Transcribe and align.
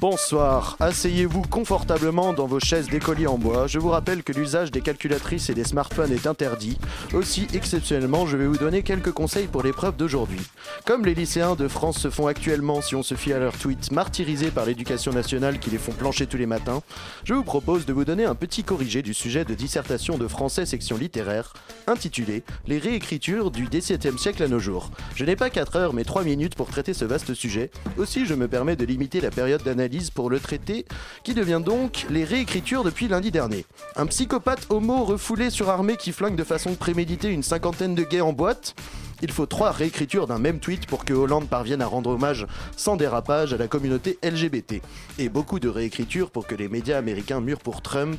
Bonsoir, 0.00 0.78
asseyez-vous 0.80 1.42
confortablement 1.42 2.32
dans 2.32 2.46
vos 2.46 2.58
chaises 2.58 2.88
d'écolier 2.88 3.26
en 3.26 3.36
bois. 3.36 3.66
Je 3.66 3.78
vous 3.78 3.90
rappelle 3.90 4.22
que 4.22 4.32
l'usage 4.32 4.70
des 4.70 4.80
calculatrices 4.80 5.50
et 5.50 5.54
des 5.54 5.64
smartphones 5.64 6.10
est 6.10 6.26
interdit. 6.26 6.78
Aussi, 7.12 7.46
exceptionnellement, 7.52 8.24
je 8.24 8.38
vais 8.38 8.46
vous 8.46 8.56
donner 8.56 8.82
quelques 8.82 9.12
conseils 9.12 9.46
pour 9.46 9.62
l'épreuve 9.62 9.98
d'aujourd'hui. 9.98 10.40
Comme 10.86 11.04
les 11.04 11.12
lycéens 11.12 11.54
de 11.54 11.68
France 11.68 11.98
se 11.98 12.08
font 12.08 12.28
actuellement, 12.28 12.80
si 12.80 12.94
on 12.94 13.02
se 13.02 13.14
fie 13.14 13.34
à 13.34 13.38
leurs 13.38 13.58
tweets, 13.58 13.92
martyrisés 13.92 14.50
par 14.50 14.64
l'éducation 14.64 15.12
nationale 15.12 15.58
qui 15.58 15.68
les 15.68 15.76
font 15.76 15.92
plancher 15.92 16.26
tous 16.26 16.38
les 16.38 16.46
matins, 16.46 16.80
je 17.24 17.34
vous 17.34 17.44
propose 17.44 17.84
de 17.84 17.92
vous 17.92 18.06
donner 18.06 18.24
un 18.24 18.34
petit 18.34 18.64
corrigé 18.64 19.02
du 19.02 19.12
sujet 19.12 19.44
de 19.44 19.52
dissertation 19.52 20.16
de 20.16 20.28
français 20.28 20.64
section 20.64 20.96
littéraire, 20.96 21.52
intitulé 21.86 22.42
Les 22.66 22.78
réécritures 22.78 23.50
du 23.50 23.68
XVIIe 23.68 24.18
siècle 24.18 24.44
à 24.44 24.48
nos 24.48 24.60
jours. 24.60 24.90
Je 25.14 25.26
n'ai 25.26 25.36
pas 25.36 25.50
4 25.50 25.76
heures 25.76 25.92
mais 25.92 26.04
3 26.04 26.24
minutes 26.24 26.54
pour 26.54 26.68
traiter 26.68 26.94
ce 26.94 27.04
vaste 27.04 27.34
sujet. 27.34 27.70
Aussi, 27.98 28.24
je 28.24 28.32
me 28.32 28.48
permets 28.48 28.76
de 28.76 28.86
limiter 28.86 29.20
la 29.20 29.30
période 29.30 29.62
d'analyse 29.62 29.89
pour 30.14 30.30
le 30.30 30.38
traité, 30.38 30.84
qui 31.24 31.34
devient 31.34 31.60
donc 31.64 32.06
les 32.10 32.24
réécritures 32.24 32.84
depuis 32.84 33.08
lundi 33.08 33.30
dernier. 33.30 33.66
Un 33.96 34.06
psychopathe 34.06 34.66
homo 34.70 35.04
refoulé 35.04 35.50
surarmé 35.50 35.96
qui 35.96 36.12
flingue 36.12 36.36
de 36.36 36.44
façon 36.44 36.74
préméditée 36.74 37.28
une 37.28 37.42
cinquantaine 37.42 37.94
de 37.94 38.04
gays 38.04 38.20
en 38.20 38.32
boîte 38.32 38.74
il 39.22 39.30
faut 39.30 39.46
trois 39.46 39.70
réécritures 39.70 40.26
d'un 40.26 40.38
même 40.38 40.60
tweet 40.60 40.86
pour 40.86 41.04
que 41.04 41.12
Hollande 41.12 41.48
parvienne 41.48 41.82
à 41.82 41.86
rendre 41.86 42.10
hommage 42.10 42.46
sans 42.76 42.96
dérapage 42.96 43.52
à 43.52 43.58
la 43.58 43.68
communauté 43.68 44.18
LGBT. 44.22 44.80
Et 45.18 45.28
beaucoup 45.28 45.60
de 45.60 45.68
réécritures 45.68 46.30
pour 46.30 46.46
que 46.46 46.54
les 46.54 46.68
médias 46.68 46.96
américains 46.96 47.40
mûrs 47.40 47.60
pour 47.60 47.82
Trump 47.82 48.18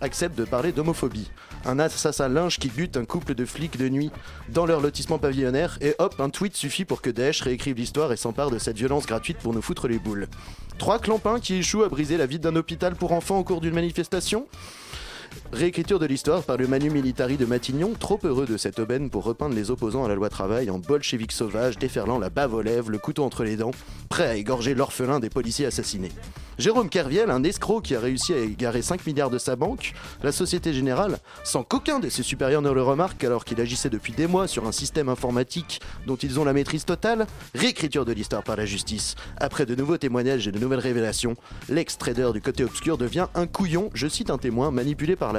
acceptent 0.00 0.38
de 0.38 0.44
parler 0.44 0.72
d'homophobie. 0.72 1.30
Un 1.64 1.78
assassin 1.78 2.28
linge 2.28 2.58
qui 2.58 2.68
bute 2.68 2.96
un 2.96 3.04
couple 3.04 3.34
de 3.34 3.44
flics 3.44 3.76
de 3.76 3.88
nuit 3.88 4.10
dans 4.48 4.64
leur 4.64 4.80
lotissement 4.80 5.18
pavillonnaire 5.18 5.78
et 5.80 5.94
hop, 5.98 6.14
un 6.18 6.30
tweet 6.30 6.56
suffit 6.56 6.84
pour 6.84 7.02
que 7.02 7.10
Daesh 7.10 7.42
réécrive 7.42 7.76
l'histoire 7.76 8.12
et 8.12 8.16
s'empare 8.16 8.50
de 8.50 8.58
cette 8.58 8.76
violence 8.76 9.06
gratuite 9.06 9.38
pour 9.38 9.52
nous 9.52 9.62
foutre 9.62 9.88
les 9.88 9.98
boules. 9.98 10.28
Trois 10.78 10.98
clampins 10.98 11.40
qui 11.40 11.56
échouent 11.56 11.82
à 11.82 11.88
briser 11.88 12.16
la 12.16 12.26
vie 12.26 12.38
d'un 12.38 12.56
hôpital 12.56 12.94
pour 12.94 13.12
enfants 13.12 13.38
au 13.38 13.44
cours 13.44 13.60
d'une 13.60 13.74
manifestation? 13.74 14.46
Réécriture 15.50 15.98
de 15.98 16.04
l'histoire 16.04 16.42
par 16.42 16.58
le 16.58 16.66
Manu 16.66 16.90
Militari 16.90 17.38
de 17.38 17.46
Matignon, 17.46 17.94
trop 17.98 18.20
heureux 18.22 18.44
de 18.44 18.58
cette 18.58 18.78
aubaine 18.78 19.08
pour 19.08 19.24
repeindre 19.24 19.54
les 19.54 19.70
opposants 19.70 20.04
à 20.04 20.08
la 20.08 20.14
loi 20.14 20.28
travail 20.28 20.68
en 20.68 20.78
bolchevique 20.78 21.32
sauvage, 21.32 21.78
déferlant 21.78 22.18
la 22.18 22.28
bave 22.28 22.52
aux 22.52 22.60
lèvres, 22.60 22.90
le 22.90 22.98
couteau 22.98 23.24
entre 23.24 23.44
les 23.44 23.56
dents, 23.56 23.70
prêt 24.10 24.26
à 24.26 24.36
égorger 24.36 24.74
l'orphelin 24.74 25.20
des 25.20 25.30
policiers 25.30 25.64
assassinés. 25.64 26.12
Jérôme 26.58 26.88
Kerviel, 26.88 27.30
un 27.30 27.44
escroc 27.44 27.82
qui 27.82 27.94
a 27.94 28.00
réussi 28.00 28.34
à 28.34 28.38
égarer 28.38 28.82
5 28.82 29.06
milliards 29.06 29.30
de 29.30 29.38
sa 29.38 29.54
banque, 29.54 29.92
la 30.24 30.32
Société 30.32 30.72
Générale, 30.72 31.18
sans 31.44 31.62
qu'aucun 31.62 32.00
de 32.00 32.08
ses 32.08 32.24
supérieurs 32.24 32.62
ne 32.62 32.70
le 32.70 32.82
remarque 32.82 33.22
alors 33.22 33.44
qu'il 33.44 33.60
agissait 33.60 33.90
depuis 33.90 34.12
des 34.12 34.26
mois 34.26 34.48
sur 34.48 34.66
un 34.66 34.72
système 34.72 35.08
informatique 35.08 35.80
dont 36.06 36.16
ils 36.16 36.40
ont 36.40 36.44
la 36.44 36.52
maîtrise 36.52 36.84
totale, 36.84 37.28
réécriture 37.54 38.04
de 38.04 38.12
l'histoire 38.12 38.42
par 38.42 38.56
la 38.56 38.66
justice. 38.66 39.14
Après 39.36 39.66
de 39.66 39.76
nouveaux 39.76 39.98
témoignages 39.98 40.48
et 40.48 40.52
de 40.52 40.58
nouvelles 40.58 40.80
révélations, 40.80 41.36
l'ex-trader 41.68 42.32
du 42.34 42.40
côté 42.40 42.64
obscur 42.64 42.98
devient 42.98 43.28
un 43.36 43.46
couillon, 43.46 43.90
je 43.94 44.08
cite 44.08 44.30
un 44.30 44.38
témoin, 44.38 44.72
manipulé 44.72 45.14
par 45.14 45.32
la 45.32 45.37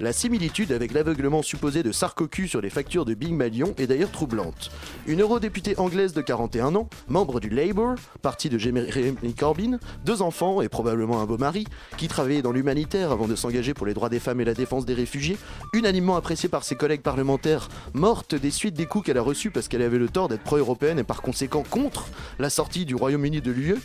La 0.00 0.12
similitude 0.12 0.72
avec 0.72 0.92
l'aveuglement 0.92 1.42
supposé 1.42 1.84
de 1.84 1.92
Sarkozy 1.92 2.48
sur 2.48 2.60
les 2.60 2.70
factures 2.70 3.04
de 3.04 3.14
Big 3.14 3.32
Malion 3.32 3.72
est 3.78 3.86
d'ailleurs 3.86 4.10
troublante. 4.10 4.72
Une 5.06 5.20
eurodéputée 5.20 5.78
anglaise 5.78 6.12
de 6.12 6.22
41 6.22 6.74
ans, 6.74 6.88
membre 7.06 7.38
du 7.38 7.50
Labour, 7.50 7.94
parti 8.20 8.48
de 8.48 8.58
Jeremy 8.58 9.34
Corbyn, 9.38 9.78
deux 10.04 10.20
enfants 10.22 10.60
et 10.60 10.68
probablement 10.68 11.20
un 11.20 11.26
beau 11.26 11.38
mari, 11.38 11.68
qui 11.98 12.08
travaillait 12.08 12.42
dans 12.42 12.50
l'humanitaire 12.50 13.12
avant 13.12 13.28
de 13.28 13.36
s'engager 13.36 13.74
pour 13.74 13.86
les 13.86 13.94
droits 13.94 14.08
des 14.08 14.18
femmes 14.18 14.40
et 14.40 14.44
la 14.44 14.54
défense 14.54 14.86
des 14.86 14.94
réfugiés, 14.94 15.38
unanimement 15.72 16.16
appréciée 16.16 16.48
par 16.48 16.64
ses 16.64 16.74
collègues 16.74 17.02
parlementaires, 17.02 17.68
morte 17.92 18.34
des 18.34 18.50
suites 18.50 18.74
des 18.74 18.86
coups 18.86 19.06
qu'elle 19.06 19.18
a 19.18 19.22
reçus 19.22 19.52
parce 19.52 19.68
qu'elle 19.68 19.82
avait 19.82 19.98
le 19.98 20.08
tort 20.08 20.26
d'être 20.26 20.42
pro-européenne 20.42 20.98
et 20.98 21.04
par 21.04 21.22
conséquent 21.22 21.62
contre 21.62 22.08
la 22.40 22.50
sortie 22.50 22.86
du 22.86 22.96
Royaume-Uni 22.96 23.40
de 23.40 23.52
l'UE, 23.52 23.76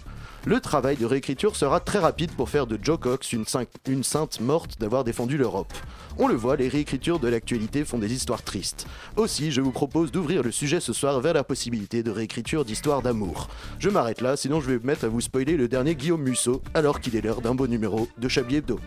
le 0.48 0.62
travail 0.62 0.96
de 0.96 1.06
réécriture 1.06 1.58
sera 1.58 1.82
très 1.82 2.00
rapide 2.00 2.32
pour 2.32 2.48
faire 2.48 2.68
de 2.68 2.80
Joe 2.82 2.98
Cox 2.98 3.34
une, 3.34 3.44
sainte 4.04 4.40
morte 4.40 4.80
d'avoir 4.80 5.04
défendu 5.04 5.38
l'Europe. 5.38 5.74
On 6.18 6.30
le 6.30 6.36
voit, 6.36 6.56
les 6.56 6.70
réécritures 6.70 7.20
de 7.20 7.28
l'actualité 7.28 7.84
font 7.84 7.98
des 7.98 8.14
histoires 8.14 8.42
tristes. 8.42 8.88
Aussi, 9.18 9.52
je 9.52 9.60
vous 9.60 9.74
propose 9.74 10.10
d'ouvrir 10.10 10.44
le 10.44 10.52
sujet 10.52 10.80
ce 10.80 10.94
soir 10.94 11.20
vers 11.20 11.34
la 11.34 11.44
possibilité 11.44 12.02
de 12.02 12.12
réécriture 12.12 12.64
d'histoires 12.64 13.02
d'amour. 13.02 13.50
Je 13.78 13.90
m'arrête 13.90 14.22
là, 14.22 14.38
sinon 14.38 14.62
je 14.62 14.68
vais 14.68 14.80
me 14.80 14.86
mettre 14.86 15.04
à 15.04 15.10
vous 15.10 15.20
spoiler 15.20 15.58
le 15.58 15.68
dernier 15.68 15.96
Guillaume 15.96 16.24
Musso, 16.24 16.62
alors 16.74 17.02
qu'il 17.02 17.18
est 17.18 17.22
l'heure 17.22 17.42
d'un 17.42 17.54
beau 17.54 17.68
numéro 17.68 18.08
de 18.18 18.30
Chablis 18.30 18.56
Hebdo. 18.56 18.80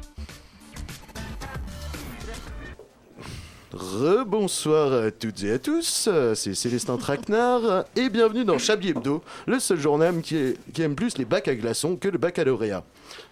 Rebonsoir 3.73 4.93
à 4.93 5.11
toutes 5.13 5.45
et 5.45 5.53
à 5.53 5.59
tous, 5.61 6.09
c'est 6.35 6.55
Célestin 6.55 6.97
Traquenard 6.97 7.85
et 7.95 8.09
bienvenue 8.09 8.45
dans 8.45 8.59
Chablis 8.59 8.89
Hebdo, 8.89 9.23
le 9.47 9.61
seul 9.61 9.79
journal 9.79 10.21
qui, 10.23 10.55
qui, 10.75 10.83
aime 10.83 10.97
plus 10.97 11.17
les 11.19 11.25
bacs 11.25 11.47
à 11.47 11.55
glaçons 11.55 11.95
que 11.95 12.09
le 12.09 12.19
baccalauréat. 12.19 12.83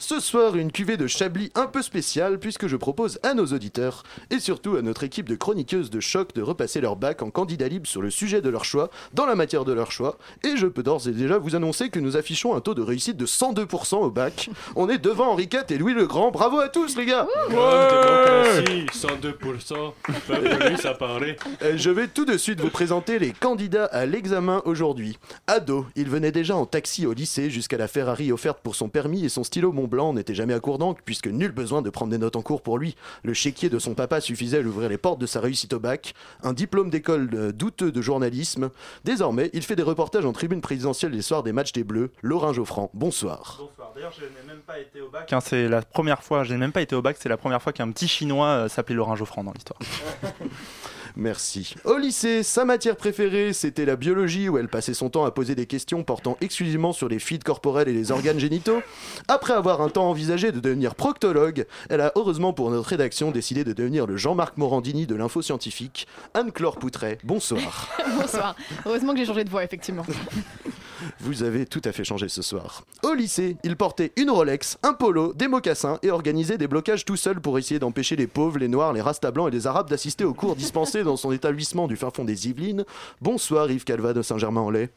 Ce 0.00 0.20
soir, 0.20 0.54
une 0.54 0.70
cuvée 0.70 0.96
de 0.96 1.08
Chablis 1.08 1.50
un 1.56 1.66
peu 1.66 1.82
spéciale 1.82 2.38
puisque 2.38 2.68
je 2.68 2.76
propose 2.76 3.18
à 3.24 3.34
nos 3.34 3.46
auditeurs 3.46 4.04
et 4.30 4.38
surtout 4.38 4.76
à 4.76 4.82
notre 4.82 5.02
équipe 5.02 5.28
de 5.28 5.34
chroniqueuses 5.34 5.90
de 5.90 5.98
choc 5.98 6.32
de 6.34 6.42
repasser 6.42 6.80
leur 6.80 6.94
bac 6.94 7.20
en 7.20 7.30
candidat 7.30 7.66
libre 7.66 7.88
sur 7.88 8.00
le 8.00 8.08
sujet 8.08 8.40
de 8.40 8.48
leur 8.48 8.64
choix, 8.64 8.90
dans 9.12 9.26
la 9.26 9.34
matière 9.34 9.64
de 9.64 9.72
leur 9.72 9.90
choix. 9.90 10.16
Et 10.44 10.56
je 10.56 10.68
peux 10.68 10.84
d'ores 10.84 11.08
et 11.08 11.10
déjà 11.10 11.38
vous 11.38 11.56
annoncer 11.56 11.88
que 11.90 11.98
nous 11.98 12.16
affichons 12.16 12.54
un 12.54 12.60
taux 12.60 12.74
de 12.74 12.82
réussite 12.82 13.16
de 13.16 13.26
102% 13.26 13.96
au 13.96 14.10
bac. 14.10 14.50
On 14.76 14.88
est 14.88 14.98
devant 14.98 15.32
Henri 15.32 15.48
IV 15.52 15.64
et 15.68 15.78
Louis 15.78 15.94
le 15.94 16.06
Grand. 16.06 16.30
Bravo 16.30 16.60
à 16.60 16.68
tous 16.68 16.96
les 16.96 17.04
gars 17.04 17.26
ouais 17.50 18.86
102%. 18.92 20.80
ça 20.80 20.94
parlait. 20.94 21.36
Je 21.74 21.90
vais 21.90 22.06
tout 22.06 22.24
de 22.24 22.36
suite 22.36 22.60
vous 22.60 22.70
présenter 22.70 23.18
les 23.18 23.32
candidats 23.32 23.86
à 23.86 24.06
l'examen 24.06 24.62
aujourd'hui. 24.64 25.18
Ado, 25.48 25.86
il 25.96 26.08
venait 26.08 26.30
déjà 26.30 26.54
en 26.54 26.66
taxi 26.66 27.04
au 27.04 27.14
lycée 27.14 27.50
jusqu'à 27.50 27.78
la 27.78 27.88
Ferrari 27.88 28.30
offerte 28.30 28.60
pour 28.62 28.76
son 28.76 28.88
permis 28.88 29.24
et 29.24 29.28
son 29.28 29.42
stylo 29.42 29.72
Mont 29.72 29.87
Blanc 29.88 30.12
n'était 30.12 30.34
jamais 30.34 30.54
à 30.54 30.60
court 30.60 30.78
d'encre 30.78 31.02
puisque 31.04 31.26
nul 31.26 31.50
besoin 31.50 31.82
de 31.82 31.90
prendre 31.90 32.10
des 32.10 32.18
notes 32.18 32.36
en 32.36 32.42
cours 32.42 32.62
pour 32.62 32.78
lui. 32.78 32.96
Le 33.24 33.34
chéquier 33.34 33.68
de 33.68 33.78
son 33.78 33.94
papa 33.94 34.20
suffisait 34.20 34.58
à 34.58 34.60
lui 34.60 34.68
ouvrir 34.68 34.88
les 34.88 34.98
portes 34.98 35.20
de 35.20 35.26
sa 35.26 35.40
réussite 35.40 35.72
au 35.72 35.80
bac. 35.80 36.14
Un 36.42 36.52
diplôme 36.52 36.90
d'école 36.90 37.52
douteux 37.52 37.92
de 37.92 38.02
journalisme. 38.02 38.70
Désormais, 39.04 39.50
il 39.52 39.62
fait 39.62 39.76
des 39.76 39.82
reportages 39.82 40.24
en 40.24 40.32
tribune 40.32 40.60
présidentielle 40.60 41.12
les 41.12 41.22
soirs 41.22 41.42
des 41.42 41.52
matchs 41.52 41.72
des 41.72 41.84
Bleus. 41.84 42.12
Laurent 42.22 42.52
Geoffrand, 42.52 42.90
bonsoir. 42.94 43.58
Bonsoir. 43.60 43.92
D'ailleurs, 43.94 44.12
je 44.12 44.24
n'ai 44.24 44.46
même 44.46 44.62
pas 44.66 44.78
été 44.78 45.00
au 45.00 45.08
bac. 45.08 45.32
C'est 45.40 45.68
la 45.68 45.82
première 45.82 46.22
fois, 46.22 46.44
je 46.44 46.52
n'ai 46.52 46.58
même 46.58 46.72
pas 46.72 46.82
été 46.82 46.94
au 46.94 47.02
bac, 47.02 47.16
c'est 47.18 47.28
la 47.28 47.36
première 47.36 47.62
fois 47.62 47.72
qu'un 47.72 47.90
petit 47.90 48.08
chinois 48.08 48.48
euh, 48.48 48.68
s'appelait 48.68 48.94
Laurent 48.94 49.16
Geoffrand 49.16 49.44
dans 49.44 49.52
l'histoire. 49.52 49.78
Merci. 51.16 51.74
Au 51.84 51.96
lycée, 51.96 52.42
sa 52.42 52.64
matière 52.64 52.96
préférée, 52.96 53.52
c'était 53.52 53.84
la 53.84 53.96
biologie, 53.96 54.48
où 54.48 54.58
elle 54.58 54.68
passait 54.68 54.94
son 54.94 55.10
temps 55.10 55.24
à 55.24 55.30
poser 55.30 55.54
des 55.54 55.66
questions 55.66 56.02
portant 56.04 56.36
exclusivement 56.40 56.92
sur 56.92 57.08
les 57.08 57.18
fluides 57.18 57.44
corporels 57.44 57.88
et 57.88 57.92
les 57.92 58.12
organes 58.12 58.38
génitaux. 58.38 58.82
Après 59.28 59.54
avoir 59.54 59.80
un 59.80 59.88
temps 59.88 60.08
envisagé 60.08 60.52
de 60.52 60.60
devenir 60.60 60.94
proctologue, 60.94 61.66
elle 61.88 62.00
a 62.00 62.12
heureusement 62.14 62.52
pour 62.52 62.70
notre 62.70 62.88
rédaction 62.88 63.30
décidé 63.30 63.64
de 63.64 63.72
devenir 63.72 64.06
le 64.06 64.16
Jean-Marc 64.16 64.56
Morandini 64.56 65.06
de 65.06 65.14
l'info 65.14 65.42
scientifique. 65.42 66.06
Anne-Claire 66.34 66.76
Poutret, 66.76 67.18
bonsoir. 67.24 67.88
Bonsoir. 68.18 68.56
Heureusement 68.84 69.12
que 69.12 69.18
j'ai 69.18 69.26
changé 69.26 69.44
de 69.44 69.50
voix, 69.50 69.62
effectivement. 69.64 70.04
Vous 71.20 71.42
avez 71.42 71.66
tout 71.66 71.82
à 71.84 71.92
fait 71.92 72.04
changé 72.04 72.28
ce 72.28 72.42
soir. 72.42 72.84
Au 73.02 73.14
lycée, 73.14 73.56
il 73.64 73.76
portait 73.76 74.12
une 74.16 74.30
Rolex, 74.30 74.78
un 74.82 74.94
polo, 74.94 75.32
des 75.32 75.48
mocassins 75.48 75.98
et 76.02 76.10
organisait 76.10 76.58
des 76.58 76.68
blocages 76.68 77.04
tout 77.04 77.16
seul 77.16 77.40
pour 77.40 77.58
essayer 77.58 77.78
d'empêcher 77.78 78.16
les 78.16 78.26
pauvres, 78.26 78.58
les 78.58 78.68
noirs, 78.68 78.92
les 78.92 79.00
rastas 79.00 79.30
blancs 79.30 79.48
et 79.48 79.52
les 79.52 79.66
arabes 79.66 79.88
d'assister 79.88 80.24
aux 80.24 80.34
cours 80.34 80.56
dispensés 80.56 81.04
dans 81.04 81.16
son 81.16 81.32
établissement 81.32 81.88
du 81.88 81.96
fin 81.96 82.10
fond 82.10 82.24
des 82.24 82.48
Yvelines. 82.48 82.84
Bonsoir 83.20 83.70
Yves 83.70 83.84
Calva 83.84 84.12
de 84.12 84.22
Saint-Germain-en-Laye. 84.22 84.88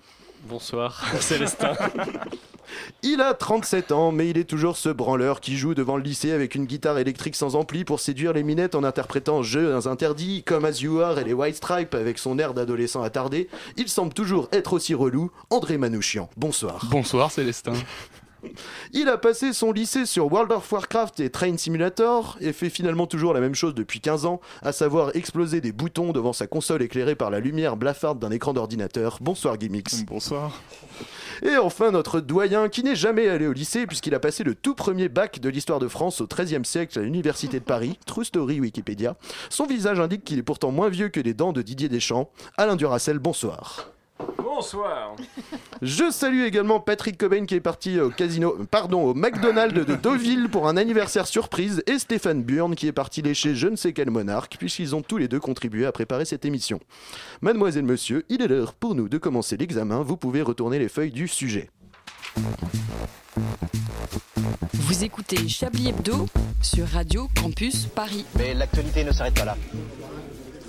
Bonsoir, 0.48 1.04
Célestin. 1.20 1.74
Il 3.04 3.22
a 3.22 3.34
37 3.34 3.92
ans, 3.92 4.12
mais 4.12 4.30
il 4.30 4.38
est 4.38 4.50
toujours 4.50 4.78
ce 4.78 4.90
branleur 4.90 5.42
qui 5.42 5.58
joue 5.58 5.74
devant 5.74 5.98
le 5.98 6.04
lycée 6.04 6.32
avec 6.32 6.56
une 6.56 6.66
guitare 6.66 6.98
électrique 6.98 7.36
sans 7.36 7.56
ampli 7.56 7.84
pour 7.84 8.00
séduire 8.00 8.34
les 8.34 8.44
minettes 8.44 8.76
en 8.76 8.84
interprétant 8.84 9.44
jeux 9.44 9.88
interdits 9.88 10.44
comme 10.44 10.66
As 10.66 10.82
You 10.82 11.00
Are 11.00 11.20
et 11.20 11.24
les 11.24 11.34
White 11.34 11.56
Stripes 11.56 11.96
avec 11.96 12.18
son 12.18 12.40
air 12.40 12.54
d'adolescent 12.54 13.02
attardé. 13.02 13.50
Il 13.78 13.90
semble 13.90 14.14
toujours 14.14 14.50
être 14.52 14.74
aussi 14.74 14.94
relou. 14.94 15.32
André 15.50 15.78
Manouchian, 15.78 16.30
bonsoir. 16.38 16.88
Bonsoir 16.90 17.32
Célestin. 17.32 17.74
Il 18.94 19.10
a 19.10 19.18
passé 19.18 19.54
son 19.54 19.72
lycée 19.72 20.06
sur 20.06 20.32
World 20.32 20.52
of 20.52 20.72
Warcraft 20.72 21.20
et 21.20 21.30
Train 21.30 21.58
Simulator 21.58 22.38
et 22.42 22.54
fait 22.54 22.70
finalement 22.70 23.08
toujours 23.08 23.34
la 23.34 23.40
même 23.40 23.56
chose 23.56 23.74
depuis 23.74 24.02
15 24.02 24.26
ans, 24.26 24.42
à 24.62 24.72
savoir 24.72 25.16
exploser 25.16 25.62
des 25.62 25.72
boutons 25.72 26.12
devant 26.12 26.34
sa 26.34 26.48
console 26.48 26.82
éclairée 26.82 27.16
par 27.16 27.30
la 27.30 27.40
lumière 27.40 27.78
blafarde 27.78 28.20
d'un 28.20 28.32
écran 28.32 28.54
d'ordinateur. 28.54 29.18
Bonsoir 29.22 29.60
Gimmix. 29.60 30.04
Bonsoir. 30.04 30.62
Et 31.44 31.58
enfin 31.58 31.92
notre 31.92 32.20
doyen 32.20 32.70
qui 32.70 32.84
n'est 32.84 32.96
jamais 32.96 33.28
allé 33.28 33.48
au 33.48 33.54
lycée 33.54 33.88
puisqu'il 33.88 34.16
a 34.16 34.20
passé 34.20 34.44
le 34.44 34.56
tout 34.56 34.76
premier 34.76 35.10
bac 35.10 35.40
de 35.40 35.50
l'histoire 35.50 35.80
de 35.80 35.88
France 35.88 36.22
au 36.22 36.28
XIIIe 36.28 36.66
siècle 36.66 37.00
à 37.00 37.02
l'université 37.02 37.60
de 37.60 37.66
Paris. 37.66 37.98
True 38.06 38.26
story 38.26 38.60
Wikipédia. 38.60 39.16
Son 39.50 39.66
visage 39.66 40.00
indique 40.00 40.24
qu'il 40.24 40.40
est 40.40 40.44
pourtant 40.44 40.72
moins 40.72 40.90
vieux 40.90 41.10
que 41.10 41.20
les 41.20 41.34
dents 41.34 41.54
de 41.54 41.62
Didier 41.62 41.90
Deschamps. 41.90 42.30
Alain 42.58 42.76
Duracel, 42.76 43.20
bonsoir. 43.20 43.92
Bonsoir. 44.38 45.16
Je 45.82 46.12
salue 46.12 46.44
également 46.44 46.80
Patrick 46.80 47.18
Cobain 47.18 47.46
qui 47.46 47.56
est 47.56 47.62
parti 47.62 48.00
au 48.00 48.10
casino, 48.10 48.58
pardon, 48.70 49.04
au 49.04 49.14
McDonald's 49.14 49.86
de 49.86 49.96
Deauville 49.96 50.50
pour 50.50 50.68
un 50.68 50.78
anniversaire 50.78 51.28
surprise 51.28 51.84
et 51.88 51.98
Stéphane 52.00 52.44
Burn 52.44 52.76
qui 52.76 52.88
est 52.88 52.92
parti 52.92 53.22
lécher 53.22 53.56
je 53.56 53.68
ne 53.68 53.76
sais 53.76 53.94
quel 53.94 54.12
monarque 54.12 54.58
puisqu'ils 54.58 54.96
ont 54.96 55.02
tous 55.02 55.18
les 55.18 55.28
deux 55.28 55.40
contribué 55.40 55.86
à 55.86 55.92
préparer 55.92 56.26
cette 56.26 56.46
émission. 56.46 56.80
Mademoiselle, 57.42 57.86
monsieur, 57.86 58.26
il 58.30 58.42
est 58.42 58.48
l'heure 58.48 58.74
pour 58.74 58.96
nous 58.96 59.10
de 59.10 59.18
commencer 59.18 59.58
l'examen. 59.58 60.02
Vous 60.02 60.18
pouvez 60.18 60.42
retourner 60.42 60.80
les 60.80 60.90
feuilles 60.90 61.12
du 61.12 61.28
sujet. 61.28 61.70
Vous 64.74 65.04
écoutez 65.04 65.48
Chablis 65.48 65.90
Hebdo 65.90 66.28
sur 66.62 66.88
Radio 66.88 67.28
Campus 67.42 67.88
Paris. 67.88 68.26
Mais 68.38 68.54
l'actualité 68.54 69.04
ne 69.04 69.12
s'arrête 69.12 69.34
pas 69.34 69.46
là. 69.46 69.58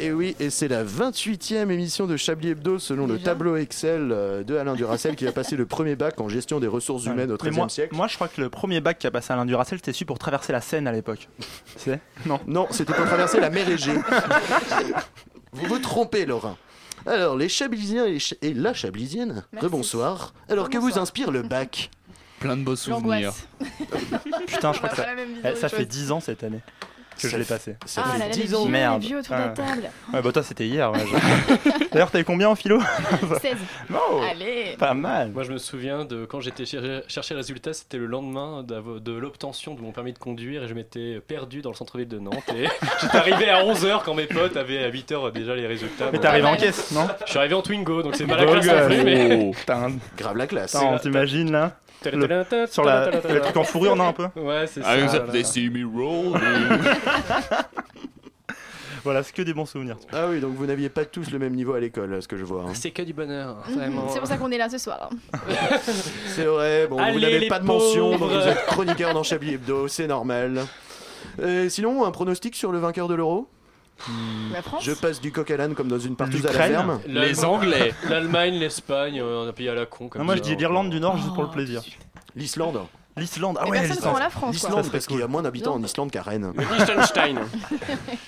Et 0.04 0.10
oui, 0.10 0.34
et 0.40 0.50
c'est 0.50 0.66
la 0.66 0.82
28e 0.82 1.70
émission 1.70 2.08
de 2.08 2.16
Chablis 2.16 2.48
Hebdo 2.48 2.80
selon 2.80 3.06
le 3.06 3.20
tableau 3.20 3.54
Excel 3.56 4.08
euh, 4.10 4.42
de 4.42 4.56
Alain 4.56 4.74
Duracel 4.74 5.14
qui 5.14 5.28
a 5.28 5.32
passé 5.32 5.54
le 5.54 5.64
premier 5.64 5.94
bac 5.94 6.20
en 6.20 6.28
gestion 6.28 6.58
des 6.58 6.66
ressources 6.66 7.04
humaines 7.04 7.30
au 7.30 7.38
Mais 7.40 7.50
13e 7.50 7.54
moi, 7.54 7.68
siècle. 7.68 7.94
moi, 7.94 8.08
je 8.08 8.16
crois 8.16 8.26
que 8.26 8.40
le 8.40 8.48
premier 8.50 8.80
bac 8.80 8.98
qui 8.98 9.06
a 9.06 9.12
passé 9.12 9.32
Alain 9.32 9.44
Duracel, 9.46 9.78
c'était 9.78 9.92
celui 9.92 10.06
pour 10.06 10.18
traverser 10.18 10.52
la 10.52 10.60
Seine 10.60 10.88
à 10.88 10.92
l'époque. 10.92 11.28
C'est 11.76 12.00
Non. 12.26 12.40
Non, 12.48 12.66
c'était 12.72 12.92
pour 12.94 13.04
traverser 13.06 13.38
la 13.38 13.48
mer 13.50 13.68
Égée. 13.70 13.94
vous 15.52 15.66
vous 15.68 15.78
trompez, 15.78 16.26
Laurent. 16.26 16.56
Alors, 17.06 17.36
les 17.36 17.48
Chablisiens 17.48 18.06
et, 18.06 18.18
Ch- 18.18 18.34
et 18.42 18.54
la 18.54 18.74
Chablisienne, 18.74 19.44
rebonsoir. 19.56 20.34
Alors, 20.48 20.68
que 20.68 20.78
vous 20.78 20.98
inspire 20.98 21.30
le 21.30 21.42
bac? 21.42 21.90
Plein 22.40 22.56
de 22.56 22.64
beaux 22.64 22.74
souvenirs. 22.74 23.34
Putain, 24.48 24.72
je 24.72 24.78
crois 24.78 24.88
que 24.90 24.96
ça, 24.96 25.06
eh, 25.44 25.54
ça 25.54 25.68
fait 25.68 25.76
choses. 25.78 25.86
10 25.88 26.10
ans 26.10 26.18
cette 26.20 26.42
année 26.42 26.58
que 27.20 27.28
je 27.28 27.36
l'ai 27.36 27.44
passé. 27.44 27.76
Ça 27.86 28.02
Ah 28.04 28.10
fait 28.12 28.18
là 28.18 28.26
là, 28.28 28.32
10 28.32 28.40
les 28.42 28.54
ans. 28.54 28.64
Merde. 28.66 29.02
les 29.02 29.08
vieux 29.08 29.18
autour 29.18 29.36
Ouais. 29.36 29.42
de 29.42 29.48
la 29.48 29.50
table. 29.54 29.90
Ouais, 30.12 30.22
bah 30.22 30.32
toi, 30.32 30.42
c'était 30.42 30.66
hier. 30.66 30.90
ouais, 30.92 30.98
je- 31.00 31.84
D'ailleurs, 31.92 32.10
t'avais 32.10 32.24
combien 32.24 32.48
en 32.48 32.54
philo 32.54 32.80
16. 33.40 33.56
Non 33.90 33.98
Allez. 34.30 34.76
Pas 34.78 34.94
mal. 34.94 35.30
Moi, 35.30 35.42
je 35.42 35.52
me 35.52 35.58
souviens 35.58 36.04
de 36.04 36.24
quand 36.24 36.40
j'étais 36.40 36.64
cher- 36.64 37.02
chercher 37.08 37.34
le 37.34 37.38
résultat, 37.40 37.72
c'était 37.72 37.98
le 37.98 38.06
lendemain 38.06 38.62
de 38.62 39.12
l'obtention 39.12 39.74
de 39.74 39.80
mon 39.80 39.92
permis 39.92 40.12
de 40.12 40.18
conduire 40.18 40.64
et 40.64 40.68
je 40.68 40.74
m'étais 40.74 41.20
perdu 41.20 41.62
dans 41.62 41.70
le 41.70 41.76
centre-ville 41.76 42.08
de 42.08 42.18
Nantes. 42.18 42.34
Et 42.56 42.66
j'étais 43.00 43.16
arrivé 43.16 43.48
à 43.50 43.62
11h 43.64 44.02
quand 44.04 44.14
mes 44.14 44.26
potes 44.26 44.56
avaient 44.56 44.82
à 44.84 44.90
8h 44.90 45.32
déjà 45.32 45.54
les 45.54 45.66
résultats. 45.66 46.06
Mais 46.06 46.12
Bon, 46.12 46.22
t'es 46.22 46.28
arrivé 46.28 46.46
en 46.46 46.56
caisse, 46.56 46.90
non 46.92 47.06
Je 47.24 47.30
suis 47.30 47.38
arrivé 47.38 47.54
en 47.54 47.62
Twingo, 47.62 48.02
donc 48.02 48.14
c'est 48.16 48.26
pas 48.26 48.36
la 48.36 48.44
classe 48.46 48.86
plus, 48.86 48.96
gueule. 48.96 49.04
mais. 49.04 49.50
Putain, 49.52 49.92
Grave 50.16 50.36
la 50.36 50.46
classe. 50.46 50.76
T'imagines 51.02 51.50
là 51.52 51.72
Sur 52.70 52.84
la, 52.84 53.10
le 53.10 53.40
truc 53.40 53.56
en 53.56 53.64
fourrure, 53.64 53.96
non, 53.96 54.08
un 54.08 54.12
peu 54.12 54.26
Ouais, 54.36 54.66
c'est 54.66 54.80
Ah, 54.84 55.08
ça. 55.08 55.20
they 55.32 55.44
see 55.44 55.68
me 55.70 55.84
roll. 55.84 56.38
Voilà, 59.04 59.24
c'est 59.24 59.34
que 59.34 59.42
des 59.42 59.52
bons 59.52 59.66
souvenirs. 59.66 59.96
Ah 60.12 60.26
oui, 60.30 60.38
donc 60.38 60.54
vous 60.54 60.64
n'aviez 60.64 60.88
pas 60.88 61.04
tous 61.04 61.32
le 61.32 61.38
même 61.40 61.54
niveau 61.56 61.72
à 61.74 61.80
l'école, 61.80 62.22
ce 62.22 62.28
que 62.28 62.36
je 62.36 62.44
vois. 62.44 62.62
hein. 62.68 62.72
C'est 62.74 62.92
que 62.92 63.02
du 63.02 63.12
bonheur, 63.12 63.56
Mhm. 63.68 63.74
vraiment. 63.74 64.08
C'est 64.08 64.20
pour 64.20 64.28
ça 64.28 64.36
qu'on 64.36 64.52
est 64.52 64.58
là 64.58 64.68
ce 64.68 64.78
soir. 64.78 65.10
C'est 66.28 66.44
vrai, 66.44 66.86
bon, 66.86 66.98
Allez, 66.98 67.12
vous 67.14 67.18
n'avez 67.18 67.48
pas 67.48 67.58
de 67.58 67.64
mention, 67.64 68.16
donc 68.16 68.30
vous 68.30 68.46
êtes 68.46 68.64
chroniqueur 68.66 69.12
dans 69.12 69.24
Chablis 69.24 69.54
Hebdo, 69.54 69.88
c'est 69.88 70.06
normal. 70.06 70.60
Sinon, 71.68 72.04
un 72.04 72.12
pronostic 72.12 72.54
sur 72.54 72.70
le 72.70 72.78
vainqueur 72.78 73.08
de 73.08 73.14
l'euro? 73.14 73.48
La 74.52 74.62
France 74.62 74.84
Je 74.84 74.92
passe 74.92 75.20
du 75.20 75.32
coq 75.32 75.50
à 75.50 75.56
l'âne 75.56 75.74
comme 75.74 75.88
dans 75.88 75.98
une 75.98 76.16
partouze 76.16 76.40
à 76.46 76.52
la 76.52 76.68
L'Ukraine 76.68 76.70
ferme. 76.72 77.00
Les 77.06 77.44
Anglais. 77.44 77.94
L'Allemagne, 78.08 78.54
l'Espagne, 78.58 79.20
euh, 79.20 79.44
on 79.44 79.48
a 79.48 79.52
payé 79.52 79.68
à 79.70 79.74
la 79.74 79.86
con. 79.86 80.08
Comme 80.08 80.20
Non, 80.20 80.24
moi, 80.26 80.34
je 80.36 80.42
ça, 80.42 80.48
dis 80.48 80.56
l'Irlande 80.56 80.90
du 80.90 81.00
Nord 81.00 81.16
juste 81.18 81.32
pour 81.34 81.42
le 81.42 81.48
Oh, 81.48 81.52
plaisir. 81.52 81.82
L'Islande. 82.34 82.80
L'Islande, 83.16 83.58
ah 83.60 83.68
ouais, 83.68 83.86
l'Islande. 83.86 84.18
la 84.18 84.30
France, 84.30 84.40
quoi. 84.40 84.50
L'Islande, 84.52 84.84
Ça 84.84 84.90
parce 84.90 85.06
qu'il 85.06 85.18
y 85.18 85.22
a 85.22 85.26
moins 85.26 85.42
d'habitants 85.42 85.74
en 85.74 85.82
Islande 85.82 86.10
qu'à 86.10 86.22
Rennes. 86.22 86.52
Liechtenstein. 86.78 87.38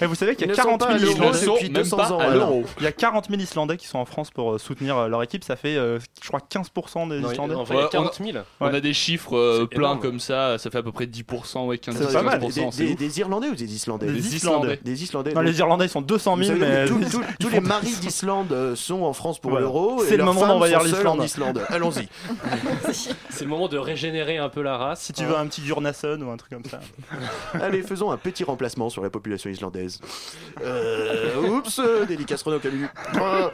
Eh, 0.03 0.07
vous 0.07 0.15
savez 0.17 0.35
qu'il 0.35 0.49
y 0.49 0.51
a 0.51 0.55
sont 0.55 0.63
40 0.63 0.81
pas 0.81 0.87
à 0.89 0.99
000 0.99 1.13
l'euro 1.13 1.31
Islandais. 1.33 1.47
depuis 1.47 1.71
même 1.71 1.83
200 1.85 1.97
pas 1.97 2.13
ans. 2.13 2.19
à 2.19 2.25
alors. 2.25 2.35
l'euro. 2.51 2.65
Il 2.79 2.85
y 2.85 2.87
a 2.87 2.93
40 2.93 3.29
000 3.31 3.41
Islandais 3.41 3.77
qui 3.77 3.87
sont 3.87 3.99
en 3.99 4.05
France 4.05 4.31
pour 4.31 4.55
euh, 4.55 4.59
soutenir 4.59 4.97
euh, 4.99 5.09
leur 5.09 5.23
équipe. 5.23 5.45
Ça 5.45 5.55
fait, 5.57 5.77
euh, 5.77 5.99
je 6.21 6.29
crois, 6.29 6.41
15% 6.41 7.09
des 7.09 7.21
Non, 7.21 7.31
Islandais. 7.31 7.55
en 7.55 7.63
vrai, 7.63 7.77
il 7.77 7.79
y 7.79 7.81
a 7.81 7.85
Ouais, 7.85 7.91
40 7.91 8.21
000. 8.23 8.39
On 8.61 8.67
a 8.75 8.81
des 8.81 8.93
chiffres 8.93 9.37
euh, 9.37 9.61
C'est 9.71 9.77
pleins 9.77 9.81
énorme. 9.93 10.01
comme 10.01 10.21
ça, 10.21 10.59
ça 10.59 10.71
fait 10.71 10.79
à 10.79 10.83
peu 10.83 10.91
près 10.93 11.07
10%, 11.07 11.67
ouais, 11.67 11.79
15 11.79 11.97
C'est 11.97 12.07
Des- 12.09 12.13
pas 12.13 12.23
mal. 12.23 12.41
des, 12.41 12.47
15%, 12.49 12.71
c'est 12.73 12.85
des- 12.85 12.93
ouf. 12.93 12.99
des 12.99 13.21
Irlandais 13.21 13.49
ou 13.49 13.55
des 13.55 13.73
Islandais 13.75 14.07
Des 14.07 14.13
Des 14.13 14.37
Islandais. 14.37 14.81
Des 14.83 15.03
Islandais. 15.05 15.31
Non, 15.33 15.41
donc- 15.41 15.49
les 15.51 15.59
Irlandais, 15.59 15.85
ils 15.87 15.91
sont 15.91 16.03
200 16.03 16.37
Vous 16.37 16.43
000, 16.43 16.59
savez, 16.59 16.71
mais. 16.71 16.87
tous- 16.87 16.99
tous- 17.11 17.23
tous 17.41 17.49
ils 17.49 17.53
les 17.53 17.61
maris 17.61 17.95
d'Islande 18.01 18.53
euh, 18.53 18.75
sont 18.77 19.03
en 19.03 19.13
France 19.13 19.39
pour 19.39 19.53
Voilà. 19.53 19.65
l'euro. 19.67 20.03
et 20.03 20.07
C'est 20.07 20.11
le 20.13 20.17
leurs 20.19 20.27
moment 20.27 20.41
femmes 20.41 20.49
d'envahir 20.51 20.83
sont 20.83 20.89
seules 20.89 21.07
en 21.07 21.17
l'Islande. 21.17 21.57
Islande. 21.57 21.67
Allons-y. 21.69 22.09
C'est 23.31 23.45
le 23.45 23.51
moment 23.51 23.69
de 23.69 23.79
régénérer 23.79 24.39
un 24.39 24.49
peu 24.49 24.63
la 24.63 24.74
Si 24.97 25.13
tu 25.13 25.25
veux 25.25 25.37
un 25.37 25.47
petit 25.47 25.63
Gurnason 25.63 26.21
ou 26.21 26.31
un 26.31 26.37
truc 26.37 26.53
comme 26.53 26.65
ça. 26.65 26.81
Allez, 27.55 27.83
faisons 27.83 28.11
un 28.11 28.17
petit 28.17 28.45
remplacement 28.45 28.89
sur 28.91 29.03
la 29.03 29.11
population 29.11 29.51
islandaise. 29.51 30.01
Euh, 30.63 31.41
oups, 31.49 31.79
euh, 31.79 32.05
dédicace 32.07 32.43
Renaud 32.43 32.59
Camus. 32.61 32.89
Euh, 33.17 33.49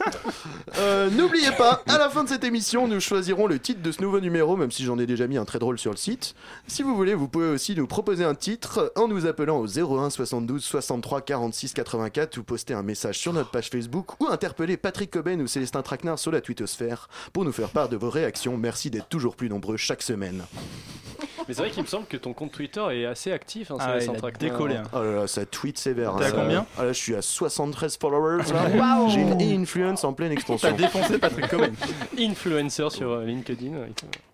euh, 0.78 1.10
N'oubliez 1.10 1.52
pas, 1.52 1.82
à 1.86 1.98
la 1.98 2.08
fin 2.08 2.24
de 2.24 2.28
cette 2.28 2.44
émission, 2.44 2.88
nous 2.88 3.00
choisirons 3.00 3.46
le 3.46 3.58
titre 3.58 3.82
de 3.82 3.92
ce 3.92 4.00
nouveau 4.02 4.20
numéro, 4.20 4.56
même 4.56 4.70
si 4.70 4.84
j'en 4.84 4.98
ai 4.98 5.06
déjà 5.06 5.26
mis 5.26 5.36
un 5.36 5.44
très 5.44 5.58
drôle 5.58 5.78
sur 5.78 5.90
le 5.90 5.96
site. 5.96 6.34
Si 6.66 6.82
vous 6.82 6.94
voulez, 6.96 7.14
vous 7.14 7.28
pouvez 7.28 7.48
aussi 7.48 7.74
nous 7.74 7.86
proposer 7.86 8.24
un 8.24 8.34
titre 8.34 8.92
en 8.96 9.08
nous 9.08 9.26
appelant 9.26 9.58
au 9.58 9.66
01 9.66 10.10
72 10.10 10.62
63 10.62 11.20
46 11.22 11.74
84 11.74 12.38
ou 12.38 12.42
poster 12.42 12.74
un 12.74 12.82
message 12.82 13.18
sur 13.18 13.32
notre 13.32 13.50
page 13.50 13.68
Facebook 13.70 14.20
ou 14.20 14.28
interpeller 14.28 14.76
Patrick 14.76 15.10
Coben 15.10 15.40
ou 15.42 15.46
Célestin 15.46 15.82
Traquenard 15.82 16.18
sur 16.18 16.32
la 16.32 16.40
twittosphère 16.40 17.08
pour 17.32 17.44
nous 17.44 17.52
faire 17.52 17.68
part 17.68 17.88
de 17.88 17.96
vos 17.96 18.10
réactions. 18.10 18.56
Merci 18.56 18.90
d'être 18.90 19.08
toujours 19.08 19.36
plus 19.36 19.48
nombreux 19.48 19.76
chaque 19.76 20.02
semaine. 20.02 20.44
Mais 21.48 21.54
c'est 21.54 21.62
vrai 21.62 21.70
qu'il 21.70 21.82
me 21.82 21.88
semble 21.88 22.06
que 22.06 22.16
ton 22.16 22.32
compte 22.32 22.52
Twitter 22.52 22.82
est 22.92 23.04
assez 23.06 23.32
actif. 23.32 23.70
Hein, 23.70 23.76
Ah, 23.80 23.96
il 24.00 24.10
a 24.10 24.30
décollé. 24.32 24.76
hein. 24.76 24.82
Oh 24.92 25.02
là 25.02 25.10
là, 25.12 25.26
ça 25.26 25.44
tweet 25.46 25.78
sévère. 25.78 26.16
T'es 26.16 26.24
à 26.26 26.30
combien 26.32 26.66
Ah 26.78 26.84
là, 26.84 26.92
je 26.92 26.98
suis 26.98 27.14
à 27.14 27.22
73 27.22 27.96
followers. 27.96 28.42
J'ai 29.08 29.20
une 29.20 29.60
influence 29.62 30.04
en 30.04 30.12
pleine 30.12 30.28
T'as 30.30 30.34
expansion. 30.34 30.72
défoncé 30.72 31.18
Patrick 31.18 31.48
Coben. 31.48 31.74
Influencer 32.18 32.90
sur 32.90 33.10
euh, 33.10 33.24
LinkedIn. 33.24 33.72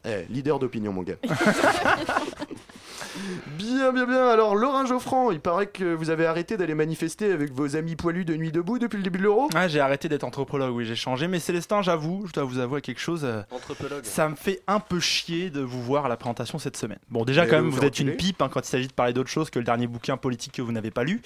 Eh, 0.04 0.24
leader 0.30 0.58
d'opinion, 0.58 0.92
mon 0.92 1.02
gars. 1.02 1.16
Bien, 3.58 3.92
bien, 3.92 4.06
bien. 4.06 4.28
Alors, 4.28 4.54
Laurent 4.54 4.86
Geoffrand, 4.86 5.30
il 5.30 5.40
paraît 5.40 5.66
que 5.66 5.94
vous 5.94 6.10
avez 6.10 6.26
arrêté 6.26 6.56
d'aller 6.56 6.74
manifester 6.74 7.32
avec 7.32 7.52
vos 7.52 7.76
amis 7.76 7.96
poilus 7.96 8.24
de 8.24 8.34
Nuit 8.36 8.52
debout 8.52 8.78
depuis 8.78 8.96
le 8.98 9.02
début 9.02 9.18
de 9.18 9.24
l'euro 9.24 9.48
Ah, 9.54 9.68
j'ai 9.68 9.80
arrêté 9.80 10.08
d'être 10.08 10.24
anthropologue, 10.24 10.74
oui, 10.74 10.84
j'ai 10.84 10.96
changé. 10.96 11.28
Mais 11.28 11.38
Célestin, 11.38 11.82
j'avoue, 11.82 12.24
je 12.26 12.32
dois 12.32 12.44
vous 12.44 12.58
avouer 12.58 12.80
quelque 12.80 13.00
chose. 13.00 13.24
euh, 13.24 13.42
Anthropologue. 13.50 14.04
Ça 14.04 14.28
me 14.28 14.34
fait 14.34 14.60
un 14.66 14.80
peu 14.80 15.00
chier 15.00 15.50
de 15.50 15.60
vous 15.60 15.82
voir 15.82 16.06
à 16.06 16.08
la 16.08 16.16
présentation 16.16 16.58
cette 16.58 16.76
semaine. 16.76 16.98
Bon, 17.10 17.24
déjà, 17.24 17.44
Et 17.44 17.48
quand 17.48 17.56
même, 17.56 17.70
vous 17.70 17.84
êtes 17.84 18.00
une 18.00 18.16
pipe 18.16 18.40
hein, 18.42 18.48
quand 18.52 18.60
il 18.60 18.66
s'agit 18.70 18.88
de 18.88 18.92
parler 18.92 19.12
d'autre 19.12 19.30
chose 19.30 19.50
que 19.50 19.58
le 19.58 19.64
dernier 19.64 19.86
bouquin 19.86 20.16
politique 20.16 20.52
que 20.52 20.62
vous 20.62 20.72
n'avez 20.72 20.90
pas 20.90 21.04
lu. 21.04 21.22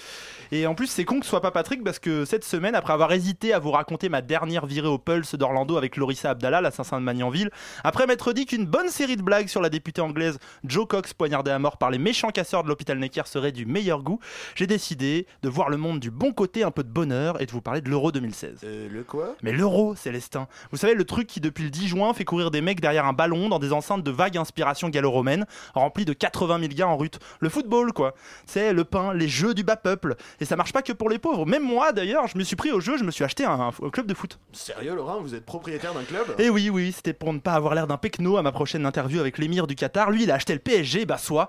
Et 0.53 0.67
en 0.67 0.75
plus, 0.75 0.87
c'est 0.87 1.05
con 1.05 1.19
que 1.21 1.25
ce 1.25 1.31
soit 1.31 1.41
pas 1.43 1.51
Patrick 1.51 1.83
parce 1.85 1.99
que 1.99 2.25
cette 2.25 2.45
semaine, 2.45 2.75
après 2.75 2.93
avoir 2.93 3.13
hésité 3.13 3.53
à 3.53 3.59
vous 3.59 3.71
raconter 3.71 4.09
ma 4.09 4.23
dernière 4.23 4.67
virée 4.67 4.89
au 4.89 4.99
Pulse 4.99 5.35
d'Orlando 5.35 5.77
avec 5.77 5.97
Lorissa 5.97 6.31
Abdallah, 6.31 6.61
l'assassin 6.61 6.99
de 6.99 7.05
Magnanville, 7.05 7.51
après 7.85 8.07
m'être 8.07 8.33
dit 8.33 8.47
qu'une 8.47 8.67
bonne 8.67 8.89
série 8.89 9.17
de 9.17 9.23
blagues 9.23 9.49
sur 9.49 9.61
la 9.61 9.69
députée 9.71 10.01
anglaise 10.01 10.39
Jo 10.65 10.87
Cox 10.87 11.13
poignardée 11.15 11.51
à 11.51 11.59
mort 11.59 11.79
par 11.81 11.91
les 11.91 11.99
méchants 11.99 12.29
casseurs 12.29 12.63
de 12.63 12.69
l'hôpital 12.69 12.99
Necker 12.99 13.23
serait 13.25 13.53
du 13.53 13.65
meilleur 13.65 14.03
goût, 14.03 14.21
j'ai 14.55 14.67
décidé 14.67 15.27
de 15.43 15.49
voir 15.49 15.71
le 15.71 15.79
monde 15.79 15.99
du 15.99 16.11
bon 16.11 16.33
côté, 16.33 16.63
un 16.63 16.71
peu 16.71 16.85
de 16.85 16.91
bonheur 16.91 17.41
et 17.41 17.47
de 17.47 17.51
vous 17.51 17.63
parler 17.63 17.81
de 17.81 17.89
l'Euro 17.89 18.13
2016. 18.13 18.61
Euh, 18.65 18.89
le 18.89 19.03
quoi? 19.03 19.35
Mais 19.43 19.51
l'euro, 19.51 19.97
Célestin. 19.97 20.47
Vous 20.71 20.77
savez, 20.77 20.95
le 20.95 21.05
truc 21.05 21.27
qui, 21.27 21.41
depuis 21.41 21.65
le 21.65 21.71
10 21.71 21.89
juin, 21.89 22.13
fait 22.13 22.27
courir 22.27 22.51
des 22.51 22.61
mecs 22.61 22.81
derrière 22.81 23.07
un 23.07 23.15
ballon 23.15 23.49
dans 23.49 23.59
des 23.59 23.73
enceintes 23.73 24.05
de 24.05 24.11
vague 24.11 24.37
inspiration 24.37 24.91
gallo-romaine, 24.91 25.47
remplies 25.73 26.05
de 26.05 26.13
80 26.13 26.61
000 26.61 26.73
gars 26.75 26.89
en 26.89 26.99
rut. 26.99 27.19
Le 27.41 27.49
football, 27.49 27.95
quoi. 27.95 28.15
C'est 28.45 28.75
le 28.75 28.85
pain, 28.85 29.15
les 29.15 29.29
jeux 29.29 29.55
du 29.55 29.65
bas 29.65 29.77
peuple. 29.77 30.17
Et 30.39 30.45
ça 30.45 30.57
marche 30.57 30.75
pas 30.75 30.83
que 30.83 30.93
pour 30.93 31.09
les 31.09 31.19
pauvres. 31.19 31.47
Même 31.47 31.65
moi, 31.65 31.93
d'ailleurs, 31.93 32.27
je 32.27 32.37
me 32.37 32.45
suis 32.45 32.57
pris 32.57 32.73
au 32.73 32.81
jeu, 32.81 32.99
je 32.99 33.05
me 33.05 33.11
suis 33.11 33.25
acheté 33.25 33.47
un, 33.47 33.71
un 33.83 33.91
club 33.91 34.07
de 34.07 34.13
foot. 34.13 34.39
Sérieux, 34.53 34.95
Laurent, 34.95 35.23
vous 35.23 35.35
êtes 35.35 35.47
propriétaire 35.47 35.95
d'un 35.95 36.05
club? 36.05 36.27
Et 36.39 36.51
oui, 36.51 36.69
oui, 36.69 36.93
c'était 36.93 37.15
pour 37.15 37.33
ne 37.33 37.39
pas 37.39 37.55
avoir 37.55 37.75
l'air 37.75 37.87
d'un 37.87 37.97
pecno 37.97 38.37
à 38.37 38.43
ma 38.43 38.53
prochaine 38.53 38.85
interview 38.85 39.19
avec 39.19 39.39
l'émir 39.39 39.67
du 39.67 39.75
Qatar. 39.75 40.11
Lui, 40.11 40.25
il 40.25 40.31
a 40.31 40.35
acheté 40.35 40.53
le 40.53 40.59
PSG, 40.59 41.07
bah 41.07 41.17
soit. 41.17 41.49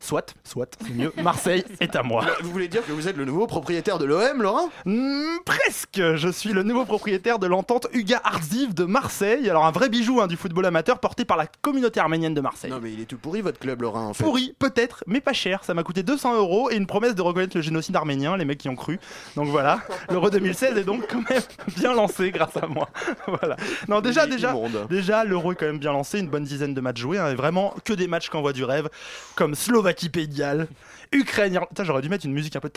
Soit, 0.00 0.34
soit, 0.44 0.76
c'est 0.80 0.94
mieux. 0.94 1.12
Marseille 1.22 1.64
est 1.80 1.96
à 1.96 2.02
moi. 2.02 2.24
Vous 2.42 2.50
voulez 2.50 2.68
dire 2.68 2.84
que 2.86 2.92
vous 2.92 3.08
êtes 3.08 3.16
le 3.16 3.24
nouveau 3.24 3.46
propriétaire 3.46 3.98
de 3.98 4.04
l'OM, 4.04 4.42
Laurent? 4.42 4.70
Hmm, 4.84 5.38
presque 5.44 6.00
Je 6.16 6.28
suis 6.28 6.52
le 6.52 6.62
nouveau 6.62 6.84
propriétaire 6.84 7.38
de 7.38 7.46
l'entente 7.46 7.86
Uga 7.92 8.20
Arziv 8.24 8.74
de 8.74 8.84
Marseille. 8.84 9.48
Alors 9.48 9.64
un 9.64 9.70
vrai 9.70 9.88
bijou 9.88 10.20
hein, 10.20 10.26
du 10.26 10.36
football 10.36 10.66
amateur 10.66 10.98
porté 10.98 11.24
par 11.24 11.36
la 11.36 11.46
communauté 11.46 12.00
arménienne 12.00 12.34
de 12.34 12.40
Marseille. 12.40 12.70
Non 12.70 12.80
mais 12.82 12.92
il 12.92 13.00
est 13.00 13.06
tout 13.06 13.18
pourri 13.18 13.40
votre 13.40 13.58
club, 13.58 13.82
Laurent, 13.82 14.08
en 14.08 14.14
fait. 14.14 14.24
Pourri, 14.24 14.54
peut-être, 14.58 15.04
mais 15.06 15.20
pas 15.20 15.32
cher. 15.32 15.64
Ça 15.64 15.74
m'a 15.74 15.82
coûté 15.82 16.02
200 16.02 16.36
euros 16.36 16.70
et 16.70 16.76
une 16.76 16.86
promesse 16.86 17.14
de 17.14 17.22
reconnaître 17.22 17.56
le 17.56 17.62
génocide 17.62 17.96
arménien, 17.96 18.36
les 18.36 18.44
mecs 18.44 18.58
qui 18.58 18.68
ont 18.68 18.76
cru. 18.76 18.98
Donc 19.36 19.48
voilà, 19.48 19.80
l'Euro 20.10 20.30
2016 20.30 20.76
est 20.76 20.84
donc 20.84 21.06
quand 21.08 21.28
même 21.30 21.42
bien 21.76 21.92
lancé 21.94 22.30
grâce 22.30 22.56
à 22.56 22.66
moi. 22.66 22.88
voilà. 23.26 23.56
Non, 23.88 24.00
déjà, 24.00 24.26
déjà, 24.26 24.54
déjà, 24.88 25.24
l'Euro 25.24 25.52
est 25.52 25.54
quand 25.56 25.66
même 25.66 25.78
bien 25.78 25.92
lancé, 25.92 26.18
une 26.18 26.28
bonne 26.28 26.44
dizaine 26.44 26.74
de 26.74 26.80
matchs 26.80 27.00
joués, 27.00 27.18
hein, 27.18 27.30
et 27.30 27.34
vraiment 27.34 27.74
que 27.84 27.92
des 27.92 28.06
matchs 28.06 28.28
qu'envoie 28.28 28.52
du 28.52 28.64
rêve, 28.64 28.88
comme 29.34 29.54
Slovaquie 29.54 29.83
Galles, 30.28 30.66
Ukraine, 31.12 31.54
Irlande. 31.54 31.70
J'aurais 31.82 32.02
dû 32.02 32.08
mettre 32.08 32.26
une 32.26 32.32
musique 32.32 32.56
un 32.56 32.60
peu. 32.60 32.70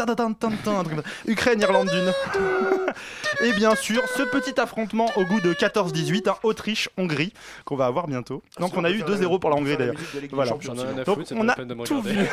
Ukraine, 1.28 1.62
Irlande 1.62 1.90
du 1.90 1.98
Nord. 1.98 2.16
Et 3.44 3.54
bien 3.54 3.76
sûr, 3.76 4.02
ce 4.16 4.24
petit 4.24 4.60
affrontement 4.60 5.10
au 5.16 5.24
goût 5.26 5.42
de 5.42 5.54
14-18, 5.54 6.30
hein, 6.30 6.36
Autriche-Hongrie, 6.44 7.34
qu'on 7.66 7.76
va 7.76 7.86
avoir 7.86 8.08
bientôt. 8.08 8.42
Donc 8.60 8.76
on 8.78 8.84
a 8.84 8.90
eu 8.90 9.02
2-0 9.02 9.40
pour 9.40 9.50
la 9.50 9.56
Hongrie 9.56 9.78
d'ailleurs. 9.78 9.96
Voilà. 10.32 10.52
Donc, 10.52 10.62
on 11.36 11.50
a 11.50 11.56
tout 11.86 12.02
vu. 12.02 12.18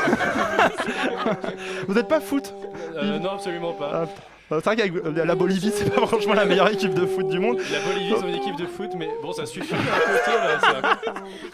Vous 1.88 1.94
n'êtes 1.94 2.08
pas 2.08 2.20
foot 2.20 2.54
Euh, 2.96 3.18
non, 3.18 3.32
absolument 3.32 3.72
pas. 3.72 3.90
Ah, 4.04 4.08
C'est 4.50 4.62
vrai 4.64 4.76
qu'avec 4.76 4.94
euh, 4.94 5.24
la 5.24 5.34
Bolivie, 5.34 5.72
c'est 5.74 5.90
pas 5.92 6.06
franchement 6.06 6.34
la 6.34 6.44
meilleure 6.44 6.68
équipe 6.68 6.92
de 6.94 7.06
foot 7.06 7.28
du 7.28 7.38
monde. 7.38 7.58
La 7.72 7.80
Bolivie, 7.80 8.14
c'est 8.20 8.28
une 8.28 8.34
équipe 8.34 8.56
de 8.56 8.66
foot, 8.66 8.90
mais 8.96 9.08
bon, 9.22 9.32
ça 9.32 9.46
suffit. 9.46 9.72
là, 9.72 10.60
ça- 10.60 11.00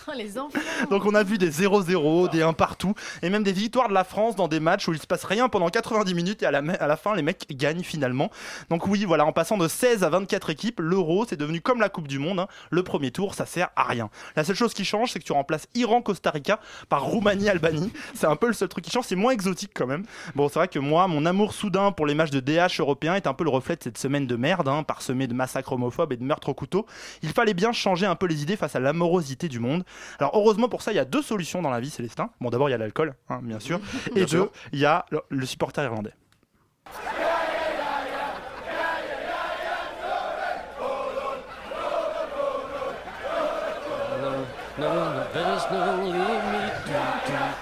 Oh, 0.09 0.13
les 0.17 0.37
enfants. 0.39 0.59
Donc 0.91 1.07
on 1.07 1.15
a 1.15 1.23
vu 1.23 1.39
des 1.39 1.51
0-0, 1.51 2.29
des 2.31 2.43
1 2.43 2.53
partout, 2.53 2.95
et 3.23 3.31
même 3.31 3.45
des 3.45 3.53
victoires 3.53 3.89
de 3.89 3.95
la 3.95 4.03
France 4.03 4.35
dans 4.35 4.49
des 4.49 4.59
matchs 4.59 4.89
où 4.89 4.93
il 4.93 5.01
se 5.01 5.07
passe 5.07 5.25
rien 5.25 5.49
pendant 5.49 5.69
90 5.69 6.15
minutes 6.15 6.43
et 6.43 6.47
à 6.47 6.51
la, 6.51 6.59
à 6.81 6.87
la 6.89 6.97
fin 6.97 7.15
les 7.15 7.23
mecs 7.23 7.47
gagnent 7.53 7.85
finalement. 7.85 8.29
Donc 8.71 8.89
oui, 8.89 9.05
voilà, 9.05 9.25
en 9.25 9.33
passant 9.33 9.57
de 9.57 9.69
16 9.69 10.03
à 10.03 10.09
24 10.11 10.51
équipes, 10.51 10.81
l'Euro 10.81 11.25
c'est 11.29 11.37
devenu 11.39 11.61
comme 11.61 11.81
la 11.81 11.89
Coupe 11.91 12.09
du 12.09 12.19
Monde. 12.19 12.41
hein. 12.41 12.49
Le 12.71 12.83
premier 12.83 13.13
tour, 13.13 13.35
ça 13.35 13.47
sert 13.47 13.69
à 13.77 13.85
rien. 13.85 14.11
La 14.35 14.43
seule 14.43 14.57
chose 14.57 14.75
qui 14.75 14.85
change, 14.85 15.13
c'est 15.13 15.21
que 15.21 15.25
tu 15.25 15.33
remplaces 15.33 15.69
Iran-Costa 15.77 16.31
Rica 16.31 16.59
par 16.89 17.03
Roumanie-Albanie. 17.05 17.93
C'est 18.15 18.27
un 18.27 18.37
peu 18.37 18.49
le 18.49 18.53
seul 18.53 18.69
truc 18.69 18.85
qui 18.85 18.91
change, 18.91 19.05
c'est 19.07 19.15
moins 19.17 19.31
exotique 19.33 19.71
quand 19.75 19.87
même. 19.87 20.03
Bon, 20.35 20.49
c'est 20.49 20.59
vrai 20.59 20.67
que 20.69 20.81
moi, 20.81 21.07
mon 21.07 21.25
amour 21.25 21.53
soudain 21.53 21.93
pour 21.93 22.07
les 22.07 22.15
matchs 22.15 22.31
de 22.31 22.41
DH 22.41 22.80
européens 22.81 23.15
est 23.15 23.27
un 23.27 23.35
peu 23.35 23.45
le 23.45 23.51
reflet 23.51 23.77
de 23.77 23.83
cette 23.83 23.99
semaine 23.99 24.27
de 24.27 24.37
merde, 24.37 24.69
hein, 24.69 24.83
parsemée 24.83 25.27
de 25.27 25.35
massacres 25.35 25.73
homophobes 25.73 26.13
et 26.13 26.17
de 26.17 26.25
meurtres 26.25 26.49
au 26.49 26.55
couteau. 26.55 26.87
Il 27.23 27.31
fallait 27.31 27.55
bien 27.55 27.73
changer 27.73 28.07
un 28.07 28.17
peu 28.17 28.27
les 28.27 28.43
idées 28.43 28.57
face 28.57 28.77
à 28.77 28.81
l'amorosité 28.81 29.49
du 29.49 29.61
monde. 29.61 29.85
Alors 30.19 30.33
heureusement 30.35 30.69
pour 30.69 30.83
ça, 30.83 30.93
il 30.93 30.97
y 30.97 30.99
a 31.01 31.05
deux 31.05 31.23
solutions 31.23 31.63
dans 31.63 31.71
la 31.71 31.81
vie, 31.81 31.91
Célestin. 31.91 32.31
Bon, 32.41 32.51
d'abord, 32.51 32.69
il 32.69 32.73
y 32.73 32.75
a 32.75 32.79
l'alcool, 32.79 33.15
hein, 33.29 33.41
bien 33.43 33.61
sûr. 33.61 33.81
et 34.11 34.15
Bien 34.15 34.23
deux, 34.25 34.29
sûr. 34.29 34.51
il 34.73 34.79
y 34.79 34.87
a 34.87 35.05
le, 35.11 35.21
le 35.29 35.47
supporter 35.47 35.83
irlandais. 35.85 36.15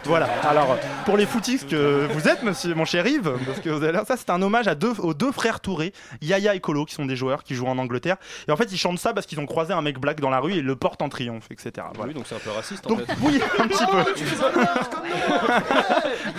Voilà, 0.05 0.26
alors 0.49 0.76
pour 1.05 1.17
les 1.17 1.26
footistes 1.26 1.69
que 1.69 2.07
vous 2.12 2.28
êtes, 2.28 2.43
monsieur, 2.43 2.75
mon 2.75 2.85
cher 2.85 3.07
Yves, 3.07 3.33
parce 3.47 3.61
que 3.61 3.69
vous 3.69 3.83
avez 3.83 3.93
l'air- 3.93 4.07
ça 4.07 4.17
c'est 4.17 4.31
un 4.31 4.40
hommage 4.40 4.69
à 4.69 4.75
deux, 4.75 4.93
aux 5.00 5.12
deux 5.14 5.33
frères 5.33 5.61
Touré, 5.61 5.93
Yaya 6.23 6.55
et 6.55 6.61
Colo, 6.61 6.85
qui 6.85 6.95
sont 6.95 7.05
des 7.05 7.17
joueurs 7.17 7.43
qui 7.45 7.55
jouent 7.55 7.67
en 7.67 7.76
Angleterre. 7.78 8.17
Et 8.47 8.52
en 8.52 8.57
fait, 8.57 8.71
ils 8.73 8.78
chantent 8.78 8.99
ça 8.99 9.12
parce 9.12 9.26
qu'ils 9.26 9.38
ont 9.40 9.47
croisé 9.47 9.73
un 9.75 9.83
mec 9.83 9.99
black 9.99 10.21
dans 10.21 10.31
la 10.31 10.38
rue 10.40 10.52
et 10.55 10.59
ils 10.59 10.64
le 10.64 10.76
portent 10.76 11.02
en 11.02 11.09
triomphe, 11.09 11.49
etc. 11.50 11.87
Voilà. 11.95 12.09
Oui, 12.12 12.14
donc 12.14 12.25
c'est 12.26 12.37
un 12.37 12.38
peu 12.38 12.50
raciste 12.50 12.87
en 12.87 12.90
Donc 12.90 13.00
fait. 13.05 13.12
oui, 13.23 13.40
un 13.59 13.67
petit 13.69 13.85
peu. 13.87 14.05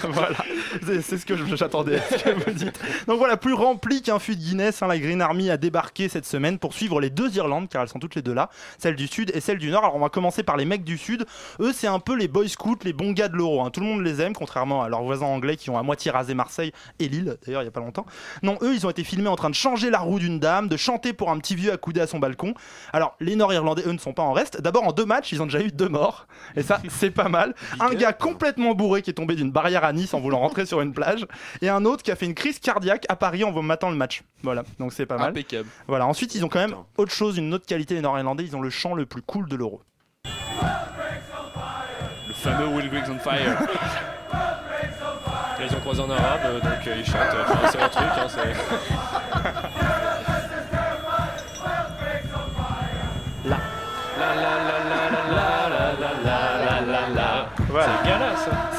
voilà, 0.09 0.35
c'est 1.01 1.17
ce 1.17 1.25
que 1.25 1.35
je- 1.35 1.55
j'attendais 1.55 1.97
à 1.97 2.01
ce 2.17 2.23
que 2.23 2.29
vous 2.31 2.51
dites. 2.51 2.79
Donc 3.07 3.17
voilà, 3.19 3.37
plus 3.37 3.53
rempli 3.53 4.01
qu'un 4.01 4.19
fût 4.19 4.35
de 4.35 4.41
Guinness, 4.41 4.81
hein, 4.81 4.87
la 4.87 4.97
Green 4.97 5.21
Army 5.21 5.49
a 5.49 5.57
débarqué 5.57 6.09
cette 6.09 6.25
semaine 6.25 6.57
pour 6.59 6.73
suivre 6.73 6.99
les 7.01 7.09
deux 7.09 7.35
Irlandes, 7.35 7.69
car 7.69 7.81
elles 7.83 7.89
sont 7.89 7.99
toutes 7.99 8.15
les 8.15 8.21
deux 8.21 8.33
là, 8.33 8.49
celle 8.77 8.95
du 8.95 9.07
Sud 9.07 9.31
et 9.33 9.41
celle 9.41 9.57
du 9.57 9.69
Nord. 9.69 9.83
Alors 9.83 9.95
on 9.95 9.99
va 9.99 10.09
commencer 10.09 10.43
par 10.43 10.57
les 10.57 10.65
mecs 10.65 10.83
du 10.83 10.97
Sud. 10.97 11.25
Eux, 11.59 11.71
c'est 11.73 11.87
un 11.87 11.99
peu 11.99 12.15
les 12.15 12.27
boy 12.27 12.49
scouts, 12.49 12.77
les 12.83 12.93
bons 12.99 13.13
gars 13.13 13.29
de 13.29 13.35
l'euro. 13.37 13.63
hein. 13.63 13.69
Tout 13.71 13.79
le 13.79 13.85
monde 13.85 14.01
les 14.01 14.21
aime, 14.21 14.33
contrairement 14.33 14.83
à 14.83 14.89
leurs 14.89 15.03
voisins 15.03 15.25
anglais 15.25 15.55
qui 15.55 15.69
ont 15.69 15.77
à 15.77 15.83
moitié 15.83 16.11
rasé 16.11 16.33
Marseille 16.33 16.73
et 16.99 17.07
Lille, 17.07 17.37
d'ailleurs, 17.45 17.61
il 17.61 17.65
y 17.65 17.67
a 17.69 17.71
pas 17.71 17.79
longtemps. 17.79 18.05
Non, 18.43 18.57
eux, 18.61 18.73
ils 18.75 18.85
ont 18.85 18.89
été 18.89 19.03
filmés 19.05 19.29
en 19.29 19.37
train 19.37 19.49
de 19.49 19.55
changer 19.55 19.89
la 19.89 19.99
roue 19.99 20.19
d'une 20.19 20.39
dame, 20.39 20.67
de 20.67 20.75
chanter 20.77 21.13
pour 21.13 21.31
un 21.31 21.37
petit 21.39 21.55
vieux 21.55 21.71
accoudé 21.71 22.01
à 22.01 22.07
son 22.07 22.19
balcon. 22.19 22.53
Alors, 22.91 23.15
les 23.21 23.37
Nord-Irlandais, 23.37 23.83
eux, 23.85 23.93
ne 23.93 23.97
sont 23.97 24.11
pas 24.13 24.23
en 24.23 24.33
reste. 24.33 24.61
D'abord, 24.61 24.83
en 24.85 24.91
deux 24.91 25.05
matchs, 25.05 25.31
ils 25.31 25.41
ont 25.41 25.45
déjà 25.45 25.61
eu 25.61 25.71
deux 25.71 25.87
morts. 25.89 26.27
Et 26.57 26.61
ça, 26.63 26.81
c'est 26.89 27.11
pas 27.11 27.29
mal. 27.29 27.55
Un 27.79 27.93
gars 27.93 28.11
complètement 28.11 28.73
bourré 28.75 29.01
qui 29.01 29.09
est 29.09 29.13
tombé 29.13 29.35
d'une 29.35 29.51
barrière 29.51 29.85
à 29.85 29.93
Nice 29.93 30.13
en 30.13 30.19
voulant 30.19 30.39
rentrer 30.39 30.65
sur 30.65 30.81
une 30.81 30.93
plage. 30.93 31.25
Et 31.61 31.69
un 31.69 31.85
autre 31.85 32.03
qui 32.03 32.11
a 32.11 32.15
fait 32.17 32.25
une 32.25 32.35
crise 32.35 32.59
cardiaque 32.59 33.05
à 33.07 33.15
Paris 33.15 33.43
en 33.45 33.51
matant 33.61 33.89
le 33.89 33.95
match. 33.95 34.23
Voilà, 34.43 34.63
donc 34.77 34.91
c'est 34.91 35.05
pas 35.05 35.17
mal. 35.17 35.29
Impeccable. 35.29 35.69
Voilà, 35.87 36.05
ensuite, 36.05 36.35
ils 36.35 36.43
ont 36.43 36.49
quand 36.49 36.59
même 36.59 36.75
autre 36.97 37.11
chose, 37.13 37.37
une 37.37 37.53
autre 37.53 37.65
qualité, 37.65 37.95
les 37.95 38.01
Nord-Irlandais. 38.01 38.43
Ils 38.43 38.55
ont 38.57 38.61
le 38.61 38.69
chant 38.69 38.93
le 38.93 39.05
plus 39.05 39.21
cool 39.21 39.47
de 39.47 39.55
l'euro. 39.55 39.81
Le 42.41 42.51
fameux 42.51 42.67
Will 42.67 42.89
Griggs 42.89 43.09
on 43.09 43.19
Fire. 43.19 43.57
Ils 45.59 45.75
ont 45.75 45.79
croisé 45.81 46.01
en 46.01 46.09
arabe, 46.09 46.39
euh, 46.45 46.59
donc 46.61 46.87
euh, 46.87 46.95
ils 46.97 47.05
chantent. 47.05 47.15
euh, 47.33 47.43
enfin, 47.49 47.67
c'est 47.69 47.81
un 47.81 47.89
truc. 47.89 48.07
Hein, 48.15 48.27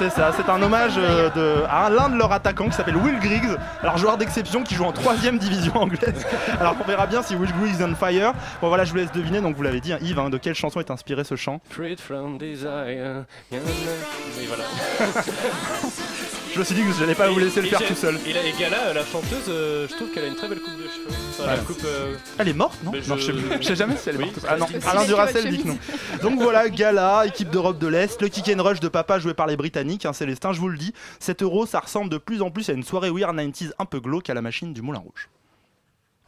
C'est 0.00 0.08
ça, 0.08 0.32
c'est 0.34 0.48
un 0.48 0.62
hommage 0.62 0.94
euh, 0.96 1.28
de, 1.28 1.62
à 1.68 1.90
l'un 1.90 2.08
de 2.08 2.16
leurs 2.16 2.32
attaquants 2.32 2.70
qui 2.70 2.72
s'appelle 2.72 2.96
Will 2.96 3.18
Griggs, 3.18 3.54
alors 3.82 3.98
joueur 3.98 4.16
d'exception 4.16 4.62
qui 4.62 4.74
joue 4.74 4.84
en 4.84 4.92
3 4.92 5.14
division 5.32 5.76
anglaise. 5.76 6.26
Alors 6.58 6.74
on 6.82 6.86
verra 6.86 7.06
bien 7.06 7.20
si 7.20 7.36
Will 7.36 7.52
Griggs 7.60 7.82
on 7.82 7.94
fire. 7.94 8.32
Bon 8.62 8.68
voilà, 8.68 8.84
je 8.84 8.92
vous 8.92 8.96
laisse 8.96 9.12
deviner, 9.12 9.42
donc 9.42 9.56
vous 9.56 9.62
l'avez 9.62 9.82
dit, 9.82 9.92
hein, 9.92 9.98
Yves, 10.00 10.18
hein, 10.18 10.30
de 10.30 10.38
quelle 10.38 10.54
chanson 10.54 10.80
est 10.80 10.90
inspiré 10.90 11.22
ce 11.24 11.36
chant? 11.36 11.60
Freed 11.68 12.00
from 12.00 12.38
desire. 12.38 13.26
Et 13.52 13.58
voilà. 14.48 14.64
Je 16.52 16.58
me 16.58 16.64
suis 16.64 16.74
dit 16.74 16.82
que 16.82 16.92
j'allais 16.98 17.14
pas 17.14 17.28
vous 17.30 17.38
laisser 17.38 17.60
le 17.62 17.68
faire 17.68 17.78
tout 17.86 17.94
seul. 17.94 18.18
Et, 18.26 18.32
la, 18.32 18.44
et 18.44 18.52
Gala, 18.58 18.76
euh, 18.88 18.94
la 18.94 19.04
chanteuse, 19.04 19.44
euh, 19.48 19.86
je 19.88 19.94
trouve 19.94 20.10
qu'elle 20.10 20.24
a 20.24 20.26
une 20.26 20.34
très 20.34 20.48
belle 20.48 20.58
coupe 20.60 20.76
de 20.76 20.82
cheveux. 20.82 21.16
Enfin, 21.30 21.46
la 21.46 21.56
coupe. 21.58 21.80
euh, 21.84 22.14
Elle 22.38 22.48
est 22.48 22.52
morte, 22.52 22.78
non 22.82 22.90
Mais 22.92 23.00
Non, 23.06 23.16
je- 23.16 23.20
je 23.20 23.26
sais 23.26 23.32
plus. 23.32 23.56
Je 23.60 23.66
sais 23.66 23.76
jamais 23.76 23.96
si 23.96 24.08
elle 24.08 24.16
est 24.16 24.18
Oui, 24.18 24.24
morte. 24.26 24.38
Ah 24.48 24.56
non. 24.56 24.66
Alain 24.86 25.04
votre 25.04 25.48
dit 25.48 25.62
que 25.62 25.68
non. 25.68 25.78
Donc 26.22 26.40
voilà, 26.40 26.68
Gala, 26.68 27.24
équipe 27.26 27.50
d'Europe 27.50 27.78
de 27.78 27.86
l'Est, 27.86 28.20
le 28.20 28.28
kick 28.28 28.48
and 28.54 28.62
rush 28.62 28.80
de 28.80 28.88
papa 28.88 29.18
joué 29.20 29.32
par 29.34 29.46
les 29.46 29.56
Britanniques, 29.56 30.06
hein, 30.06 30.12
Célestin, 30.12 30.52
je 30.52 30.60
vous 30.60 30.68
le 30.68 30.76
dis. 30.78 30.92
Cet 31.20 31.42
euro, 31.42 31.66
ça 31.66 31.80
ressemble 31.80 32.10
de 32.10 32.18
plus 32.18 32.42
en 32.42 32.50
plus 32.50 32.68
à 32.68 32.72
une 32.72 32.82
soirée 32.84 33.10
Weird 33.10 33.34
90s 33.36 33.72
un 33.78 33.84
peu 33.84 34.00
glauque 34.00 34.28
à 34.28 34.34
la 34.34 34.42
machine 34.42 34.72
du 34.72 34.82
Moulin 34.82 34.98
Rouge. 35.00 35.28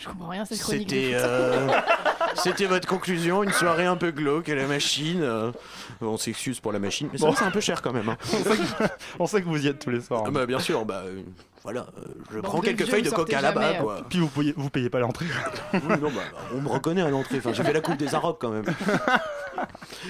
Je 0.03 0.09
comprends 0.09 0.29
rien 0.29 0.43
à 0.43 0.45
cette 0.45 0.61
chronique. 0.61 0.89
de 0.89 0.95
C'était 0.95 1.13
euh, 1.15 1.69
c'était 2.35 2.67
votre 2.67 2.89
conclusion, 2.89 3.43
une 3.43 3.53
soirée 3.53 3.87
un 3.87 3.97
peu 3.97 4.11
glauque 4.11 4.49
à 4.49 4.55
la 4.57 4.67
machine. 4.67 5.21
euh, 5.23 5.53
on 6.01 6.17
s'excuse 6.17 6.59
pour 6.61 6.73
la 6.73 6.79
machine, 6.81 7.09
mais 7.13 7.19
Bon. 7.19 7.33
c'est 7.35 7.45
un 7.45 7.51
peu 7.51 7.61
cher 7.61 7.81
quand 7.83 7.93
même. 7.93 8.09
hein. 8.09 8.17
On 8.33 8.37
sait 8.43 8.57
que, 8.57 8.85
on 9.21 9.27
sait 9.27 9.41
que 9.43 9.47
vous 9.47 9.65
y 9.65 9.69
êtes 9.69 9.79
tous 9.79 9.91
les 9.91 10.01
soirs. 10.01 10.23
Ah 10.25 10.29
hein. 10.29 10.33
bah 10.33 10.47
bien 10.47 10.59
sûr, 10.59 10.85
bah 10.85 11.03
euh, 11.07 11.23
voilà, 11.63 11.87
euh, 11.97 12.05
je 12.31 12.35
Bande 12.41 12.43
prends 12.43 12.61
quelques 12.61 12.87
feuilles 12.87 13.03
de 13.03 13.11
coca 13.11 13.41
là-bas 13.41 13.75
quoi. 13.75 14.03
Puis 14.09 14.19
vous 14.19 14.29
payez, 14.29 14.53
vous 14.57 14.69
payez 14.69 14.91
pas 14.91 14.99
l'entrée. 14.99 15.27
Oui, 15.75 15.81
non, 16.01 16.11
bah, 16.11 16.23
on 16.55 16.61
me 16.61 16.69
reconnaît 16.69 17.03
à 17.03 17.11
l'entrée, 17.11 17.39
enfin 17.39 17.53
j'ai 17.53 17.63
fait 17.63 17.73
la 17.73 17.81
coupe 17.81 17.97
des 17.97 18.15
Arabes 18.15 18.37
quand 18.41 18.51
même. 18.51 18.65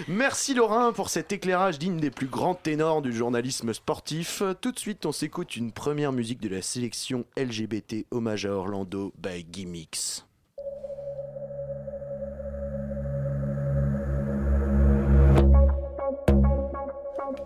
Merci 0.08 0.54
Laurent 0.54 0.92
pour 0.92 1.10
cet 1.10 1.32
éclairage 1.32 1.78
digne 1.78 1.98
des 1.98 2.10
plus 2.10 2.26
grands 2.26 2.54
ténors 2.54 3.02
du 3.02 3.12
journalisme 3.12 3.74
sportif. 3.74 4.42
Tout 4.60 4.72
de 4.72 4.78
suite, 4.78 5.04
on 5.04 5.12
s'écoute 5.12 5.56
une 5.56 5.72
première 5.72 6.12
musique 6.12 6.40
de 6.40 6.48
la 6.48 6.62
sélection 6.62 7.24
LGBT 7.36 8.06
hommage 8.10 8.46
à 8.46 8.52
Orlando 8.52 9.12
by 9.18 9.44
Gimmicks. 9.44 10.24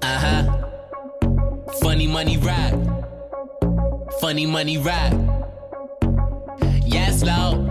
Uh 0.02 0.18
huh. 0.18 1.80
Funny 1.80 2.06
money 2.06 2.38
rap. 2.38 3.05
Funny 4.20 4.46
money 4.46 4.78
rap. 4.78 5.12
Yes, 6.84 7.22
Lord. 7.22 7.70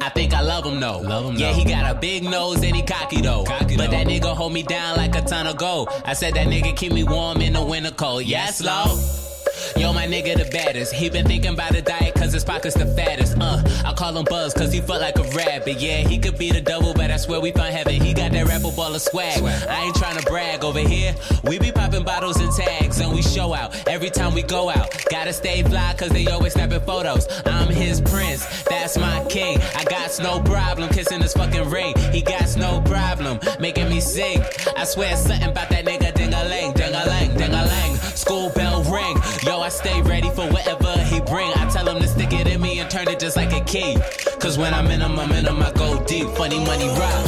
I 0.00 0.08
think 0.10 0.32
I 0.32 0.40
love 0.40 0.64
him 0.64 0.78
though. 0.78 0.98
Love 0.98 1.26
him 1.26 1.36
yeah, 1.36 1.52
he 1.52 1.64
got 1.64 1.90
a 1.90 1.98
big 1.98 2.22
nose 2.22 2.62
and 2.62 2.76
he 2.76 2.82
cocky 2.82 3.20
though. 3.20 3.44
Cocky 3.44 3.76
but 3.76 3.90
that 3.90 4.06
nigga 4.06 4.34
hold 4.34 4.52
me 4.52 4.62
down 4.62 4.96
like 4.96 5.16
a 5.16 5.22
ton 5.22 5.46
of 5.46 5.56
gold. 5.56 5.88
I 6.04 6.12
said 6.12 6.34
that 6.34 6.46
nigga 6.46 6.76
keep 6.76 6.92
me 6.92 7.02
warm 7.02 7.40
in 7.40 7.54
the 7.54 7.62
winter 7.62 7.90
cold. 7.90 8.24
Yes, 8.24 8.62
Lord. 8.62 8.98
Yo, 9.76 9.92
my 9.92 10.06
nigga 10.06 10.36
the 10.36 10.48
baddest. 10.50 10.92
He 10.92 11.08
been 11.10 11.26
thinking 11.26 11.54
about 11.54 11.74
a 11.74 11.82
diet 11.82 12.14
cause 12.14 12.32
his 12.32 12.44
pockets 12.44 12.74
the 12.74 12.86
fattest. 12.86 13.36
Uh, 13.40 13.62
I 13.84 13.92
call 13.94 14.16
him 14.16 14.24
Buzz 14.24 14.54
cause 14.54 14.72
he 14.72 14.80
felt 14.80 15.00
like 15.00 15.18
a 15.18 15.22
rabbit. 15.36 15.80
Yeah, 15.80 16.06
he 16.06 16.18
could 16.18 16.38
be 16.38 16.50
the 16.50 16.60
double, 16.60 16.94
but 16.94 17.10
I 17.10 17.16
swear 17.16 17.40
we 17.40 17.52
found 17.52 17.72
heaven. 17.74 18.00
He 18.00 18.14
got 18.14 18.32
that 18.32 18.46
rapper 18.46 18.72
ball 18.74 18.94
of 18.94 19.02
swag. 19.02 19.42
I 19.42 19.84
ain't 19.84 19.96
trying 19.96 20.18
to 20.18 20.24
brag 20.26 20.64
over 20.64 20.80
here. 20.80 21.14
We 21.44 21.58
be 21.58 21.72
popping 21.72 22.04
bottles 22.04 22.40
and 22.40 22.52
tags 22.52 23.00
and 23.00 23.12
we 23.12 23.22
show 23.22 23.54
out 23.54 23.88
every 23.88 24.10
time 24.10 24.34
we 24.34 24.42
go 24.42 24.70
out. 24.70 24.94
Gotta 25.10 25.32
stay 25.32 25.62
fly 25.62 25.94
cause 25.98 26.10
they 26.10 26.26
always 26.26 26.52
snapping 26.54 26.80
photos. 26.80 27.26
I'm 27.46 27.68
his 27.68 28.00
prince, 28.00 28.44
that's 28.64 28.98
my 28.98 29.24
king. 29.28 29.58
I 29.76 29.84
got 29.84 30.18
no 30.22 30.40
problem 30.40 30.88
kissing 30.90 31.20
his 31.20 31.32
fucking 31.32 31.70
ring. 31.70 31.94
He 32.12 32.22
got 32.22 32.56
no 32.56 32.80
problem 32.82 33.38
making 33.58 33.88
me 33.88 34.00
sing. 34.00 34.42
I 34.76 34.84
swear 34.84 35.16
something 35.16 35.48
about 35.48 35.68
that 35.70 35.84
nigga 35.84 36.14
ding 36.14 36.34
a 36.34 36.44
ling, 36.44 36.72
ding 36.72 36.94
a 36.94 37.04
ling, 37.06 37.36
ding 37.36 37.54
a 37.54 37.64
ling. 37.64 37.96
School 37.96 38.50
bell 38.50 38.82
ring. 38.84 39.16
Yo, 39.42 39.58
I 39.60 39.70
stay 39.70 40.02
ready 40.02 40.28
for 40.28 40.46
whatever 40.48 40.92
he 41.04 41.18
bring. 41.20 41.50
I 41.56 41.66
tell 41.70 41.88
him 41.88 42.00
to 42.02 42.06
stick 42.06 42.32
it 42.34 42.46
in 42.46 42.60
me 42.60 42.78
and 42.78 42.90
turn 42.90 43.08
it 43.08 43.18
just 43.18 43.36
like 43.36 43.52
a 43.54 43.60
key. 43.64 43.96
Cause 44.38 44.58
when 44.58 44.74
I'm 44.74 44.86
in 44.88 45.00
him, 45.00 45.18
I'm 45.18 45.32
in 45.32 45.46
him, 45.46 45.62
I 45.62 45.72
go 45.72 45.98
deep. 46.04 46.28
Funny 46.36 46.58
money 46.62 46.88
rock. 46.88 47.24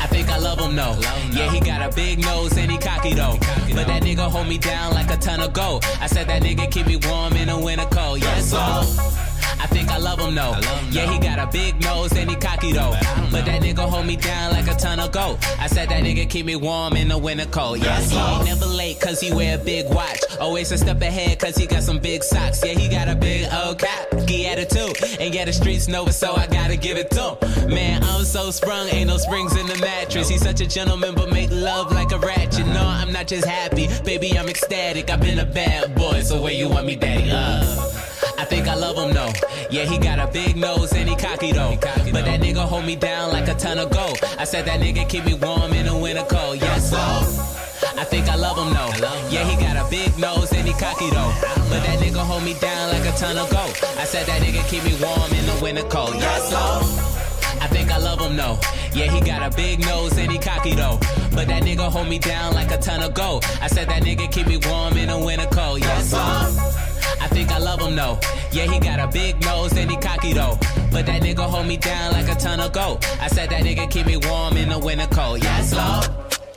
I 0.00 0.06
think 0.08 0.30
I 0.30 0.38
love 0.38 0.58
him 0.58 0.74
though. 0.74 0.98
Yeah, 1.32 1.50
he 1.52 1.60
got 1.60 1.82
a 1.82 1.94
big 1.94 2.20
nose 2.20 2.56
and 2.56 2.70
he 2.70 2.78
cocky 2.78 3.12
though. 3.12 3.36
But 3.74 3.86
that 3.86 4.02
nigga 4.02 4.30
hold 4.30 4.48
me 4.48 4.56
down 4.56 4.94
like 4.94 5.10
a 5.10 5.16
ton 5.18 5.40
of 5.40 5.52
gold. 5.52 5.84
I 6.00 6.06
said 6.06 6.26
that 6.28 6.42
nigga 6.42 6.70
keep 6.70 6.86
me 6.86 6.96
warm 6.96 7.34
in 7.34 7.48
the 7.48 7.58
winter 7.58 7.86
cold. 7.90 8.22
Yes, 8.22 8.50
so. 8.50 9.35
I 9.58 9.66
think 9.66 9.88
I 9.90 9.98
love 9.98 10.20
him 10.20 10.34
though. 10.34 10.54
Yeah, 10.90 11.10
he 11.10 11.18
got 11.18 11.38
a 11.38 11.46
big 11.50 11.80
nose 11.82 12.12
and 12.12 12.28
he 12.30 12.36
cocky 12.36 12.72
though. 12.72 12.94
But 13.30 13.46
that 13.46 13.62
nigga 13.62 13.88
hold 13.88 14.06
me 14.06 14.16
down 14.16 14.52
like 14.52 14.68
a 14.68 14.74
ton 14.74 15.00
of 15.00 15.12
gold. 15.12 15.38
I 15.58 15.66
said 15.66 15.88
that 15.88 16.02
nigga 16.02 16.28
keep 16.28 16.46
me 16.46 16.56
warm 16.56 16.94
in 16.96 17.08
the 17.08 17.18
winter 17.18 17.46
cold. 17.46 17.78
Yes, 17.78 18.10
he 18.10 18.18
ain't 18.18 18.44
never 18.44 18.66
late 18.66 19.00
cause 19.00 19.20
he 19.20 19.32
wear 19.32 19.56
a 19.56 19.58
big 19.58 19.88
watch. 19.88 20.20
Always 20.40 20.70
a 20.72 20.78
step 20.78 21.00
ahead 21.00 21.38
cause 21.38 21.56
he 21.56 21.66
got 21.66 21.82
some 21.82 21.98
big 21.98 22.22
socks. 22.22 22.64
Yeah, 22.64 22.72
he 22.72 22.88
got 22.88 23.08
a 23.08 23.14
big 23.14 23.48
old 23.52 23.78
cap. 23.78 24.08
Ski 24.20 24.46
attitude. 24.46 24.96
And 25.20 25.34
yeah, 25.34 25.44
the 25.44 25.52
streets 25.52 25.88
know 25.88 26.06
it, 26.06 26.12
so 26.12 26.34
I 26.34 26.46
gotta 26.46 26.76
give 26.76 26.98
it 26.98 27.10
to 27.12 27.36
him. 27.36 27.70
Man, 27.70 28.02
I'm 28.04 28.24
so 28.24 28.50
sprung, 28.50 28.88
ain't 28.88 29.08
no 29.08 29.16
springs 29.16 29.56
in 29.56 29.66
the 29.66 29.78
mattress. 29.78 30.28
He's 30.28 30.42
such 30.42 30.60
a 30.60 30.66
gentleman, 30.66 31.14
but 31.14 31.30
make 31.30 31.50
love 31.50 31.92
like 31.92 32.12
a 32.12 32.18
ratchet. 32.18 32.66
No, 32.66 32.82
I'm 32.86 33.12
not 33.12 33.26
just 33.26 33.46
happy, 33.46 33.88
baby, 34.04 34.38
I'm 34.38 34.48
ecstatic. 34.48 35.10
I've 35.10 35.20
been 35.20 35.38
a 35.38 35.46
bad 35.46 35.94
boy, 35.94 36.20
so 36.20 36.42
where 36.42 36.52
you 36.52 36.68
want 36.68 36.86
me, 36.86 36.96
daddy? 36.96 37.30
Uh. 37.30 37.95
I 38.38 38.44
think 38.44 38.68
I 38.68 38.74
love 38.74 38.96
him 38.98 39.14
though. 39.14 39.32
Yeah, 39.70 39.84
he 39.84 39.98
got 39.98 40.18
a 40.18 40.26
big 40.30 40.56
nose 40.56 40.92
and 40.92 41.08
he 41.08 41.16
cocky 41.16 41.52
though. 41.52 41.76
But 42.12 42.24
that 42.24 42.40
nigga 42.40 42.64
hold 42.66 42.84
me 42.84 42.96
down 42.96 43.32
like 43.32 43.48
a 43.48 43.54
ton 43.54 43.78
of 43.78 43.90
gold. 43.90 44.18
I 44.38 44.44
said 44.44 44.66
that 44.66 44.80
nigga 44.80 45.08
keep 45.08 45.24
me 45.24 45.34
warm 45.34 45.72
in 45.72 45.86
the 45.86 45.96
winter 45.96 46.24
cold. 46.28 46.60
Yes, 46.60 46.90
so. 46.90 46.98
I 47.98 48.04
think 48.04 48.28
I 48.28 48.36
love 48.36 48.58
him 48.58 48.74
though. 48.74 48.92
Yeah, 49.30 49.44
he 49.44 49.56
got 49.56 49.76
a 49.76 49.88
big 49.90 50.18
nose 50.18 50.52
and 50.52 50.66
he 50.66 50.74
cocky 50.74 51.10
though. 51.10 51.32
But 51.70 51.82
that 51.84 51.98
nigga 51.98 52.18
hold 52.18 52.44
me 52.44 52.54
down 52.54 52.92
like 52.92 53.06
a 53.06 53.16
ton 53.16 53.38
of 53.38 53.48
gold. 53.50 53.74
I 53.98 54.04
said 54.04 54.26
that 54.26 54.42
nigga 54.42 54.66
keep 54.68 54.84
me 54.84 54.94
warm 55.00 55.32
in 55.32 55.46
the 55.46 55.58
winter 55.62 55.84
cold. 55.84 56.14
Yes, 56.16 56.50
so. 56.50 57.06
I 57.60 57.68
think 57.68 57.90
I 57.90 57.98
love 57.98 58.20
him 58.20 58.36
though. 58.36 58.58
Yeah, 58.92 59.10
he 59.10 59.20
got 59.20 59.42
a 59.42 59.54
big 59.56 59.80
nose 59.80 60.16
and 60.18 60.30
he 60.30 60.38
cocky 60.38 60.74
though. 60.74 60.98
But 61.32 61.48
that 61.48 61.62
nigga 61.62 61.90
hold 61.90 62.08
me 62.08 62.18
down 62.18 62.54
like 62.54 62.70
a 62.70 62.78
ton 62.78 63.02
of 63.02 63.14
gold. 63.14 63.44
I 63.62 63.68
said 63.68 63.88
that 63.88 64.02
nigga 64.02 64.30
keep 64.30 64.46
me 64.46 64.58
warm 64.68 64.96
in 64.98 65.08
the 65.08 65.18
winter 65.18 65.46
cold. 65.50 65.80
Yes, 65.80 66.10
so. 66.10 66.95
I 67.20 67.28
think 67.28 67.50
I 67.50 67.58
love 67.58 67.80
him 67.80 67.96
though. 67.96 68.18
Yeah, 68.52 68.70
he 68.70 68.78
got 68.78 68.98
a 69.00 69.06
big 69.06 69.40
nose 69.44 69.72
and 69.76 69.90
he 69.90 69.96
cocky 69.96 70.32
though. 70.32 70.58
But 70.92 71.06
that 71.06 71.22
nigga 71.22 71.44
hold 71.48 71.66
me 71.66 71.76
down 71.76 72.12
like 72.12 72.28
a 72.28 72.34
ton 72.34 72.60
of 72.60 72.72
gold. 72.72 73.04
I 73.20 73.28
said 73.28 73.50
that 73.50 73.62
nigga 73.62 73.90
keep 73.90 74.06
me 74.06 74.16
warm 74.16 74.56
in 74.56 74.68
the 74.68 74.78
winter 74.78 75.06
cold. 75.08 75.42
Yes, 75.42 75.74
Lord. 75.74 76.08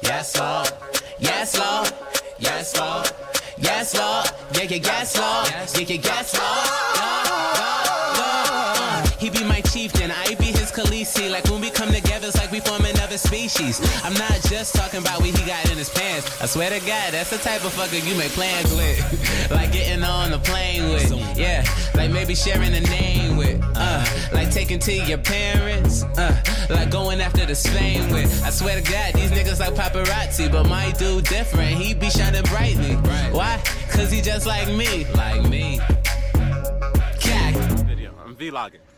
Yes, 0.02 0.38
Lord. 0.38 0.72
Yes, 1.20 1.58
Lord. 1.58 1.92
Yes, 2.40 2.78
Lord. 2.78 3.12
Yes, 3.58 3.94
Lord. 3.96 4.26
Yeah, 4.54 4.64
yeah, 4.64 4.80
yes, 4.84 5.18
Lord. 5.18 5.50
Yeah, 5.50 5.66
yeah, 5.78 6.00
yes, 6.04 6.34
Lord. 6.38 6.90
He 9.20 9.30
be 9.30 9.44
my 9.44 9.60
chieftain, 9.62 10.12
I 10.12 10.36
be 10.36 10.46
his 10.46 10.72
Khaleesi. 10.72 11.30
Like 11.30 11.44
when 11.50 11.60
we 11.60 11.70
come 11.70 11.92
together, 11.92 12.28
it's 12.28 12.38
like 12.38 12.52
we 12.52 12.62
form 12.62 12.86
another 13.10 13.18
species. 13.18 13.82
I'm 14.04 14.14
not 14.14 14.40
just 14.50 14.76
talking 14.76 15.00
about 15.00 15.20
what 15.20 15.30
he 15.30 15.46
got 15.48 15.68
in 15.72 15.80
his 15.80 15.90
pants. 15.90 16.40
I 16.40 16.46
swear 16.46 16.70
to 16.70 16.80
God, 16.86 17.14
that's 17.14 17.32
the 17.32 17.40
type 17.40 17.66
of 17.66 17.74
fucker 17.74 17.98
you 18.08 18.16
make 18.16 18.32
plans 18.34 18.72
with. 18.72 19.52
like 19.52 19.72
getting 19.72 20.04
on 20.04 20.30
the 20.30 20.38
plane 20.38 20.90
with. 20.90 21.10
Yeah, 21.36 21.66
like 21.96 22.12
maybe 22.12 22.36
sharing 22.36 22.72
a 22.76 22.82
name 22.82 23.36
with. 23.36 23.64
Uh, 23.76 24.06
like 24.32 24.52
taking 24.52 24.78
to 24.80 24.94
your 24.94 25.18
parents. 25.18 26.04
Uh, 26.04 26.38
like 26.70 26.92
going 26.92 27.20
after 27.20 27.48
the 27.48 27.56
Spain 27.56 28.12
with. 28.14 28.44
I 28.46 28.52
swear 28.52 28.80
to 28.80 28.92
God, 28.92 29.14
these 29.16 29.32
niggas 29.32 29.60
like 29.60 29.74
paparazzi, 29.74 30.52
but 30.52 30.68
my 30.68 30.92
dude 30.92 31.26
different. 31.26 31.72
He 31.72 31.96
be 31.96 32.12
shining 32.12 32.44
brightly. 32.44 32.94
Why? 33.36 33.60
Cause 33.90 34.12
he 34.12 34.22
just 34.22 34.46
like 34.46 34.68
me. 34.68 35.06
Like 35.16 35.50
me. 35.50 35.80
Video. 37.88 38.14
I'm 38.24 38.36
vlogging. 38.36 38.89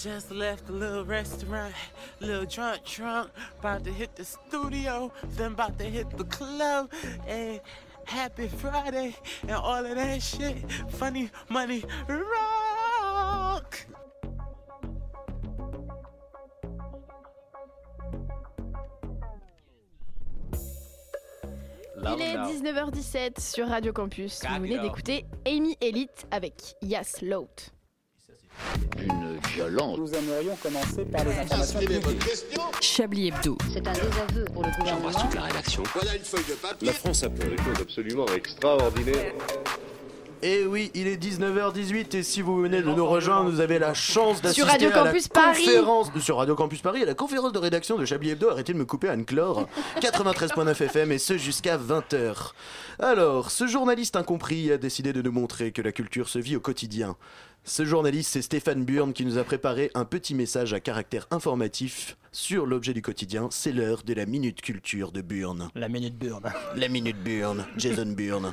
Just 0.00 0.30
left 0.30 0.68
a 0.68 0.72
little 0.72 1.04
restaurant, 1.04 1.74
little 2.20 2.44
drunk, 2.44 2.84
drunk, 2.84 3.30
about 3.58 3.82
to 3.82 3.90
hit 3.90 4.14
the 4.14 4.24
studio, 4.24 5.10
then 5.36 5.52
about 5.52 5.76
to 5.80 5.84
hit 5.86 6.08
the 6.16 6.22
club, 6.22 6.92
and 7.26 7.60
happy 8.04 8.46
Friday, 8.46 9.16
and 9.42 9.56
all 9.56 9.84
of 9.84 9.96
that 9.96 10.22
shit. 10.22 10.56
Funny 10.92 11.30
money 11.48 11.84
rock. 12.06 13.86
Il 22.04 22.22
est 22.22 22.36
19h17 22.36 23.40
sur 23.40 23.66
Radio 23.66 23.92
Campus. 23.92 24.42
Vous 24.48 24.62
venez 24.62 24.78
d'écouter 24.78 25.26
Amy 25.44 25.76
Elite 25.80 26.24
avec 26.30 26.76
Yas 26.82 27.18
Load. 27.20 27.48
Une 29.00 29.38
violence. 29.54 29.98
Nous 29.98 30.12
aimerions 30.14 30.56
commencer 30.62 31.04
par 31.04 31.24
les 31.24 31.32
informations 31.38 31.78
publiques. 31.78 32.22
Chablis 32.80 33.28
Hebdo. 33.28 33.56
C'est 33.72 33.86
un 33.86 33.92
désaveu 33.92 34.44
pour 34.52 34.64
le 34.64 34.70
gouvernement. 34.78 35.10
toute 35.10 35.34
la 35.34 35.42
rédaction. 35.42 35.82
Voilà 35.94 36.16
une 36.16 36.22
feuille 36.24 36.44
de 36.48 36.54
papier. 36.54 36.86
La 36.86 36.92
France 36.92 37.22
a 37.22 37.30
fait 37.30 37.48
des 37.48 37.56
choses 37.56 37.80
absolument 37.80 38.26
extraordinaires. 38.36 39.32
Et 40.40 40.64
oui, 40.66 40.92
il 40.94 41.08
est 41.08 41.20
19h18 41.20 42.16
et 42.16 42.22
si 42.22 42.42
vous 42.42 42.62
venez 42.62 42.80
de 42.80 42.86
nous 42.92 43.04
rejoindre, 43.04 43.50
vous 43.50 43.58
avez 43.58 43.80
la 43.80 43.92
chance 43.92 44.40
d'assister 44.40 44.62
Sur 44.62 44.70
Radio 44.70 44.88
à 44.90 44.94
la 44.94 45.02
Campus 45.06 45.26
Paris. 45.26 45.64
conférence 45.64 46.10
sur 46.20 46.36
Radio 46.36 46.54
Campus 46.54 46.80
Paris, 46.80 47.02
à 47.02 47.06
la 47.06 47.14
conférence 47.14 47.50
de 47.50 47.58
rédaction 47.58 47.98
de 47.98 48.04
Chablis 48.04 48.30
Hebdo. 48.30 48.48
Arrêtez 48.48 48.72
de 48.72 48.78
me 48.78 48.84
couper 48.84 49.08
Anne-Clore. 49.08 49.66
93.9 50.00 50.80
FM 50.80 51.10
et 51.10 51.18
ce 51.18 51.36
jusqu'à 51.36 51.76
20h. 51.76 52.52
Alors, 53.00 53.50
ce 53.50 53.66
journaliste 53.66 54.14
incompris 54.14 54.70
a 54.70 54.78
décidé 54.78 55.12
de 55.12 55.22
nous 55.22 55.32
montrer 55.32 55.72
que 55.72 55.82
la 55.82 55.90
culture 55.90 56.28
se 56.28 56.38
vit 56.38 56.54
au 56.54 56.60
quotidien. 56.60 57.16
Ce 57.64 57.84
journaliste, 57.84 58.32
c'est 58.32 58.42
Stéphane 58.42 58.84
Burn 58.84 59.12
qui 59.12 59.24
nous 59.24 59.38
a 59.38 59.44
préparé 59.44 59.90
un 59.94 60.04
petit 60.04 60.34
message 60.34 60.72
à 60.72 60.80
caractère 60.80 61.26
informatif 61.30 62.16
sur 62.32 62.66
l'objet 62.66 62.94
du 62.94 63.02
quotidien. 63.02 63.48
C'est 63.50 63.72
l'heure 63.72 64.02
de 64.04 64.14
la 64.14 64.26
Minute 64.26 64.62
Culture 64.62 65.12
de 65.12 65.20
Burn. 65.20 65.70
La 65.74 65.88
Minute 65.88 66.16
Burn. 66.16 66.42
La 66.76 66.88
Minute 66.88 67.22
Burn. 67.22 67.66
Jason 67.76 68.14
Burn. 68.16 68.52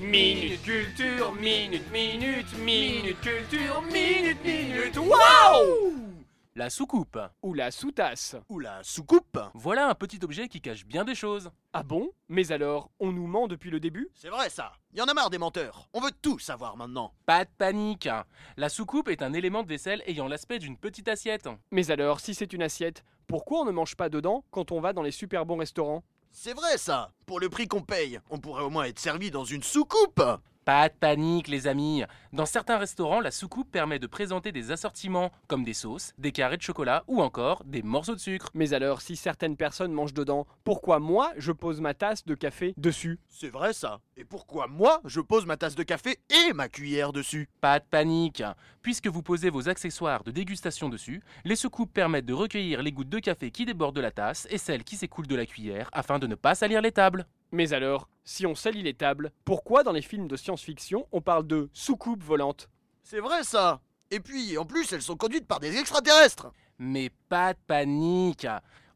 Minute 0.00 0.62
culture, 0.62 1.34
minute, 1.34 1.92
minute, 1.92 2.46
minute 2.64 3.20
culture, 3.20 3.82
minute, 3.92 4.38
minute, 4.42 4.96
waouh 4.96 6.19
La 6.60 6.68
soucoupe. 6.68 7.18
Ou 7.42 7.54
la 7.54 7.70
sous-tasse. 7.70 8.36
Ou 8.50 8.58
la 8.58 8.82
soucoupe. 8.82 9.38
Voilà 9.54 9.88
un 9.88 9.94
petit 9.94 10.18
objet 10.22 10.46
qui 10.46 10.60
cache 10.60 10.84
bien 10.84 11.06
des 11.06 11.14
choses. 11.14 11.50
Ah 11.72 11.82
bon? 11.82 12.10
Mais 12.28 12.52
alors, 12.52 12.90
on 13.00 13.12
nous 13.12 13.26
ment 13.26 13.48
depuis 13.48 13.70
le 13.70 13.80
début? 13.80 14.10
C'est 14.12 14.28
vrai 14.28 14.50
ça. 14.50 14.74
Y 14.92 15.00
en 15.00 15.06
a 15.06 15.14
marre 15.14 15.30
des 15.30 15.38
menteurs. 15.38 15.88
On 15.94 16.02
veut 16.02 16.12
tout 16.20 16.38
savoir 16.38 16.76
maintenant. 16.76 17.14
Pas 17.24 17.46
de 17.46 17.50
panique. 17.56 18.10
La 18.58 18.68
soucoupe 18.68 19.08
est 19.08 19.22
un 19.22 19.32
élément 19.32 19.62
de 19.62 19.68
vaisselle 19.68 20.02
ayant 20.06 20.28
l'aspect 20.28 20.58
d'une 20.58 20.76
petite 20.76 21.08
assiette. 21.08 21.48
Mais 21.70 21.90
alors, 21.90 22.20
si 22.20 22.34
c'est 22.34 22.52
une 22.52 22.62
assiette, 22.62 23.04
pourquoi 23.26 23.62
on 23.62 23.64
ne 23.64 23.70
mange 23.70 23.96
pas 23.96 24.10
dedans 24.10 24.44
quand 24.50 24.70
on 24.70 24.82
va 24.82 24.92
dans 24.92 25.02
les 25.02 25.12
super 25.12 25.46
bons 25.46 25.56
restaurants? 25.56 26.04
C'est 26.30 26.52
vrai 26.52 26.76
ça. 26.76 27.14
Pour 27.24 27.40
le 27.40 27.48
prix 27.48 27.68
qu'on 27.68 27.80
paye, 27.80 28.20
on 28.28 28.38
pourrait 28.38 28.64
au 28.64 28.70
moins 28.70 28.84
être 28.84 28.98
servi 28.98 29.30
dans 29.30 29.44
une 29.44 29.62
soucoupe. 29.62 30.22
Pas 30.64 30.88
de 30.88 30.94
panique 30.94 31.48
les 31.48 31.66
amis. 31.66 32.04
Dans 32.32 32.46
certains 32.46 32.76
restaurants, 32.76 33.20
la 33.20 33.30
soucoupe 33.30 33.70
permet 33.72 33.98
de 33.98 34.06
présenter 34.06 34.52
des 34.52 34.70
assortiments 34.70 35.32
comme 35.48 35.64
des 35.64 35.72
sauces, 35.74 36.12
des 36.18 36.32
carrés 36.32 36.58
de 36.58 36.62
chocolat 36.62 37.02
ou 37.08 37.22
encore 37.22 37.64
des 37.64 37.82
morceaux 37.82 38.14
de 38.14 38.20
sucre. 38.20 38.50
Mais 38.54 38.74
alors, 38.74 39.00
si 39.00 39.16
certaines 39.16 39.56
personnes 39.56 39.92
mangent 39.92 40.14
dedans, 40.14 40.46
pourquoi 40.62 40.98
moi 40.98 41.32
je 41.38 41.52
pose 41.52 41.80
ma 41.80 41.94
tasse 41.94 42.24
de 42.26 42.34
café 42.34 42.74
dessus? 42.76 43.18
C'est 43.28 43.48
vrai 43.48 43.72
ça. 43.72 44.00
Et 44.16 44.24
pourquoi 44.24 44.66
moi, 44.66 45.00
je 45.06 45.20
pose 45.20 45.46
ma 45.46 45.56
tasse 45.56 45.74
de 45.74 45.82
café 45.82 46.18
et 46.28 46.52
ma 46.52 46.68
cuillère 46.68 47.12
dessus? 47.12 47.48
Pas 47.62 47.78
de 47.78 47.84
panique. 47.90 48.42
Puisque 48.82 49.08
vous 49.08 49.22
posez 49.22 49.48
vos 49.48 49.68
accessoires 49.68 50.24
de 50.24 50.30
dégustation 50.30 50.90
dessus, 50.90 51.22
les 51.44 51.56
soucoupes 51.56 51.92
permettent 51.92 52.26
de 52.26 52.34
recueillir 52.34 52.82
les 52.82 52.92
gouttes 52.92 53.08
de 53.08 53.18
café 53.18 53.50
qui 53.50 53.64
débordent 53.64 53.96
de 53.96 54.00
la 54.02 54.10
tasse 54.10 54.46
et 54.50 54.58
celles 54.58 54.84
qui 54.84 54.96
s'écoulent 54.96 55.26
de 55.26 55.36
la 55.36 55.46
cuillère 55.46 55.88
afin 55.92 56.18
de 56.18 56.26
ne 56.26 56.34
pas 56.34 56.54
salir 56.54 56.82
les 56.82 56.92
tables. 56.92 57.26
Mais 57.52 57.72
alors, 57.72 58.08
si 58.24 58.46
on 58.46 58.54
salit 58.54 58.82
les 58.82 58.94
tables, 58.94 59.32
pourquoi 59.44 59.82
dans 59.82 59.92
les 59.92 60.02
films 60.02 60.28
de 60.28 60.36
science-fiction 60.36 61.06
on 61.12 61.20
parle 61.20 61.46
de 61.46 61.68
soucoupe 61.72 62.22
volante 62.22 62.68
C'est 63.02 63.20
vrai 63.20 63.42
ça. 63.42 63.80
Et 64.10 64.20
puis, 64.20 64.58
en 64.58 64.64
plus, 64.64 64.92
elles 64.92 65.02
sont 65.02 65.16
conduites 65.16 65.46
par 65.46 65.60
des 65.60 65.76
extraterrestres. 65.76 66.52
Mais 66.78 67.10
pas 67.28 67.52
de 67.52 67.58
panique. 67.66 68.46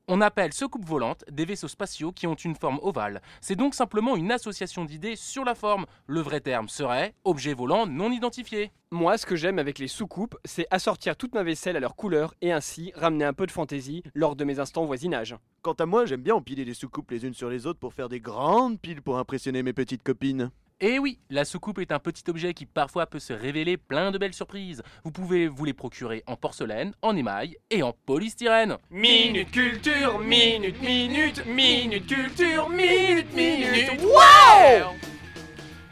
On 0.06 0.20
appelle 0.20 0.52
soucoupes 0.52 0.84
volantes 0.84 1.24
des 1.32 1.46
vaisseaux 1.46 1.66
spatiaux 1.66 2.12
qui 2.12 2.26
ont 2.26 2.34
une 2.34 2.56
forme 2.56 2.78
ovale. 2.82 3.22
C'est 3.40 3.56
donc 3.56 3.74
simplement 3.74 4.16
une 4.16 4.32
association 4.32 4.84
d'idées 4.84 5.16
sur 5.16 5.46
la 5.46 5.54
forme. 5.54 5.86
Le 6.06 6.20
vrai 6.20 6.40
terme 6.40 6.68
serait 6.68 7.14
objet 7.24 7.54
volant 7.54 7.86
non 7.86 8.12
identifié. 8.12 8.70
Moi, 8.90 9.16
ce 9.16 9.24
que 9.24 9.34
j'aime 9.34 9.58
avec 9.58 9.78
les 9.78 9.88
soucoupes, 9.88 10.36
c'est 10.44 10.66
assortir 10.70 11.16
toute 11.16 11.34
ma 11.34 11.42
vaisselle 11.42 11.76
à 11.76 11.80
leur 11.80 11.96
couleur 11.96 12.34
et 12.42 12.52
ainsi 12.52 12.92
ramener 12.94 13.24
un 13.24 13.32
peu 13.32 13.46
de 13.46 13.50
fantaisie 13.50 14.02
lors 14.14 14.36
de 14.36 14.44
mes 14.44 14.58
instants 14.58 14.84
voisinage. 14.84 15.36
Quant 15.62 15.72
à 15.72 15.86
moi, 15.86 16.04
j'aime 16.04 16.20
bien 16.20 16.34
empiler 16.34 16.66
les 16.66 16.74
soucoupes 16.74 17.10
les 17.10 17.24
unes 17.24 17.32
sur 17.32 17.48
les 17.48 17.66
autres 17.66 17.80
pour 17.80 17.94
faire 17.94 18.10
des 18.10 18.20
grandes 18.20 18.78
piles 18.78 19.00
pour 19.00 19.16
impressionner 19.16 19.62
mes 19.62 19.72
petites 19.72 20.02
copines. 20.02 20.50
Et 20.86 20.98
oui, 20.98 21.18
la 21.30 21.46
soucoupe 21.46 21.78
est 21.78 21.92
un 21.92 21.98
petit 21.98 22.24
objet 22.28 22.52
qui 22.52 22.66
parfois 22.66 23.06
peut 23.06 23.18
se 23.18 23.32
révéler 23.32 23.78
plein 23.78 24.10
de 24.10 24.18
belles 24.18 24.34
surprises. 24.34 24.82
Vous 25.02 25.10
pouvez 25.10 25.48
vous 25.48 25.64
les 25.64 25.72
procurer 25.72 26.22
en 26.26 26.36
porcelaine, 26.36 26.92
en 27.00 27.16
émail 27.16 27.56
et 27.70 27.82
en 27.82 27.94
polystyrène. 28.04 28.76
Minute 28.90 29.50
culture, 29.50 30.18
minute, 30.18 30.78
minute, 30.82 31.46
minute 31.46 32.06
culture, 32.06 32.68
minute, 32.68 33.34
minute. 33.34 33.98
Wow 34.02 34.92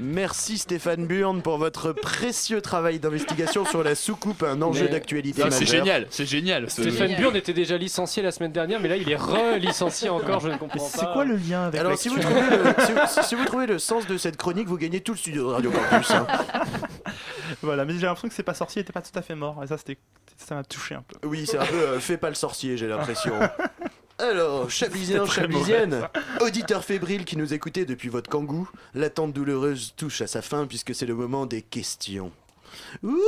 Merci 0.02 0.58
Stéphane 0.58 1.06
Burn 1.06 1.42
pour 1.42 1.58
votre 1.58 1.92
précieux 1.92 2.60
travail 2.60 2.98
d'investigation 2.98 3.64
sur 3.64 3.84
la 3.84 3.94
soucoupe, 3.94 4.42
un 4.42 4.60
enjeu 4.60 4.84
Mais- 4.84 4.90
d'actualité 4.90 5.42
c'est 5.50 5.64
génial, 5.66 6.06
c'est 6.10 6.26
génial. 6.26 6.68
Stéphane 6.68 7.14
Burn 7.16 7.36
était 7.36 7.52
déjà 7.52 7.76
licencié 7.76 8.22
la 8.22 8.32
semaine 8.32 8.50
dernière, 8.52 8.80
mais 8.80 8.88
là 8.88 8.96
il 8.96 9.08
est 9.10 9.16
re-licencié 9.16 10.08
encore, 10.10 10.40
je 10.40 10.48
ne 10.48 10.56
comprends 10.56 10.78
pas. 10.78 10.98
C'est 10.98 11.12
quoi 11.12 11.24
le 11.24 11.36
lien 11.36 11.66
avec 11.66 11.80
Alors 11.80 11.96
si 11.96 12.08
vous, 12.08 12.18
trouvez 12.18 12.40
le, 12.40 12.74
si, 12.86 12.92
vous- 12.92 13.22
si 13.22 13.34
vous 13.36 13.44
trouvez 13.44 13.66
le 13.66 13.78
sens 13.78 14.06
de 14.06 14.16
cette 14.18 14.36
chronique, 14.36 14.66
vous 14.66 14.76
gagnez 14.78 15.00
tout 15.00 15.12
le 15.12 15.18
studio 15.18 15.48
de 15.48 15.52
Radio 15.52 15.70
Campus. 15.70 16.10
hein. 16.10 16.26
Voilà, 17.60 17.84
mais 17.84 17.92
j'ai 17.92 18.00
l'impression 18.06 18.28
que 18.28 18.34
c'est 18.34 18.42
pas 18.42 18.54
sorcier, 18.54 18.80
il 18.80 18.82
était 18.82 18.92
pas 18.94 19.02
tout 19.02 19.16
à 19.16 19.22
fait 19.22 19.34
mort. 19.36 19.62
Et 19.62 19.66
ça, 19.68 19.76
c'était, 19.78 19.98
ça 20.38 20.54
m'a 20.56 20.64
touché 20.64 20.94
un 20.96 21.02
peu. 21.02 21.28
Oui, 21.28 21.44
c'est 21.46 21.58
un 21.58 21.64
peu 21.66 21.76
euh, 21.76 22.00
fais 22.00 22.16
pas 22.16 22.28
le 22.30 22.34
sorcier, 22.34 22.76
j'ai 22.76 22.88
l'impression. 22.88 23.34
Alors, 24.22 24.70
Chablisien, 24.70 25.18
C'était 25.26 25.26
très 25.30 25.40
Chablisienne, 25.42 26.08
auditeur 26.40 26.84
fébrile 26.84 27.24
qui 27.24 27.36
nous 27.36 27.52
écoutait 27.54 27.84
depuis 27.84 28.08
votre 28.08 28.30
kangou, 28.30 28.70
l'attente 28.94 29.32
douloureuse 29.32 29.94
touche 29.96 30.20
à 30.20 30.26
sa 30.28 30.42
fin 30.42 30.66
puisque 30.66 30.94
c'est 30.94 31.06
le 31.06 31.14
moment 31.14 31.44
des 31.44 31.60
questions. 31.62 32.30
Ouh 33.02 33.10
des 33.10 33.18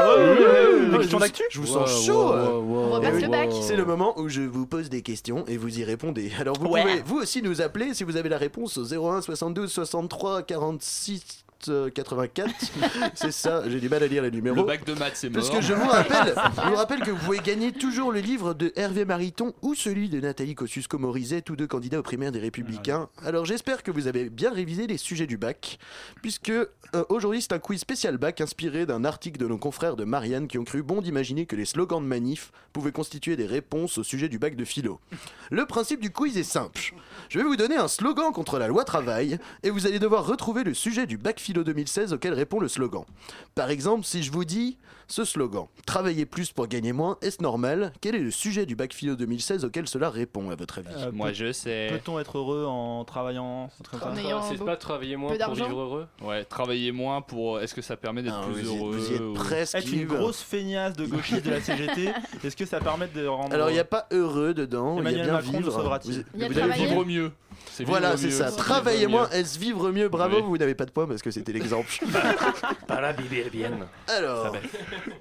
Je 0.00 0.96
questions 0.98 1.18
vous- 1.18 1.24
d'actu 1.24 1.42
Je 1.50 1.60
vous 1.60 1.66
sens 1.66 2.04
chaud 2.04 2.32
On 2.34 2.90
repasse 2.90 3.22
le 3.22 3.28
bac. 3.28 3.48
C'est 3.62 3.76
le 3.76 3.84
moment 3.84 4.18
où 4.18 4.28
je 4.28 4.42
vous 4.42 4.66
pose 4.66 4.90
des 4.90 5.02
questions 5.02 5.44
et 5.46 5.56
vous 5.56 5.78
y 5.78 5.84
répondez. 5.84 6.32
Alors 6.38 6.58
vous 6.58 6.66
pouvez 6.66 7.00
vous 7.06 7.16
aussi 7.18 7.40
nous 7.42 7.62
appeler 7.62 7.94
si 7.94 8.04
vous 8.04 8.16
avez 8.16 8.28
la 8.28 8.36
réponse 8.38 8.76
au 8.76 8.84
01 8.84 9.22
72 9.22 9.70
63 9.72 10.42
46 10.42 11.22
euh, 11.22 11.49
84. 11.66 12.50
c'est 13.14 13.32
ça, 13.32 13.62
j'ai 13.68 13.80
du 13.80 13.88
mal 13.88 14.02
à 14.02 14.06
lire 14.06 14.22
les 14.22 14.30
numéros. 14.30 14.56
Le 14.56 14.62
bac 14.62 14.84
de 14.84 14.94
maths, 14.94 15.12
c'est 15.14 15.28
mort. 15.28 15.42
Parce 15.42 15.50
que 15.50 15.60
je 15.60 15.72
vous 15.72 15.88
rappelle, 15.88 16.34
je 16.56 16.68
vous 16.68 16.76
rappelle 16.76 17.00
que 17.00 17.10
vous 17.10 17.24
pouvez 17.24 17.38
gagner 17.38 17.72
toujours 17.72 18.12
le 18.12 18.20
livre 18.20 18.54
de 18.54 18.72
Hervé 18.76 19.04
Mariton 19.04 19.52
ou 19.62 19.74
celui 19.74 20.08
de 20.08 20.20
Nathalie 20.20 20.54
Kosciusko-Morizet, 20.54 21.42
tous 21.42 21.56
deux 21.56 21.66
candidats 21.66 22.00
aux 22.00 22.04
primaires 22.04 22.32
des 22.32 22.38
Républicains. 22.38 23.08
Alors 23.24 23.44
j'espère 23.44 23.82
que 23.82 23.90
vous 23.90 24.06
avez 24.06 24.30
bien 24.30 24.52
révisé 24.52 24.86
les 24.86 24.96
sujets 24.96 25.26
du 25.26 25.36
bac, 25.36 25.78
puisque 26.22 26.50
euh, 26.50 26.66
aujourd'hui 27.08 27.42
c'est 27.42 27.52
un 27.52 27.58
quiz 27.58 27.80
spécial 27.80 28.16
bac 28.16 28.40
inspiré 28.40 28.86
d'un 28.86 29.04
article 29.04 29.38
de 29.38 29.46
nos 29.46 29.58
confrères 29.58 29.96
de 29.96 30.04
Marianne 30.04 30.48
qui 30.48 30.58
ont 30.58 30.64
cru 30.64 30.82
bon 30.82 31.00
d'imaginer 31.00 31.46
que 31.46 31.56
les 31.56 31.64
slogans 31.64 32.02
de 32.02 32.06
manif 32.06 32.52
pouvaient 32.72 32.92
constituer 32.92 33.36
des 33.36 33.46
réponses 33.46 33.98
au 33.98 34.02
sujet 34.02 34.28
du 34.28 34.38
bac 34.38 34.56
de 34.56 34.64
philo. 34.64 35.00
Le 35.50 35.66
principe 35.66 36.00
du 36.00 36.10
quiz 36.10 36.36
est 36.36 36.42
simple. 36.42 36.94
Je 37.28 37.38
vais 37.38 37.44
vous 37.44 37.56
donner 37.56 37.76
un 37.76 37.88
slogan 37.88 38.32
contre 38.32 38.58
la 38.58 38.68
loi 38.68 38.84
travail 38.84 39.38
et 39.62 39.70
vous 39.70 39.86
allez 39.86 39.98
devoir 39.98 40.26
retrouver 40.26 40.64
le 40.64 40.74
sujet 40.74 41.06
du 41.06 41.16
bac 41.16 41.38
philo 41.40 41.49
2016 41.52 42.12
auquel 42.12 42.32
répond 42.34 42.60
le 42.60 42.68
slogan. 42.68 43.04
Par 43.54 43.70
exemple, 43.70 44.04
si 44.04 44.22
je 44.22 44.30
vous 44.32 44.44
dis 44.44 44.78
ce 45.08 45.24
slogan 45.24 45.66
Travailler 45.86 46.24
plus 46.24 46.52
pour 46.52 46.68
gagner 46.68 46.92
moins, 46.92 47.18
est-ce 47.20 47.42
normal? 47.42 47.92
Quel 48.00 48.14
est 48.14 48.20
le 48.20 48.30
sujet 48.30 48.64
du 48.64 48.76
bac 48.76 48.92
philo 48.94 49.16
2016 49.16 49.64
auquel 49.64 49.88
cela 49.88 50.08
répond 50.08 50.50
à 50.50 50.54
votre 50.54 50.78
avis? 50.78 50.88
Euh, 50.96 51.10
Moi 51.12 51.32
je 51.32 51.50
sais. 51.52 51.88
Peut-on 51.90 52.18
être 52.20 52.38
heureux 52.38 52.64
en 52.66 53.04
travaillant 53.04 53.70
C'est 54.48 54.64
pas 54.64 54.76
travailler 54.76 55.16
moins 55.16 55.36
pour 55.36 55.54
vivre 55.54 55.80
heureux? 55.80 56.06
Ouais, 56.22 56.44
travailler 56.44 56.92
moins 56.92 57.22
pour. 57.22 57.60
Est-ce 57.60 57.74
que 57.74 57.82
ça 57.82 57.96
permet 57.96 58.22
d'être 58.22 58.40
Ah, 58.40 58.46
plus 58.52 58.62
vous 58.62 58.76
heureux 58.76 58.96
vous 58.96 59.10
y 59.10 59.14
êtes 59.14 59.20
ou- 59.20 59.32
presque. 59.34 59.74
Être 59.74 59.92
une 59.92 60.06
grosse 60.06 60.42
feignasse 60.42 60.94
de 60.96 61.06
gauchiste 61.06 61.44
de 61.44 61.50
la 61.50 61.60
CGT, 61.60 62.10
est-ce 62.44 62.56
que 62.56 62.66
ça 62.66 62.78
permet 62.80 63.08
de 63.08 63.26
rendre. 63.26 63.52
Alors 63.52 63.70
il 63.70 63.74
n'y 63.74 63.78
a 63.80 63.84
pas 63.84 64.06
heureux 64.12 64.54
dedans, 64.54 64.98
il 64.98 65.04
y 65.04 65.06
a 65.06 65.10
Emmanuel 65.10 65.24
bien 65.24 65.32
Macron 65.34 65.50
vivre. 65.58 65.98
Vous- 66.04 66.10
Il 66.34 66.40
y 66.40 66.44
a 66.44 66.48
vous 66.48 66.54
vivre- 66.54 66.74
Vivre 66.74 67.04
mieux. 67.04 67.32
Voilà, 67.80 68.16
c'est 68.16 68.30
ça. 68.30 68.50
Mieux. 68.50 69.08
moins, 69.08 69.28
est-ce 69.30 69.58
vivre 69.58 69.90
mieux 69.90 70.08
Bravo, 70.08 70.36
Oui. 70.36 70.42
vous 70.42 70.58
n'avez 70.58 70.74
pas 70.74 70.84
de 70.86 70.90
points 70.90 71.06
parce 71.06 71.22
que 71.22 71.30
c'était 71.30 71.52
l'exemple. 71.52 71.90
Pas 72.86 73.00
la 73.00 73.12
bibi 73.12 73.42
bien. 73.50 73.70
Alors, 74.08 74.54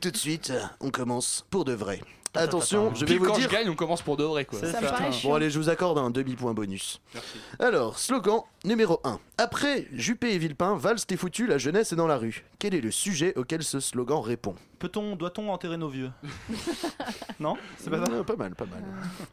tout 0.01 0.11
de 0.11 0.17
suite, 0.17 0.51
on 0.79 0.89
commence 0.91 1.45
pour 1.49 1.65
de 1.65 1.73
vrai. 1.73 2.01
Attention, 2.35 2.93
je 2.93 2.99
vais 3.01 3.05
Puis 3.07 3.17
vous 3.17 3.25
quand 3.25 3.37
dire. 3.37 3.49
je 3.49 3.55
gagne, 3.55 3.69
on 3.69 3.75
commence 3.75 4.03
pour 4.03 4.15
de 4.15 4.23
vrai 4.23 4.45
quoi. 4.45 4.59
Ça 4.59 4.79
me 4.81 5.23
Bon 5.23 5.33
allez, 5.33 5.49
je 5.49 5.57
vous 5.57 5.69
accorde 5.69 5.97
un 5.97 6.11
demi-point 6.11 6.53
bonus. 6.53 7.01
Alors, 7.59 7.97
slogan 7.97 8.41
numéro 8.63 8.99
1. 9.03 9.19
Après 9.39 9.87
Juppé 9.93 10.33
et 10.33 10.37
Villepin, 10.37 10.75
valse 10.75 11.07
t'es 11.07 11.17
foutu, 11.17 11.47
la 11.47 11.57
jeunesse 11.57 11.91
est 11.91 11.95
dans 11.95 12.05
la 12.07 12.17
rue. 12.17 12.45
Quel 12.59 12.75
est 12.75 12.81
le 12.81 12.91
sujet 12.91 13.33
auquel 13.35 13.63
ce 13.63 13.79
slogan 13.79 14.21
répond? 14.21 14.53
Peut-on, 14.79 15.15
doit-on 15.17 15.49
enterrer 15.49 15.77
nos 15.77 15.89
vieux 15.89 16.09
Non 17.39 17.57
C'est 17.77 17.89
pas 17.89 18.05
ça 18.05 18.11
Ah, 18.19 18.23
Pas 18.23 18.35
mal, 18.35 18.55
pas 18.55 18.65
mal. 18.65 18.83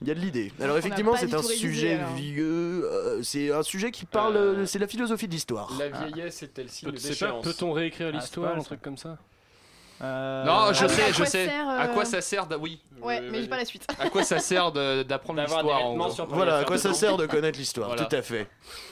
Il 0.02 0.08
y 0.08 0.10
a 0.10 0.14
de 0.14 0.20
l'idée. 0.20 0.52
Alors 0.60 0.76
effectivement, 0.76 1.12
pas 1.12 1.18
c'est 1.18 1.26
du 1.26 1.34
un 1.34 1.40
tout 1.40 1.46
révisé, 1.46 1.68
sujet 1.68 1.94
alors. 1.94 2.14
vieux. 2.14 2.84
euh, 2.84 3.22
c'est 3.22 3.52
un 3.52 3.62
sujet 3.62 3.90
qui 3.90 4.04
parle. 4.06 4.36
euh, 4.36 4.66
c'est 4.66 4.78
la 4.78 4.88
philosophie 4.88 5.26
de 5.28 5.32
l'histoire. 5.32 5.72
La 5.78 5.88
vieillesse 5.88 6.42
est 6.42 6.58
elle 6.58 6.68
signe 6.68 6.90
C'est 6.96 7.02
pas- 7.02 7.08
d'échéance 7.32 7.44
Peut-on 7.44 7.72
réécrire 7.72 8.08
Ah, 8.12 8.16
l'histoire, 8.16 8.56
un 8.56 8.60
truc 8.60 8.82
comme 8.82 8.96
ça 8.96 9.18
Euh, 10.02 10.44
Non, 10.44 10.72
je 10.72 10.84
Ah 10.84 10.88
sais, 10.88 11.12
je 11.12 11.24
sais. 11.24 11.46
sert, 11.46 11.68
euh, 11.68 11.78
À 11.80 11.86
quoi 11.88 12.04
ça 12.04 12.20
sert 12.20 12.46
d'a- 12.46 12.58
Oui. 12.58 12.80
Ouais, 13.00 13.18
Euh, 13.22 13.28
mais 13.30 13.42
j'ai 13.42 13.48
pas 13.48 13.56
la 13.58 13.64
suite. 13.64 13.86
À 14.00 14.08
quoi 14.08 14.22
ça 14.22 14.38
sert 14.40 14.72
de- 14.72 15.02
d'apprendre 15.02 15.40
l'histoire 15.40 15.84
en 15.86 15.94
gros 15.96 16.10
Voilà, 16.30 16.58
à 16.58 16.64
quoi 16.64 16.76
de 16.76 16.80
ça 16.80 16.92
sert 16.94 17.16
de 17.16 17.26
connaître 17.26 17.58
l'histoire 17.58 17.88
Voilà. 17.88 18.04
Tout 18.04 18.16
à 18.16 18.22
fait. 18.22 18.46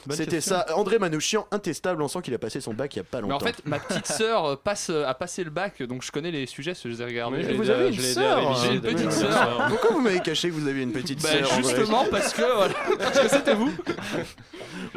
Bonne 0.07 0.17
C'était 0.17 0.37
question. 0.37 0.57
ça. 0.57 0.77
André 0.77 0.99
Manouchian, 0.99 1.47
intestable, 1.51 2.03
on 2.03 2.09
sent 2.09 2.21
qu'il 2.23 2.35
a 2.35 2.39
passé 2.39 2.61
son 2.61 2.75
bac 2.75 2.95
il 2.95 2.99
y 2.99 3.01
a 3.01 3.05
pas 3.05 3.19
Mais 3.23 3.29
longtemps. 3.29 3.37
en 3.37 3.47
fait, 3.49 3.65
ma 3.67 3.79
petite 3.79 4.07
sœur 4.07 4.45
euh, 4.45 4.57
passe, 4.57 4.91
euh, 4.91 5.05
a 5.07 5.15
passé 5.15 5.43
le 5.45 5.51
bac, 5.51 5.83
donc 5.83 6.03
je 6.03 6.13
connais 6.13 6.31
les 6.31 6.47
sujets, 6.47 6.73
je 6.75 6.89
les 6.89 7.01
ai 7.03 7.05
regardés. 7.05 7.43
Mais 7.43 7.53
vous 7.55 7.69
avez 7.71 7.89
une 7.89 7.99
sœur, 8.01 8.55
J'ai 8.63 8.75
une 8.75 8.81
petite 8.81 9.13
sœur. 9.13 9.65
Pourquoi 9.69 9.91
vous 9.91 10.01
m'avez 10.01 10.21
caché 10.21 10.49
que 10.49 10.55
vous 10.55 10.69
aviez 10.69 10.83
une 10.83 10.93
petite 10.93 11.23
Bah, 11.23 11.31
sœur 11.31 11.55
justement 11.57 12.05
parce 12.11 12.33
que 12.33 12.43
voilà. 12.43 12.75
Parce 12.99 13.19
que 13.21 13.29
c'était 13.29 13.55
vous. 13.55 13.73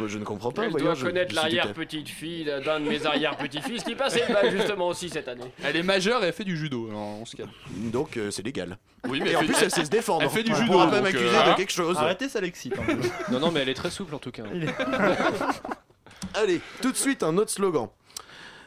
Je 0.05 0.17
ne 0.17 0.23
comprends 0.23 0.51
pas. 0.51 0.65
Elle 0.65 0.73
doit 0.73 0.95
connaître 0.95 1.33
l'arrière-petite-fille 1.33 2.45
d'un 2.65 2.79
de 2.79 2.87
mes 2.89 3.05
arrière-petits-fils 3.05 3.83
qui 3.83 3.95
passait 3.95 4.23
le 4.27 4.33
bac 4.33 4.49
justement 4.51 4.87
aussi 4.89 5.09
cette 5.09 5.27
année. 5.27 5.51
Elle 5.63 5.75
est 5.77 5.83
majeure 5.97 6.23
et 6.23 6.27
elle 6.27 6.33
fait 6.33 6.43
du 6.43 6.55
judo, 6.57 6.87
alors 6.89 6.99
on 7.21 7.25
se 7.25 7.35
calme. 7.35 7.49
Donc 7.91 8.17
euh, 8.17 8.31
c'est 8.31 8.43
légal. 8.43 8.77
Oui, 9.07 9.21
Et 9.25 9.35
en 9.35 9.39
plus, 9.39 9.55
elle 9.61 9.71
sait 9.71 9.85
se 9.85 9.89
défendre. 9.89 10.23
elle 10.23 10.29
fait 10.29 10.43
du 10.43 10.51
On 10.51 10.55
judo, 10.55 10.71
pourra 10.71 10.87
pas 10.89 10.95
donc, 11.01 11.03
m'accuser 11.05 11.35
euh, 11.35 11.51
de 11.51 11.55
quelque 11.57 11.71
chose. 11.71 11.97
Arrêtez, 11.97 12.29
ça 12.29 12.39
l'excite. 12.41 12.73
hein. 12.77 12.97
Non, 13.31 13.39
non, 13.39 13.51
mais 13.51 13.61
elle 13.61 13.69
est 13.69 13.73
très 13.73 13.89
souple 13.91 14.13
en 14.15 14.19
tout 14.19 14.31
cas. 14.31 14.43
Allez, 16.33 16.61
tout 16.81 16.91
de 16.91 16.97
suite, 16.97 17.23
un 17.23 17.37
autre 17.37 17.51
slogan. 17.51 17.89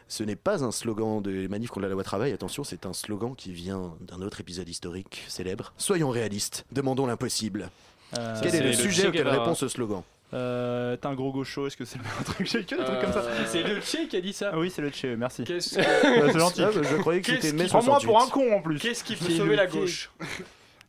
Ce 0.09 0.25
n'est 0.25 0.37
pas 0.37 0.65
un 0.65 0.73
slogan 0.73 1.23
de 1.23 1.47
manif 1.47 1.71
contre 1.71 1.87
la 1.87 1.93
loi 1.93 2.03
travail, 2.03 2.33
attention, 2.33 2.65
c'est 2.65 2.85
un 2.85 2.93
slogan 2.93 3.35
qui 3.37 3.53
vient 3.53 3.95
d'un 4.01 4.21
autre 4.23 4.41
épisode 4.41 4.69
historique 4.69 5.25
célèbre. 5.29 5.73
Soyons 5.77 6.11
réalistes, 6.11 6.65
demandons 6.73 7.07
l'impossible. 7.07 7.71
Euh, 8.19 8.37
Quel 8.43 8.57
est 8.57 8.61
le 8.61 8.67
le 8.69 8.73
sujet 8.73 9.07
auquel 9.07 9.29
répond 9.29 9.55
ce 9.55 9.69
slogan? 9.69 10.03
Euh, 10.33 10.97
T'es 10.97 11.07
un 11.09 11.15
gros 11.15 11.33
gaucho, 11.33 11.67
est-ce 11.67 11.77
que 11.77 11.85
c'est 11.85 11.99
un 12.21 12.23
truc 12.23 12.47
J'ai 12.47 12.65
que 12.65 12.77
des 12.77 12.85
trucs 12.85 13.01
comme 13.01 13.13
ça. 13.13 13.21
Euh, 13.21 13.45
C'est 13.47 13.63
le 13.63 13.81
Che 13.81 14.09
qui 14.09 14.17
a 14.17 14.21
dit 14.21 14.33
ça. 14.33 14.51
Ah 14.53 14.59
oui, 14.59 14.71
c'est 14.71 14.83
le 14.83 14.91
Che, 14.91 15.07
merci. 15.17 15.45
Qu'est-ce 15.45 15.71
c'est 15.75 16.39
gentil. 16.39 16.63
Ah, 16.63 16.71
bah, 16.75 16.81
Je 16.89 16.97
croyais 16.97 17.21
que 17.21 17.33
c'était 17.33 17.51
qui- 17.57 17.67
Prends-moi 17.69 17.99
68. 18.01 18.07
pour 18.07 18.23
un 18.23 18.27
con 18.29 18.53
en 18.57 18.61
plus. 18.63 18.79
qu'est-ce 18.79 19.03
qui 19.05 19.17
peut 19.17 19.31
sauver 19.31 19.51
le 19.51 19.57
la 19.57 19.67
Che 19.67 19.73
gauche 19.73 20.11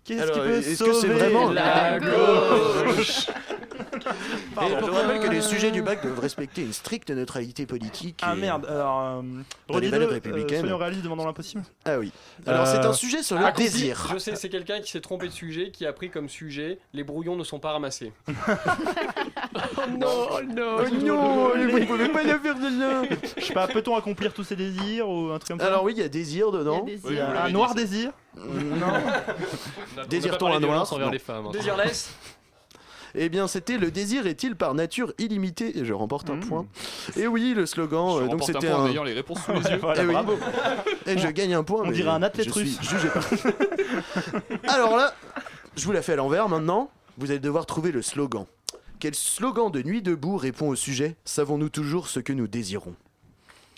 Qu'est-ce 0.03 0.31
qui 0.31 0.39
peut 0.39 0.49
est-ce 0.57 0.83
que 0.83 0.93
c'est 0.93 1.01
sauver 1.01 1.13
vraiment 1.13 1.51
la 1.51 1.99
gauche 1.99 3.27
Et 3.29 4.69
je 4.69 4.89
rappelle 4.89 5.19
que 5.21 5.29
les 5.29 5.41
sujets 5.41 5.69
du 5.69 5.83
bac 5.83 6.01
doivent 6.01 6.19
respecter 6.19 6.63
une 6.63 6.73
stricte 6.73 7.11
neutralité 7.11 7.67
politique. 7.67 8.19
Ah 8.23 8.33
merde, 8.33 8.65
alors. 8.67 9.21
Euh, 9.69 9.79
les 9.79 9.89
valeurs 9.89 10.09
euh, 10.09 10.13
républicaines. 10.13 10.61
soyons 10.61 10.77
réalistes, 10.79 11.03
demandons 11.03 11.27
l'impossible. 11.27 11.61
Ah 11.85 11.99
oui. 11.99 12.11
Alors 12.47 12.65
c'est 12.65 12.83
Euh, 12.83 12.89
un 12.89 12.93
sujet 12.93 13.21
sur 13.21 13.37
le 13.37 13.45
Ah, 13.45 13.53
si, 13.55 13.61
désir. 13.63 14.09
Je 14.11 14.17
sais, 14.17 14.35
c'est 14.35 14.49
quelqu'un 14.49 14.81
qui 14.81 14.89
s'est 14.91 15.01
trompé 15.01 15.27
de 15.27 15.31
sujet, 15.33 15.69
qui 15.69 15.85
a 15.85 15.93
pris 15.93 16.09
comme 16.09 16.29
sujet 16.29 16.79
les 16.93 17.03
brouillons 17.03 17.35
ne 17.35 17.43
sont 17.43 17.59
pas 17.59 17.71
ramassés. 17.71 18.11
Oh 19.53 19.81
non, 19.99 20.07
oh 20.31 20.41
non. 20.43 20.77
Oh 20.79 20.83
non, 21.03 21.51
mais 21.55 21.65
vous 21.71 21.79
ne 21.79 21.85
pouvez 21.85 22.09
pas 22.09 22.23
la 22.23 22.39
faire 22.39 22.55
de 22.55 22.79
là. 22.79 23.03
Je 23.37 23.43
sais 23.45 23.53
pas, 23.53 23.67
peut-on 23.67 23.95
accomplir 23.95 24.33
tous 24.33 24.43
ces 24.43 24.55
désirs 24.55 25.09
ou 25.09 25.29
un 25.31 25.39
truc 25.39 25.49
comme 25.49 25.59
ça 25.59 25.67
Alors 25.67 25.83
oui, 25.83 25.93
il 25.95 25.99
y 26.01 26.03
a 26.03 26.09
désir 26.09 26.51
dedans. 26.51 26.85
Il 26.87 27.15
y 27.15 27.19
a 27.19 27.43
un 27.43 27.49
noir 27.49 27.75
désir 27.75 28.11
Non. 28.37 28.45
On 28.53 28.81
a- 28.81 29.01
on 29.97 30.01
a 30.01 30.05
Désire-t-on 30.05 30.53
un 30.53 30.59
noir 30.59 30.91
envers 30.93 31.07
Non. 31.07 31.11
les 31.11 31.19
femmes. 31.19 31.47
hein. 31.47 31.51
Désirless 31.51 32.11
Eh 33.13 33.27
bien, 33.27 33.47
c'était 33.47 33.77
le 33.77 33.91
désir 33.91 34.25
est-il 34.25 34.55
par 34.55 34.73
nature 34.73 35.11
illimité 35.19 35.77
Et 35.79 35.83
je 35.83 35.93
remporte 35.93 36.29
un 36.29 36.35
Mmh. 36.35 36.45
point. 36.47 36.65
Et 37.17 37.27
oui, 37.27 37.53
le 37.53 37.65
slogan. 37.65 38.11
Je 38.11 38.15
euh, 38.15 38.19
donc 38.21 38.31
remporte 38.31 38.49
un 38.51 38.53
c'était 38.53 38.67
point 38.73 38.83
en 38.83 38.85
un. 38.85 38.89
ayant 38.91 39.03
les 39.03 39.13
réponses 39.13 39.39
sous 39.43 39.51
les 39.51 39.59
yeux. 39.71 39.79
Voilà, 39.81 40.01
Eh 40.03 40.05
oui. 40.05 40.13
bravo. 40.13 40.37
Et 41.07 41.17
je 41.17 41.27
gagne 41.27 41.53
un 41.55 41.63
point. 41.63 41.81
On 41.83 41.87
mais 41.87 41.91
dirait 41.93 42.09
un 42.11 42.23
athlète 42.23 42.47
je 42.47 42.51
suis 42.53 42.61
russe. 42.61 42.79
jugé 42.89 43.09
par. 43.09 43.23
Alors 44.73 44.95
là, 44.95 45.13
je 45.75 45.83
vous 45.85 45.91
la 45.91 46.01
fais 46.01 46.13
à 46.13 46.15
l'envers 46.15 46.47
maintenant. 46.47 46.89
Vous 47.17 47.29
allez 47.29 47.39
devoir 47.41 47.65
trouver 47.65 47.91
le 47.91 48.01
slogan. 48.01 48.45
Quel 49.01 49.15
slogan 49.15 49.71
de 49.71 49.81
Nuit 49.81 50.03
debout 50.03 50.37
répond 50.37 50.69
au 50.69 50.75
sujet? 50.75 51.15
Savons-nous 51.25 51.69
toujours 51.69 52.07
ce 52.07 52.19
que 52.19 52.33
nous 52.33 52.47
désirons? 52.47 52.93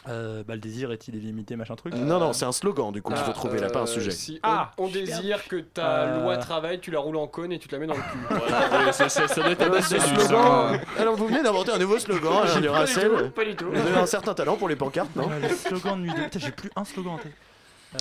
Euh, 0.10 0.44
bah, 0.46 0.56
le 0.56 0.60
désir 0.60 0.92
est-il 0.92 1.16
illimité, 1.16 1.56
machin 1.56 1.78
truc? 1.78 1.94
Non, 1.94 2.20
non, 2.20 2.34
c'est 2.34 2.44
un 2.44 2.52
slogan 2.52 2.92
du 2.92 3.02
coup 3.02 3.14
qu'il 3.14 3.24
faut 3.24 3.32
Ah, 3.32 3.34
trouver 3.34 3.62
là, 3.62 3.70
pas 3.70 3.80
un 3.80 3.84
euh, 3.84 3.86
sujet. 3.86 4.12
Si 4.12 4.38
Ah, 4.44 4.72
on, 4.78 4.84
on 4.84 4.88
désire 4.90 5.48
que 5.48 5.56
ta 5.56 6.02
Euh. 6.02 6.24
loi 6.24 6.36
travail, 6.36 6.82
tu 6.82 6.92
la 6.92 7.00
roules 7.00 7.16
en 7.16 7.28
cône 7.28 7.54
et 7.54 7.58
tu 7.60 7.70
te 7.70 7.74
la 7.76 7.80
mets 7.80 7.88
dans 7.88 7.94
le 7.96 8.02
cul. 8.02 8.18
Ouais, 8.86 8.92
ça, 8.92 9.08
ça- 9.08 9.30
ça 9.30 9.42
doit 9.42 9.52
être 9.52 9.62
Alors, 9.62 9.82
ce 9.82 9.98
slogan-. 9.98 10.82
Alors 11.00 11.16
vous 11.16 11.28
venez 11.28 11.42
d'inventer 11.42 11.72
un 11.72 11.78
nouveau 11.80 12.00
slogan, 12.00 12.60
du 12.62 12.68
Racel. 12.68 13.32
Pas 13.32 13.46
du 13.46 13.56
tout. 13.56 13.68
Vous 13.72 13.78
avez 13.80 13.96
un 14.00 14.06
certain 14.06 14.34
talent 14.34 14.58
pour 14.58 14.68
les 14.68 14.76
pancartes, 14.76 15.16
non? 15.16 15.30
Le 15.42 15.48
slogan 15.56 15.96
de 16.02 16.02
nuit 16.06 16.14
de. 16.14 16.24
Putain, 16.24 16.40
j'ai 16.40 16.52
plus 16.52 16.70
un 16.76 16.84
slogan 16.84 17.14
en 17.14 17.18
tête. 17.20 17.32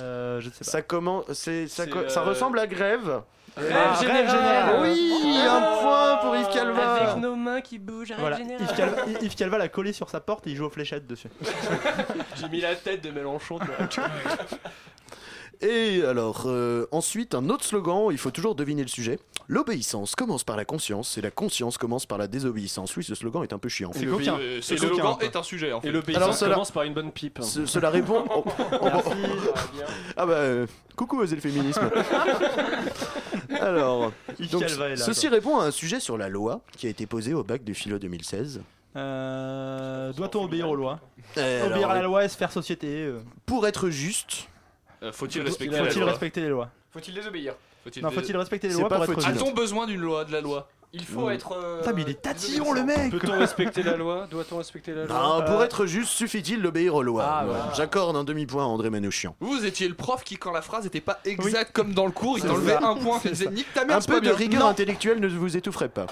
Euh, 0.01 0.41
je 0.41 0.49
sais 0.49 0.65
pas. 0.65 0.71
Ça 0.71 0.81
commence, 0.81 1.23
ça, 1.31 2.21
ressemble 2.23 2.59
à 2.59 2.67
grève? 2.67 3.21
Rêve 3.55 3.71
Ah, 3.75 3.93
rêve 3.93 4.07
général. 4.07 4.29
général. 4.29 4.75
Oui, 4.81 5.37
un 5.47 5.61
point 5.81 6.17
pour 6.17 6.35
Yves 6.35 6.49
Calva. 6.53 6.93
Avec 6.95 7.17
nos 7.21 7.35
mains. 7.35 7.53
main 7.55 7.61
qui 7.61 7.77
bouge, 7.77 8.09
règle 8.09 8.21
Voilà, 8.21 8.37
générale. 8.37 8.63
Yves 8.67 8.75
Calva, 8.75 9.01
Yves 9.21 9.35
Calva 9.35 9.57
l'a 9.59 9.67
collé 9.69 9.93
sur 9.93 10.09
sa 10.09 10.19
porte 10.21 10.47
et 10.47 10.51
il 10.51 10.55
joue 10.55 10.65
aux 10.65 10.69
fléchettes 10.69 11.05
dessus. 11.07 11.29
J'ai 12.35 12.49
mis 12.49 12.61
la 12.61 12.75
tête 12.75 13.03
de 13.03 13.11
Mélenchon. 13.11 13.59
Et 15.61 16.01
alors, 16.03 16.43
euh, 16.47 16.85
ensuite, 16.91 17.35
un 17.35 17.49
autre 17.49 17.63
slogan, 17.63 18.07
il 18.11 18.17
faut 18.17 18.31
toujours 18.31 18.55
deviner 18.55 18.81
le 18.81 18.87
sujet. 18.87 19.19
L'obéissance 19.47 20.15
commence 20.15 20.43
par 20.43 20.55
la 20.57 20.65
conscience 20.65 21.17
et 21.17 21.21
la 21.21 21.31
conscience 21.31 21.77
commence 21.77 22.05
par 22.05 22.17
la 22.17 22.27
désobéissance. 22.27 22.95
Oui, 22.95 23.03
ce 23.03 23.15
slogan 23.15 23.43
est 23.43 23.53
un 23.53 23.57
peu 23.59 23.69
chiant. 23.69 23.91
C'est 23.93 24.05
coquin. 24.05 24.37
Euh, 24.39 24.55
le 24.57 24.77
slogan 24.77 25.15
est 25.21 25.35
un 25.35 25.43
sujet 25.43 25.71
en 25.73 25.81
fait. 25.81 25.87
Et 25.87 25.91
l'obéissance 25.91 26.39
commence 26.39 26.71
par 26.71 26.83
une 26.83 26.93
bonne 26.93 27.11
pipe. 27.11 27.39
Ce- 27.41 27.65
cela 27.65 27.89
répond. 27.89 28.23
oh, 28.29 28.43
oh, 28.45 28.79
Merci, 28.83 29.09
bien. 29.73 29.85
Ah 30.17 30.25
bah, 30.25 30.33
euh, 30.33 30.65
coucou, 30.95 31.19
osez 31.21 31.35
le 31.35 31.41
féminisme. 31.41 31.81
Alors, 33.59 34.11
donc, 34.51 34.61
là, 34.61 34.95
ceci 34.97 35.27
quoi. 35.27 35.35
répond 35.35 35.59
à 35.59 35.65
un 35.65 35.71
sujet 35.71 35.99
sur 35.99 36.17
la 36.17 36.29
loi 36.29 36.61
qui 36.77 36.87
a 36.87 36.89
été 36.89 37.05
posé 37.05 37.33
au 37.33 37.43
bac 37.43 37.63
de 37.63 37.73
philo 37.73 37.99
2016. 37.99 38.61
Euh, 38.95 40.13
Doit-on 40.13 40.43
obéir 40.43 40.69
aux 40.69 40.75
lois? 40.75 40.99
Euh, 41.37 41.65
Obéir 41.65 41.77
alors, 41.77 41.91
à 41.91 41.95
la 41.95 42.01
loi 42.03 42.25
et 42.25 42.29
se 42.29 42.37
faire 42.37 42.51
société 42.51 42.87
euh, 43.03 43.19
Pour 43.45 43.65
être 43.67 43.89
juste, 43.89 44.47
Faut-il 45.11 45.41
respecter 45.41 45.75
la 45.75 45.85
Faut-il 45.85 46.03
respecter 46.03 46.41
les 46.41 46.49
lois 46.49 46.69
Faut-il 46.91 47.13
les 47.13 47.27
obéir 47.27 47.55
Faut-il 47.83 48.01
Non, 48.03 48.11
faut-il 48.11 48.37
respecter 48.37 48.67
les 48.67 48.73
C'est 48.73 48.79
lois 48.79 48.89
pas 48.89 48.95
pour 48.95 49.03
être 49.05 49.13
faut-il. 49.13 49.27
juste 49.27 49.41
A-t-on 49.41 49.53
besoin 49.53 49.85
d'une 49.87 50.01
loi, 50.01 50.23
de 50.25 50.31
la 50.31 50.41
loi? 50.41 50.69
Il 50.95 51.05
faut 51.05 51.27
Mm. 51.27 51.31
être. 51.31 51.51
euh, 51.53 51.79
Putain, 51.79 51.93
mais 51.93 52.01
il 52.03 52.09
est 52.09 52.21
tatillon 52.21 52.71
le 52.71 52.83
mec 52.83 53.09
Peut-on 53.11 53.39
respecter 53.39 53.81
la 53.81 53.97
loi? 53.97 54.27
Doit-on 54.29 54.57
respecter 54.57 54.93
la 54.93 55.05
loi? 55.05 55.15
Ah, 55.39 55.41
pour 55.41 55.59
Euh, 55.59 55.65
être 55.65 55.87
juste, 55.87 56.11
suffit-il 56.11 56.61
d'obéir 56.61 56.93
aux 56.93 57.01
lois 57.01 57.23
Ah, 57.27 57.43
Voilà. 57.47 57.73
J'accorde 57.75 58.15
un 58.15 58.23
demi-point 58.23 58.61
à 58.63 58.67
André 58.67 58.91
Manouchian. 58.91 59.35
Vous 59.39 59.65
étiez 59.65 59.87
le 59.87 59.95
prof 59.95 60.23
qui, 60.23 60.37
quand 60.37 60.51
la 60.51 60.61
phrase 60.61 60.83
n'était 60.83 61.01
pas 61.01 61.19
exacte 61.25 61.71
comme 61.73 61.93
dans 61.95 62.05
le 62.05 62.11
cours, 62.11 62.37
il 62.37 62.43
t'enlevait 62.43 62.73
ça. 62.73 62.85
un 62.87 62.95
point, 62.95 63.19
il 63.25 63.31
disait 63.31 63.49
nique 63.49 63.73
ta 63.73 63.85
mère, 63.85 63.97
Un 63.97 64.01
c'est 64.01 64.07
peu 64.07 64.13
pas 64.13 64.19
de 64.19 64.25
bien. 64.27 64.35
rigueur 64.35 64.59
Non. 64.61 64.67
intellectuelle 64.67 65.19
ne 65.19 65.27
vous 65.27 65.57
étoufferez 65.57 65.89
pas. 65.89 66.05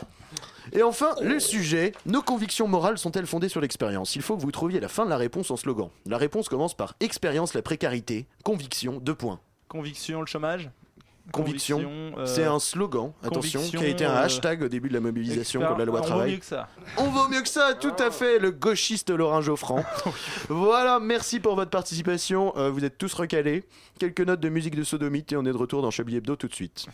Et 0.74 0.82
enfin, 0.82 1.10
le 1.22 1.40
sujet, 1.40 1.92
nos 2.08 2.24
convictions 2.24 2.68
morales 2.68 2.98
sont-elles 2.98 3.28
fondées 3.28 3.50
sur 3.50 3.62
l'expérience? 3.62 4.16
Il 4.16 4.24
faut 4.24 4.36
que 4.36 4.42
vous 4.42 4.52
trouviez 4.52 4.80
la 4.80 4.88
fin 4.88 5.06
de 5.06 5.10
la 5.12 5.18
réponse 5.18 5.52
en 5.52 5.58
slogan. 5.58 5.90
La 6.08 6.18
réponse 6.18 6.50
commence 6.50 6.74
par 6.76 6.96
expérience, 7.00 7.54
la 7.54 7.62
précarité, 7.62 8.26
conviction, 8.44 8.94
deux 9.00 9.16
points. 9.16 9.40
Conviction, 9.68 10.22
le 10.22 10.26
chômage? 10.28 10.70
Conviction, 11.32 11.80
euh, 12.18 12.26
c'est 12.26 12.44
un 12.44 12.60
slogan, 12.60 13.14
attention, 13.24 13.62
qui 13.62 13.78
a 13.78 13.88
été 13.88 14.06
un 14.06 14.12
euh, 14.12 14.24
hashtag 14.24 14.64
au 14.64 14.68
début 14.68 14.90
de 14.90 14.94
la 14.94 15.00
mobilisation 15.00 15.62
contre 15.62 15.80
la 15.80 15.86
loi 15.86 16.00
on 16.00 16.02
vaut 16.02 16.08
travail. 16.08 16.32
mieux 16.32 16.38
que 16.38 16.46
ça. 16.46 16.68
On 16.98 17.10
vaut 17.10 17.28
mieux 17.30 17.42
que 17.42 17.48
ça, 17.48 17.74
tout 17.80 17.94
à 18.00 18.12
fait, 18.12 18.40
le 18.40 18.52
gauchiste 18.52 19.10
Laurent 19.12 19.42
Geoffrand. 19.42 19.84
voilà, 20.50 21.00
merci 21.00 21.40
pour 21.40 21.56
votre 21.56 21.72
participation, 21.72 22.54
euh, 22.58 22.70
vous 22.70 22.84
êtes 22.84 22.98
tous 22.98 23.14
recalés. 23.14 23.64
Quelques 24.00 24.22
notes 24.22 24.40
de 24.40 24.50
musique 24.50 24.76
de 24.76 24.84
sodomite 24.84 25.32
et 25.32 25.38
on 25.38 25.46
est 25.46 25.54
de 25.54 25.58
retour 25.58 25.82
dans 25.82 25.92
Chablis 25.92 26.18
Hebdo 26.18 26.36
tout 26.36 26.48
de 26.48 26.56
suite. 26.56 26.88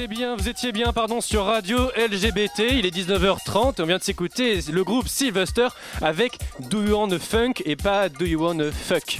Vous 0.00 0.04
étiez 0.04 0.16
bien, 0.16 0.34
vous 0.34 0.48
étiez 0.48 0.72
bien, 0.72 0.92
pardon, 0.94 1.20
sur 1.20 1.44
Radio 1.44 1.90
LGBT. 1.94 2.60
Il 2.70 2.86
est 2.86 2.96
19h30 2.96 3.74
et 3.78 3.82
on 3.82 3.84
vient 3.84 3.98
de 3.98 4.02
s'écouter 4.02 4.58
le 4.72 4.82
groupe 4.82 5.06
Sylvester 5.06 5.68
avec 6.00 6.38
Do 6.70 6.82
You 6.82 6.96
Want 6.96 7.10
a 7.10 7.18
Funk 7.18 7.52
et 7.66 7.76
pas 7.76 8.08
Do 8.08 8.24
You 8.24 8.40
Want 8.40 8.60
a 8.60 8.72
Fuck. 8.72 9.18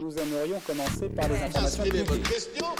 Nous 0.00 0.16
aimerions 0.16 0.60
commencer 0.64 1.08
par 1.08 1.28
les 1.28 1.42
informations. 1.42 1.82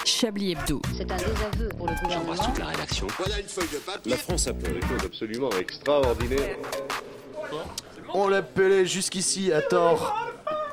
Chablis 0.04 0.52
Hebdo. 0.52 0.82
C'est 0.96 1.10
un 1.10 1.16
désaveu 1.16 1.68
pour 1.76 1.88
le 1.88 1.94
gouvernement. 2.00 2.34
toute 2.36 2.58
la 2.60 2.66
rédaction. 2.66 3.06
Voilà 3.18 3.40
une 3.40 3.48
feuille 3.48 3.68
de 3.72 3.78
papier. 3.78 4.10
La 4.12 4.18
France 4.18 4.46
a 4.46 4.54
fait 4.54 4.72
des 4.72 4.80
choses 4.82 5.04
absolument 5.04 5.50
extraordinaires. 5.58 6.56
On 8.14 8.28
l'appelait 8.28 8.86
jusqu'ici 8.86 9.52
à 9.52 9.62
tort. 9.62 10.27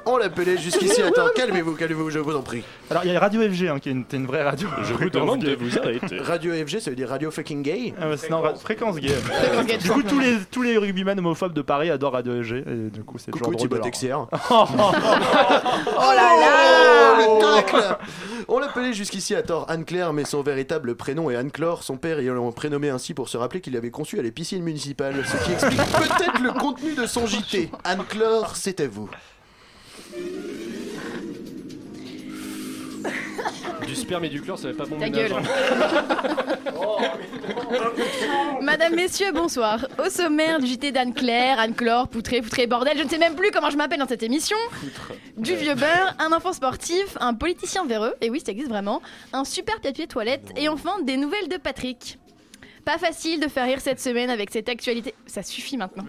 On 0.05 0.17
l'appelait 0.17 0.57
jusqu'ici 0.57 1.01
à 1.03 1.11
tort. 1.11 1.33
Calmez-vous, 1.33 1.73
calmez-vous, 1.75 2.09
je 2.09 2.19
vous 2.19 2.35
en 2.35 2.41
prie. 2.41 2.63
Alors 2.91 3.03
il 3.05 3.11
y 3.11 3.15
a 3.15 3.19
Radio 3.19 3.41
FG 3.41 3.67
hein, 3.67 3.79
qui 3.79 3.89
est 3.89 4.13
une, 4.13 4.25
vraie 4.25 4.43
radio. 4.43 4.67
Je 4.83 4.93
vous 4.93 5.09
demande 5.09 5.41
de 5.41 5.55
vous 5.55 5.77
arrêter. 5.83 6.19
Radio 6.19 6.53
FG, 6.53 6.79
ça 6.79 6.89
veut 6.89 6.95
dire 6.95 7.09
Radio 7.09 7.31
Fucking 7.31 7.63
Gay. 7.63 7.93
Ah 7.99 8.05
non, 8.29 8.41
ra- 8.41 8.55
fréquence 8.55 8.97
gay. 8.97 9.11
Du 9.81 9.89
coup, 9.89 10.03
tous 10.03 10.19
les, 10.19 10.37
tous 10.51 10.61
les 10.61 10.77
rugbyman 10.77 11.17
homophobes 11.19 11.53
de 11.53 11.61
Paris 11.61 11.89
adorent 11.89 12.13
Radio 12.13 12.43
FG. 12.43 12.53
Et 12.67 12.89
du 12.91 13.03
coup, 13.03 13.17
c'est 13.17 13.31
toujours 13.31 13.47
Coucou 13.47 13.57
drôle 13.57 13.69
de 13.69 13.75
leur- 13.75 13.83
Texier. 13.85 14.13
Oh 14.49 16.11
là 16.13 16.35
là 16.39 16.51
Oh, 17.27 17.39
le 17.39 17.55
tacle 17.63 17.97
On 18.47 18.59
l'appelait 18.59 18.93
jusqu'ici 18.93 19.33
à 19.35 19.41
tort 19.41 19.65
Anne-Claire, 19.69 20.13
mais 20.13 20.25
son 20.25 20.41
véritable 20.41 20.95
prénom 20.95 21.29
est 21.29 21.35
Anne-Clore, 21.35 21.83
son 21.83 21.97
père 21.97 22.19
ayant 22.19 22.51
prénommé 22.51 22.89
ainsi 22.89 23.13
pour 23.13 23.29
se 23.29 23.37
rappeler 23.37 23.61
qu'il 23.61 23.75
avait 23.77 23.91
conçu 23.91 24.19
à 24.19 24.21
les 24.21 24.31
piscines 24.31 24.63
municipales, 24.63 25.15
ce 25.25 25.43
qui 25.45 25.51
explique 25.53 25.77
peut-être 25.79 26.41
le 26.41 26.51
contenu 26.51 26.93
de 26.93 27.05
son 27.05 27.25
JT. 27.25 27.69
Anne-Clore, 27.83 28.55
c'est 28.55 28.79
à 28.81 28.87
vous. 28.87 29.09
Du 33.86 33.95
sperme 33.95 34.25
et 34.25 34.30
du 34.30 34.41
chlore, 34.41 34.58
ça 34.58 34.69
va 34.69 34.73
pas 34.73 34.86
bon 34.86 34.97
Ta 34.97 35.06
ménage, 35.10 35.30
gueule. 35.30 35.34
hein. 35.34 35.43
Madame, 38.62 38.95
messieurs, 38.95 39.32
bonsoir. 39.32 39.86
Au 40.04 40.10
sommaire 40.10 40.60
du 40.60 40.65
JT 40.67 40.91
d'Anne-Claire, 40.91 41.60
Anne-Claire, 41.60 42.08
Poutré, 42.08 42.41
Poutré, 42.41 42.65
bordel, 42.67 42.97
je 42.97 43.04
ne 43.04 43.10
sais 43.10 43.17
même 43.19 43.36
plus 43.36 43.51
comment 43.51 43.69
je 43.69 43.78
m'appelle 43.78 43.99
dans 43.99 44.08
cette 44.08 44.23
émission. 44.23 44.58
Du 45.38 45.54
vieux 45.56 45.75
beurre, 45.75 46.15
un 46.19 46.32
enfant 46.32 46.51
sportif, 46.54 47.15
un 47.19 47.34
politicien 47.36 47.86
véreux, 47.86 48.15
et 48.21 48.30
oui, 48.32 48.41
ça 48.43 48.51
existe 48.51 48.69
vraiment, 48.69 49.01
un 49.34 49.43
super 49.43 49.80
papier 49.82 50.08
toilette, 50.08 50.49
et 50.56 50.67
enfin 50.67 50.99
des 51.04 51.17
nouvelles 51.17 51.47
de 51.47 51.58
Patrick. 51.58 52.17
Pas 52.85 52.99
facile 52.99 53.39
de 53.39 53.47
faire 53.47 53.65
rire 53.65 53.81
cette 53.81 53.99
semaine 53.99 54.29
avec 54.29 54.51
cette 54.51 54.69
actualité. 54.69 55.15
Ça 55.25 55.41
suffit 55.41 55.75
maintenant. 55.75 56.05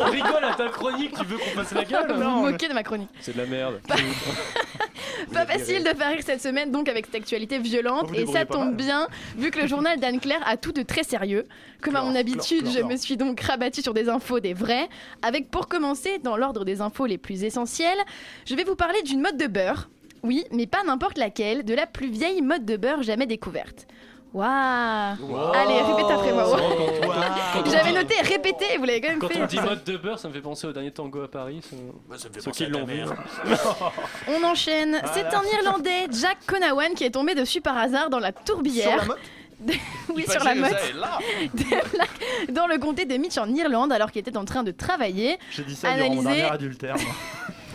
On 0.00 0.10
rigole 0.10 0.44
à 0.44 0.54
ta 0.54 0.68
chronique, 0.68 1.12
tu 1.16 1.24
veux 1.24 1.38
qu'on 1.38 1.50
fasse 1.50 1.72
la 1.72 1.84
gueule 1.84 2.12
Vous 2.12 2.22
vous 2.22 2.50
moquez 2.50 2.68
de 2.68 2.74
ma 2.74 2.82
chronique. 2.82 3.08
C'est 3.20 3.34
de 3.34 3.38
la 3.38 3.46
merde. 3.46 3.80
Pas 5.32 5.46
facile 5.46 5.84
de 5.84 5.90
faire 5.90 6.10
rire 6.10 6.22
cette 6.24 6.42
semaine 6.42 6.72
donc 6.72 6.88
avec 6.88 7.06
cette 7.06 7.14
actualité 7.14 7.58
violente 7.60 8.10
et 8.14 8.26
ça 8.26 8.44
pas 8.44 8.54
tombe 8.54 8.66
mal. 8.66 8.74
bien 8.74 9.08
vu 9.36 9.50
que 9.50 9.60
le 9.60 9.66
journal 9.66 9.98
d'Anne-Claire 10.00 10.42
a 10.44 10.56
tout 10.56 10.72
de 10.72 10.82
très 10.82 11.04
sérieux. 11.04 11.44
Comme 11.82 11.94
à 11.94 12.02
mon 12.02 12.16
habitude, 12.16 12.68
je 12.68 12.80
me 12.80 12.96
suis 12.96 13.16
donc 13.16 13.40
rabattue 13.40 13.82
sur 13.82 13.94
des 13.94 14.08
infos 14.08 14.40
des 14.40 14.54
vrais 14.54 14.88
avec 15.22 15.50
pour 15.50 15.68
commencer 15.68 16.18
dans 16.18 16.36
l'ordre 16.36 16.64
des 16.64 16.80
infos 16.80 17.06
les 17.06 17.18
plus 17.18 17.44
essentielles, 17.44 17.98
je 18.44 18.54
vais 18.56 18.64
vous 18.64 18.76
parler 18.76 19.02
d'une 19.02 19.20
mode 19.20 19.36
de 19.36 19.46
beurre. 19.46 19.88
Oui, 20.24 20.44
mais 20.50 20.66
pas 20.66 20.82
n'importe 20.84 21.16
laquelle, 21.16 21.64
de 21.64 21.74
la 21.74 21.86
plus 21.86 22.08
vieille 22.10 22.42
mode 22.42 22.64
de 22.64 22.76
beurre 22.76 23.02
jamais 23.02 23.26
découverte. 23.26 23.86
Waouh 24.38 25.52
Allez, 25.54 25.80
répétez 25.82 26.12
après 26.12 26.32
moi. 26.32 26.44
Quand- 27.52 27.70
J'avais 27.70 27.92
noté 27.92 28.14
répétez, 28.22 28.76
vous 28.78 28.84
l'avez 28.84 29.00
quand 29.00 29.08
même 29.08 29.18
Quand 29.18 29.28
fait. 29.28 29.42
on 29.42 29.46
dit 29.46 29.58
mode 29.60 29.82
de 29.84 29.96
beurre, 29.96 30.18
ça 30.18 30.28
me 30.28 30.32
fait 30.34 30.40
penser 30.40 30.66
au 30.66 30.72
dernier 30.72 30.90
tango 30.92 31.22
à 31.22 31.28
Paris. 31.28 31.60
Ça, 31.62 31.76
me 32.28 32.32
fait 32.34 32.40
Ceux 32.40 32.50
penser 32.50 32.64
qui 32.66 32.70
l'ont 32.70 32.84
vu. 32.84 33.00
On 34.28 34.44
enchaîne. 34.44 35.00
C'est 35.12 35.26
un 35.26 35.42
Irlandais, 35.60 36.06
Jack 36.12 36.38
Conawan, 36.46 36.94
qui 36.94 37.04
est 37.04 37.10
tombé 37.10 37.34
dessus 37.34 37.60
par 37.60 37.76
hasard 37.76 38.10
dans 38.10 38.20
la 38.20 38.32
tourbière. 38.32 38.90
Sur 38.90 38.96
la 39.00 39.04
motte 39.06 39.18
Oui, 40.14 40.24
Il 40.26 40.30
sur 40.30 40.44
la 40.44 40.54
motte. 40.54 40.70
dans 42.50 42.66
le 42.68 42.78
comté 42.78 43.06
de 43.06 43.16
Mitch 43.16 43.38
en 43.38 43.48
Irlande 43.52 43.90
alors 43.92 44.12
qu'il 44.12 44.20
était 44.20 44.36
en 44.36 44.44
train 44.44 44.62
de 44.62 44.70
travailler. 44.70 45.36
J'ai 45.50 45.64
dit 45.64 45.74
ça 45.74 45.94
durant 45.94 46.14
mon 46.14 46.22
Analyser- 46.22 46.36
dernier 46.36 46.42
adultère. 46.52 46.96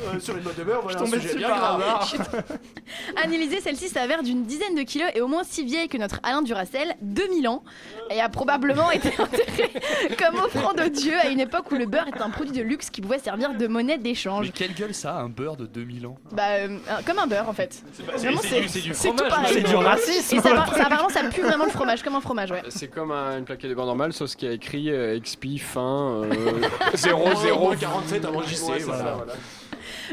Euh, 0.01 0.19
sur 0.19 0.35
une 0.35 0.43
mode 0.43 0.55
de 0.55 0.63
beurre, 0.63 0.79
Je 0.89 0.97
voilà 0.97 1.01
un 1.01 1.05
sujet 1.05 1.19
dessus 1.27 1.37
bien 1.37 1.49
par 1.49 1.77
grave. 1.79 2.43
Analyser, 3.23 3.61
celle-ci 3.61 3.89
s'avère 3.89 4.23
d'une 4.23 4.43
dizaine 4.43 4.75
de 4.75 4.81
kilos 4.81 5.09
et 5.13 5.21
au 5.21 5.27
moins 5.27 5.43
si 5.43 5.63
vieille 5.63 5.87
que 5.87 5.97
notre 5.97 6.19
Alain 6.23 6.41
Duracel, 6.41 6.95
2000 7.01 7.47
ans, 7.47 7.63
et 8.09 8.19
a 8.19 8.27
probablement 8.29 8.91
été 8.91 9.09
enterré 9.19 9.71
comme 10.17 10.39
offrande 10.39 10.77
de 10.77 10.87
Dieu 10.87 11.13
à 11.21 11.27
une 11.27 11.39
époque 11.39 11.71
où 11.71 11.75
le 11.75 11.85
beurre 11.85 12.07
était 12.07 12.21
un 12.21 12.29
produit 12.31 12.51
de 12.57 12.61
luxe 12.63 12.89
qui 12.89 13.01
pouvait 13.01 13.19
servir 13.19 13.53
de 13.53 13.67
monnaie 13.67 13.97
d'échange. 13.97 14.45
Mais 14.47 14.51
quelle 14.51 14.73
gueule 14.73 14.93
ça, 14.93 15.15
un 15.15 15.29
beurre 15.29 15.57
de 15.57 15.65
2000 15.65 16.07
ans? 16.07 16.15
Bah, 16.31 16.43
euh, 16.59 16.77
comme 17.05 17.19
un 17.19 17.27
beurre 17.27 17.47
en 17.49 17.53
fait. 17.53 17.81
Vraiment, 18.17 18.41
c'est 18.41 18.61
du- 18.61 18.67
c'est 18.69 18.81
du 18.81 18.93
c'est 18.93 19.09
tout 19.09 19.17
fromage, 19.17 19.29
pareil. 19.29 19.53
C'est 19.53 19.61
du 19.69 19.75
racisme. 19.75 20.35
Et 20.35 20.39
ça, 20.41 20.53
va- 20.53 20.65
ça, 20.65 20.85
apparemment, 20.85 21.09
ça 21.09 21.23
pue 21.25 21.41
vraiment 21.41 21.65
le 21.65 21.71
fromage, 21.71 22.01
comme 22.03 22.15
un 22.15 22.21
fromage, 22.21 22.51
ouais. 22.51 22.63
C'est 22.69 22.87
comme 22.87 23.11
un- 23.11 23.37
une 23.37 23.45
plaquette 23.45 23.69
de 23.69 23.75
beurre 23.75 23.85
normale, 23.85 24.11
sauf 24.13 24.35
qu'il 24.35 24.47
y 24.47 24.51
a 24.51 24.55
écrit 24.55 24.89
euh, 24.89 25.19
XP 25.19 25.57
fin 25.59 26.23
euh, 26.23 26.33
0 26.95 27.19
Moins 27.25 27.35
0 27.35 27.73
47 27.79 28.25
avant 28.25 28.41
JC, 28.41 28.81
voilà. 28.85 29.03
voilà. 29.15 29.33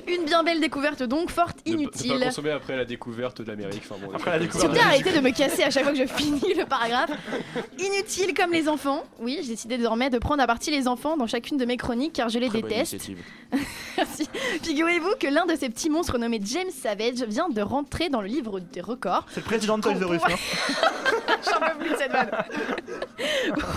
Une 0.09 0.25
bien 0.25 0.43
belle 0.43 0.61
découverte 0.61 1.03
donc, 1.03 1.31
forte, 1.31 1.59
Ne, 1.67 1.73
ne 1.73 1.77
pas 1.77 1.83
inutile. 1.83 2.21
consommer 2.25 2.51
après 2.51 2.77
la 2.77 2.85
découverte 2.85 3.43
de 3.43 3.49
l'Amérique. 3.49 3.83
Enfin, 3.89 3.97
bon, 4.05 4.13
Après 4.15 4.31
la 4.31 4.39
découverte 4.39 4.77
arrêtez 4.79 5.13
de 5.13 5.21
me 5.21 5.31
casser 5.31 5.63
à 5.63 5.71
chaque 5.71 5.85
fois 5.85 5.93
que 5.93 5.99
je 5.99 6.07
finis 6.07 6.55
le 6.55 6.65
paragraphe. 6.65 7.11
Inutile 7.79 8.35
comme 8.35 8.53
les 8.53 8.69
enfants. 8.69 9.05
Oui, 9.19 9.39
j'ai 9.43 9.49
décidé 9.49 9.77
désormais 9.77 10.11
de 10.11 10.19
prendre 10.19 10.43
à 10.43 10.47
partie 10.47 10.71
les 10.71 10.89
enfants 10.89 11.17
dans 11.17 11.27
chacune 11.27 11.57
de 11.57 11.65
mes 11.65 11.77
chroniques 11.77 12.13
car 12.15 12.29
je 12.29 12.39
les 12.39 12.49
Très 12.49 12.63
déteste. 12.63 12.97
Merci. 13.97 14.29
Figurez-vous 14.63 15.15
que 15.19 15.27
l'un 15.27 15.47
de 15.47 15.55
ces 15.57 15.69
petits 15.69 15.91
monstres 15.91 16.19
nommé 16.19 16.41
James 16.45 16.71
Savage 16.71 17.23
vient 17.29 17.49
de 17.49 17.61
rentrer 17.63 18.09
dans 18.09 18.21
le 18.21 18.29
livre 18.29 18.61
des 18.61 18.81
records. 18.81 19.27
C'est 19.31 19.41
le 19.41 19.47
président 19.47 19.79
de 19.79 19.83
Toys 19.83 19.95
R 19.95 20.15
Us, 20.15 20.23
J'en 21.45 21.61
peux 21.61 21.79
plus 21.79 21.91
de 21.91 21.97
cette 21.97 22.13
vanne. 22.13 22.31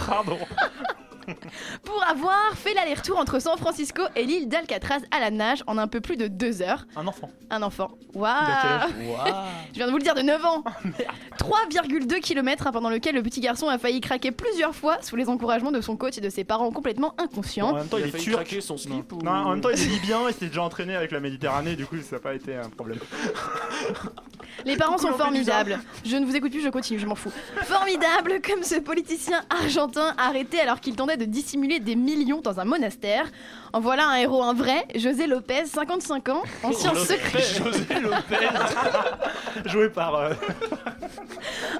Pardon. 0.07 0.37
Pour 1.83 2.03
avoir 2.09 2.53
fait 2.55 2.73
l'aller-retour 2.73 3.17
entre 3.19 3.39
San 3.39 3.57
Francisco 3.57 4.01
et 4.15 4.23
l'île 4.25 4.47
d'Alcatraz 4.49 4.99
à 5.11 5.19
la 5.19 5.31
nage 5.31 5.63
en 5.67 5.77
un 5.77 5.87
peu 5.87 6.01
plus 6.01 6.17
de 6.17 6.27
deux 6.27 6.61
heures. 6.61 6.85
Un 6.95 7.07
enfant. 7.07 7.29
Un 7.49 7.61
enfant. 7.61 7.91
Waouh 8.13 8.31
Je 9.71 9.77
viens 9.77 9.87
de 9.87 9.91
vous 9.91 9.97
le 9.97 10.03
dire, 10.03 10.13
de 10.15 10.21
9 10.21 10.45
ans 10.45 10.63
3,2 11.39 12.19
km 12.19 12.71
pendant 12.71 12.89
lequel 12.89 13.15
le 13.15 13.23
petit 13.23 13.41
garçon 13.41 13.67
a 13.67 13.77
failli 13.77 14.01
craquer 14.01 14.31
plusieurs 14.31 14.75
fois 14.75 14.97
sous 15.01 15.15
les 15.15 15.29
encouragements 15.29 15.71
de 15.71 15.81
son 15.81 15.97
coach 15.97 16.17
et 16.17 16.21
de 16.21 16.29
ses 16.29 16.43
parents 16.43 16.71
complètement 16.71 17.15
En 17.19 17.23
inconscients. 17.23 17.73
même 17.73 17.87
temps, 17.87 17.97
il, 17.97 18.01
Il 18.01 18.05
a 18.05 18.07
est 18.07 18.11
failli 18.11 18.23
turc. 18.25 18.35
craquer 18.35 18.61
son 18.61 18.77
slip 18.77 19.11
ou... 19.13 19.17
Non, 19.21 19.31
en 19.31 19.49
même 19.51 19.61
temps, 19.61 19.69
il 19.69 19.81
est 19.81 19.85
libyen 19.85 20.27
et 20.27 20.33
s'était 20.33 20.47
déjà 20.47 20.63
entraîné 20.63 20.95
avec 20.95 21.11
la 21.11 21.19
Méditerranée, 21.19 21.75
du 21.75 21.85
coup, 21.85 21.95
ça 22.01 22.17
n'a 22.17 22.21
pas 22.21 22.33
été 22.35 22.55
un 22.55 22.69
problème. 22.69 22.99
Les 24.65 24.77
parents 24.77 24.97
sont 24.97 25.07
Coucou, 25.07 25.17
formidables. 25.19 25.79
Je 26.05 26.15
ne 26.15 26.25
vous 26.25 26.35
écoute 26.35 26.51
plus, 26.51 26.61
je 26.61 26.69
continue, 26.69 26.99
je 26.99 27.07
m'en 27.07 27.15
fous. 27.15 27.31
Formidable 27.63 28.39
comme 28.47 28.63
ce 28.63 28.75
politicien 28.75 29.41
argentin 29.49 30.13
arrêté 30.17 30.59
alors 30.59 30.79
qu'il 30.79 30.95
de 31.17 31.25
dissimuler 31.25 31.79
des 31.79 31.95
millions 31.95 32.41
dans 32.41 32.59
un 32.59 32.65
monastère. 32.65 33.25
En 33.73 33.79
voilà 33.79 34.07
un 34.07 34.15
héros, 34.15 34.43
un 34.43 34.53
vrai, 34.53 34.85
José 34.95 35.27
Lopez, 35.27 35.65
55 35.65 36.29
ans, 36.29 36.43
ancien, 36.63 36.93
secré- 36.93 37.57
José 37.63 37.99
Lopez 38.01 38.47
Joué 39.69 39.89
par. 39.89 40.15
euh, 40.15 40.33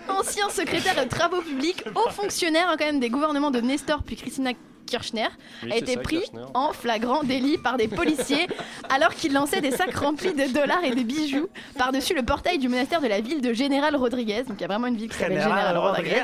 ancien 0.09 0.49
secrétaire 0.49 1.03
de 1.03 1.07
travaux 1.09 1.41
publics, 1.41 1.83
haut 1.95 2.09
fonctionnaire 2.11 2.67
hein, 2.69 2.75
quand 2.77 2.85
même 2.85 2.99
des 2.99 3.09
gouvernements 3.09 3.51
de 3.51 3.61
Nestor 3.61 4.01
puis 4.03 4.15
Christina 4.15 4.51
Kirchner, 4.93 5.27
Oui, 5.63 5.71
a 5.71 5.77
été 5.77 5.95
ça, 5.95 6.01
pris 6.01 6.19
Kirchner. 6.19 6.43
en 6.53 6.71
flagrant 6.71 7.23
délit 7.23 7.57
par 7.57 7.77
des 7.77 7.87
policiers 7.87 8.45
alors 8.93 9.15
qu'il 9.15 9.33
lançait 9.33 9.59
des 9.59 9.71
sacs 9.71 9.95
remplis 9.95 10.33
de 10.35 10.53
dollars 10.53 10.83
et 10.83 10.91
de 10.93 11.01
bijoux 11.01 11.49
par-dessus 11.79 12.13
le 12.13 12.21
portail 12.21 12.59
du 12.59 12.69
monastère 12.69 13.01
de 13.01 13.07
la 13.07 13.19
ville 13.19 13.41
de 13.41 13.53
Général 13.53 13.95
Rodriguez. 13.95 14.43
Donc 14.43 14.57
il 14.59 14.61
y 14.61 14.65
a 14.65 14.67
vraiment 14.67 14.85
une 14.85 14.95
ville 14.97 15.09
qui 15.09 15.17
s'appelle 15.17 15.41
Général. 15.41 15.75
Rodriguez. 15.77 16.21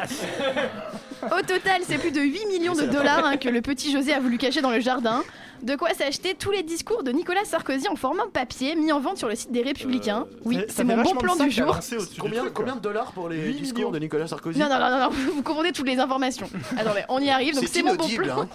Au 1.23 1.41
total, 1.41 1.81
c'est 1.87 1.97
plus 1.97 2.11
de 2.11 2.21
8 2.21 2.45
millions 2.47 2.75
de 2.75 2.85
dollars 2.85 3.25
hein, 3.25 3.37
que 3.37 3.49
le 3.49 3.61
petit 3.61 3.91
José 3.91 4.13
a 4.13 4.19
voulu 4.19 4.37
cacher 4.37 4.61
dans 4.61 4.69
le 4.69 4.79
jardin. 4.79 5.23
De 5.61 5.75
quoi 5.75 5.93
s'acheter 5.93 6.35
tous 6.35 6.51
les 6.51 6.63
discours 6.63 7.03
de 7.03 7.11
Nicolas 7.11 7.43
Sarkozy 7.43 7.87
en 7.89 7.95
format 7.95 8.23
papier 8.31 8.75
mis 8.75 8.91
en 8.91 8.99
vente 8.99 9.17
sur 9.17 9.27
le 9.27 9.35
site 9.35 9.51
des 9.51 9.61
Républicains. 9.61 10.25
oui, 10.45 10.55
Ça- 10.55 10.61
ça 10.61 10.67
c'est 10.77 10.83
mon 10.85 11.01
bon 11.01 11.15
plan 11.15 11.35
du 11.35 11.51
jour. 11.51 11.77
Combien, 12.19 12.75
de 12.75 12.79
dollars 12.81 13.11
pour 13.11 13.27
les 13.29 13.37
8 13.37 13.53
discours 13.55 13.77
millions. 13.79 13.91
de 13.91 13.99
Nicolas 13.99 14.27
Sarkozy 14.27 14.57
Non, 14.59 14.69
non, 14.69 14.79
non, 14.79 14.89
non, 14.89 14.99
non, 14.99 15.09
vous 15.35 15.41
confondez 15.43 15.71
toutes 15.71 15.87
les 15.87 15.99
informations. 15.99 16.49
Attendez, 16.77 17.01
on 17.09 17.19
y 17.19 17.29
arrive, 17.29 17.55
donc 17.55 17.65
C'est 17.67 17.83
mon 17.83 17.95
bon 17.95 18.07
plan. 18.07 18.41
hein. 18.43 18.47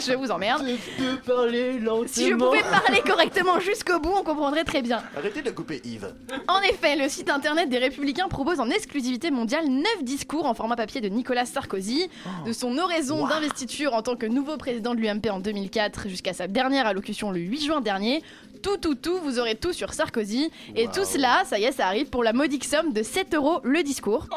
je 0.06 0.12
vous 0.14 0.30
emmerde. 0.30 0.64
peux 0.98 1.16
parler 1.34 1.78
lentement. 1.78 2.06
Si 2.06 2.28
je 2.28 2.34
pouvais 2.34 2.60
parler 2.62 3.00
correctement 3.04 3.58
jusqu'au 3.60 3.98
bout, 3.98 4.12
on 4.20 4.22
comprendrait 4.22 4.64
très 4.64 4.82
bien. 4.82 5.02
Arrêtez 5.16 5.42
de 5.42 5.50
couper 5.50 5.80
Yves. 5.84 6.14
En 6.48 6.60
effet, 6.62 6.96
le 6.96 7.08
site 7.08 7.30
internet 7.30 7.68
des 7.70 7.78
Républicains 7.78 8.28
propose 8.28 8.60
en 8.60 8.70
exclusivité 8.70 9.30
mondiale 9.30 9.66
9 9.68 9.84
discours 10.02 10.46
en 10.46 10.54
format 10.54 10.76
papier 10.76 11.00
de 11.00 11.08
Nicolas 11.08 11.46
Sarkozy, 11.46 12.08
de 12.46 12.52
son 12.52 12.78
oraison 12.78 13.26
d'investiture 13.26 13.94
en 13.94 14.02
tant 14.02 14.16
que 14.16 14.26
nouveau 14.26 14.56
président 14.56 14.94
de 14.94 15.00
l'UMP 15.00 15.26
en 15.30 15.40
2004 15.40 16.08
jusqu'à 16.08 16.32
sa 16.32 16.46
dernière 16.52 16.86
allocution 16.86 17.30
le 17.30 17.40
8 17.40 17.64
juin 17.64 17.80
dernier. 17.80 18.22
tout, 18.62 18.76
tout, 18.76 18.94
tout, 18.94 19.18
vous 19.24 19.40
aurez 19.40 19.56
tout 19.56 19.72
sur 19.72 19.92
Sarkozy. 19.92 20.48
Et 20.76 20.86
tout 20.86 21.04
cela, 21.04 21.42
ça 21.46 21.58
y 21.58 21.64
est, 21.64 21.72
ça 21.72 21.88
arrive 21.88 22.06
pour 22.10 22.22
la 22.22 22.32
modique 22.32 22.62
somme 22.64 22.92
de 22.92 23.02
7 23.02 23.34
euros 23.34 23.58
le 23.64 23.82
discours. 23.82 24.28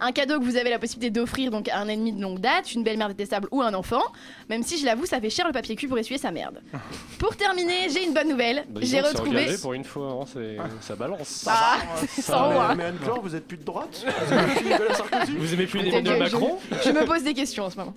Un 0.00 0.12
cadeau 0.12 0.38
que 0.38 0.44
vous 0.44 0.56
avez 0.58 0.68
la 0.68 0.78
possibilité 0.78 1.10
d'offrir 1.10 1.50
donc 1.50 1.68
à 1.70 1.78
un 1.78 1.88
ennemi 1.88 2.12
de 2.12 2.20
longue 2.20 2.38
date, 2.40 2.74
une 2.74 2.82
belle-mère 2.84 3.08
détestable 3.08 3.48
ou 3.50 3.62
un 3.62 3.72
enfant. 3.72 4.02
Même 4.50 4.62
si 4.62 4.76
je 4.76 4.84
l'avoue, 4.84 5.06
ça 5.06 5.20
fait 5.22 5.30
cher 5.30 5.46
le 5.46 5.52
papier 5.54 5.74
cul 5.74 5.88
pour 5.88 5.96
essuyer 5.98 6.18
sa 6.18 6.30
merde. 6.30 6.60
Pour 7.18 7.34
terminer, 7.36 7.88
j'ai 7.88 8.04
une 8.04 8.12
bonne 8.12 8.28
nouvelle. 8.28 8.64
Bah, 8.68 8.80
J'ai 8.82 9.00
retrouvé. 9.00 9.46
pour 9.62 9.72
une 9.74 9.84
fois, 9.84 10.18
hein, 10.20 10.24
c'est- 10.32 10.56
ça 10.80 10.96
balance. 10.96 11.44
Ah, 11.48 11.78
sans 12.20 12.48
mais, 12.48 12.54
moi. 12.54 12.74
mais 12.74 12.84
Anne-Claire, 12.84 13.20
vous 13.22 13.34
êtes 13.36 13.46
plus 13.46 13.56
de 13.58 13.62
droite? 13.64 14.04
Vous 14.26 14.32
aimez 14.34 14.54
plus 14.56 14.64
Nicolas 14.70 14.94
Sarkozy? 14.94 15.36
Vous 15.36 15.54
aimez 15.54 15.66
plus 15.66 15.80
Je- 15.80 15.86
Emmanuel 15.86 16.14
je- 16.16 16.22
Macron? 16.36 16.58
je, 16.84 16.90
me 16.90 17.06
pose 17.06 17.22
des 17.22 17.32
questions 17.32 17.64
en 17.64 17.70
ce 17.70 17.76
moment. 17.76 17.94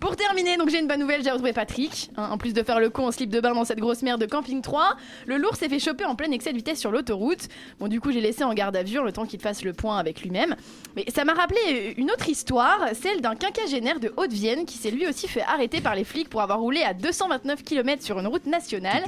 Pour 0.00 0.16
terminer, 0.16 0.56
donc 0.56 0.70
j'ai 0.70 0.80
une 0.80 0.88
bonne 0.88 1.00
nouvelle, 1.00 1.22
j'ai 1.22 1.30
retrouvé 1.30 1.52
Patrick. 1.52 2.10
Hein, 2.16 2.28
en 2.30 2.38
plus 2.38 2.52
de 2.52 2.62
faire 2.62 2.80
le 2.80 2.90
con 2.90 3.06
en 3.06 3.12
slip 3.12 3.30
de 3.30 3.40
bain 3.40 3.54
dans 3.54 3.64
cette 3.64 3.78
grosse 3.78 4.02
merde 4.02 4.20
de 4.20 4.26
camping 4.26 4.62
3, 4.62 4.96
le 5.26 5.36
lourd 5.36 5.56
s'est 5.56 5.68
fait 5.68 5.78
choper 5.78 6.04
en 6.04 6.14
plein 6.14 6.30
excès 6.30 6.52
de 6.52 6.56
vitesse 6.56 6.80
sur 6.80 6.90
l'autoroute. 6.90 7.48
Bon, 7.78 7.88
du 7.88 8.00
coup, 8.00 8.12
j'ai 8.12 8.20
laissé 8.20 8.44
en 8.44 8.54
garde 8.54 8.76
à 8.76 8.82
vue 8.82 8.96
le 9.02 9.12
temps 9.12 9.26
qu'il 9.26 9.40
fasse 9.40 9.62
le 9.62 9.72
point 9.72 9.98
avec 9.98 10.22
lui-même. 10.22 10.56
Mais 10.94 11.04
ça 11.14 11.24
m'a 11.24 11.34
rappelé 11.34 11.94
une 11.96 12.10
autre 12.10 12.28
histoire, 12.28 12.88
celle 12.94 13.20
d'un 13.20 13.34
quinquagénaire 13.34 14.00
de 14.00 14.12
Haute-Vienne 14.16 14.64
qui 14.64 14.78
s'est 14.78 14.90
lui 14.90 15.06
aussi 15.06 15.28
fait 15.28 15.42
arrêter 15.42 15.80
par 15.80 15.94
les 15.94 16.04
flics 16.04 16.28
pour 16.28 16.40
avoir 16.40 16.60
roulé 16.60 16.82
à 16.82 16.94
229 16.94 17.62
km 17.62 18.02
sur 18.02 18.18
une 18.18 18.26
route 18.26 18.46
nationale. 18.46 19.04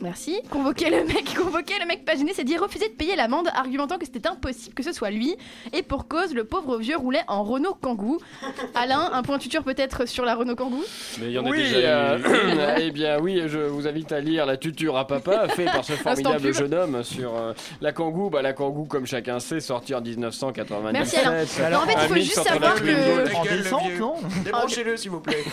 Merci. 0.00 0.40
Convoquer 0.50 0.90
le 0.90 1.04
mec, 1.04 1.34
convoquer 1.36 1.74
le 1.80 1.86
mec 1.86 2.04
pas 2.04 2.16
gêné, 2.16 2.32
c'est 2.34 2.44
dire 2.44 2.60
refuser 2.60 2.88
de 2.88 2.94
payer 2.94 3.16
l'amende, 3.16 3.48
argumentant 3.54 3.98
que 3.98 4.04
c'était 4.04 4.26
impossible 4.26 4.74
que 4.74 4.82
ce 4.82 4.92
soit 4.92 5.10
lui. 5.10 5.36
Et 5.72 5.82
pour 5.82 6.08
cause, 6.08 6.34
le 6.34 6.44
pauvre 6.44 6.78
vieux 6.78 6.96
roulait 6.96 7.24
en 7.28 7.42
Renault 7.44 7.76
Kangoo. 7.80 8.18
Alain, 8.74 9.10
un 9.12 9.22
point 9.22 9.38
tuteur 9.38 9.62
peut-être 9.62 10.06
sur 10.06 10.24
la 10.24 10.34
Renault 10.34 10.56
Kangoo? 10.56 10.84
Mais 11.20 11.26
il 11.26 11.32
y 11.32 11.38
en 11.38 11.46
a 11.46 11.50
oui, 11.50 11.58
déjà 11.58 12.12
euh, 12.12 12.18
eu. 12.18 12.82
eh 12.82 12.90
bien 12.90 13.18
oui, 13.20 13.42
je 13.46 13.58
vous 13.58 13.86
invite 13.86 14.12
à 14.12 14.20
lire 14.20 14.46
La 14.46 14.56
tuture 14.56 14.96
à 14.96 15.06
papa, 15.06 15.48
fait 15.48 15.64
par 15.64 15.84
ce 15.84 15.92
formidable 15.94 16.52
jeune 16.52 16.74
homme 16.74 17.02
sur 17.02 17.34
euh, 17.36 17.52
la 17.80 17.92
Kangoo. 17.92 18.30
Bah, 18.30 18.42
la 18.42 18.52
Kangoo, 18.52 18.84
comme 18.84 19.06
chacun 19.06 19.38
sait, 19.38 19.60
sortie 19.60 19.94
en 19.94 20.00
1997. 20.00 20.92
Merci, 20.92 21.60
Alain. 21.60 21.76
Non, 21.78 21.84
en 21.84 21.86
fait, 21.86 21.94
il 22.02 22.08
faut 22.08 22.14
juste 22.14 22.42
savoir 22.42 22.74
que- 22.74 24.44
Débranchez-le, 24.44 24.96
s'il 24.96 25.10
vous 25.10 25.20
plaît. 25.20 25.44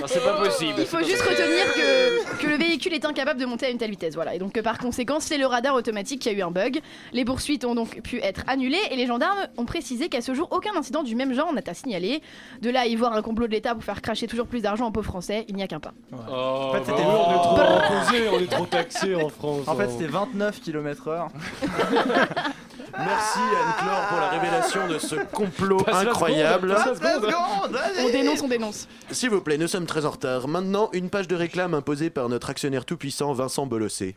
Non, 0.00 0.06
c'est 0.06 0.22
pas 0.22 0.34
possible. 0.34 0.74
Il 0.78 0.86
faut 0.86 0.98
juste 0.98 1.22
retenir 1.22 1.74
que, 1.74 2.42
que 2.42 2.46
le 2.46 2.56
véhicule 2.56 2.94
est 2.94 3.04
incapable 3.04 3.40
de 3.40 3.46
monter 3.46 3.66
à 3.66 3.70
une 3.70 3.78
telle 3.78 3.90
vitesse. 3.90 3.95
Voilà. 4.14 4.34
Et 4.34 4.38
donc, 4.38 4.52
que 4.52 4.60
par 4.60 4.78
conséquent, 4.78 5.18
c'est 5.20 5.38
le 5.38 5.46
radar 5.46 5.74
automatique 5.74 6.20
qui 6.20 6.28
a 6.28 6.32
eu 6.32 6.42
un 6.42 6.50
bug. 6.50 6.80
Les 7.12 7.24
poursuites 7.24 7.64
ont 7.64 7.74
donc 7.74 8.00
pu 8.02 8.20
être 8.22 8.42
annulées 8.46 8.80
et 8.90 8.96
les 8.96 9.06
gendarmes 9.06 9.38
ont 9.56 9.64
précisé 9.64 10.08
qu'à 10.08 10.20
ce 10.20 10.34
jour, 10.34 10.48
aucun 10.50 10.76
incident 10.76 11.02
du 11.02 11.14
même 11.16 11.32
genre 11.34 11.52
n'a 11.52 11.60
été 11.60 11.74
signalé. 11.74 12.22
De 12.62 12.70
là 12.70 12.80
à 12.80 12.86
y 12.86 12.94
voir 12.96 13.12
un 13.14 13.22
complot 13.22 13.46
de 13.46 13.52
l'État 13.52 13.74
pour 13.74 13.84
faire 13.84 14.02
cracher 14.02 14.26
toujours 14.26 14.46
plus 14.46 14.60
d'argent 14.62 14.86
aux 14.88 14.90
pauvres 14.90 15.06
Français, 15.06 15.44
il 15.48 15.54
n'y 15.56 15.62
a 15.62 15.66
qu'un 15.66 15.80
pas. 15.80 15.92
Oh, 16.12 16.16
En 16.30 16.72
fait, 16.72 16.78
c'était- 16.84 17.02
bah, 17.02 17.08
on 17.28 17.32
est 17.32 17.42
trop 17.42 17.60
imposé, 17.60 18.28
on 18.32 18.38
est 18.40 18.50
trop 18.50 18.66
taxé 18.66 19.14
en 19.14 19.28
France. 19.30 19.66
En 19.68 19.74
fait, 19.76 19.84
hein. 19.84 19.88
c'était 19.90 20.06
29 20.10 20.60
km/h. 20.60 21.28
Merci 22.98 23.38
Anne-Claire 23.38 24.08
pour 24.08 24.18
la 24.18 24.28
révélation 24.30 24.88
de 24.88 24.98
ce 24.98 25.16
complot 25.32 25.76
Passe 25.78 26.04
la 26.04 26.10
incroyable. 26.10 26.70
seconde, 26.70 26.84
passe 26.98 27.00
la 27.02 27.14
seconde. 27.16 27.78
On 28.00 28.10
dénonce, 28.10 28.42
on 28.42 28.48
dénonce. 28.48 28.88
S'il 29.10 29.30
vous 29.30 29.40
plaît, 29.42 29.58
nous 29.58 29.68
sommes 29.68 29.86
très 29.86 30.06
en 30.06 30.10
retard. 30.10 30.48
Maintenant, 30.48 30.88
une 30.92 31.10
page 31.10 31.28
de 31.28 31.36
réclame 31.36 31.74
imposée 31.74 32.08
par 32.10 32.28
notre 32.28 32.48
actionnaire 32.50 32.84
tout-puissant 32.84 33.32
Vincent 33.34 33.66
Bolossé. 33.66 34.16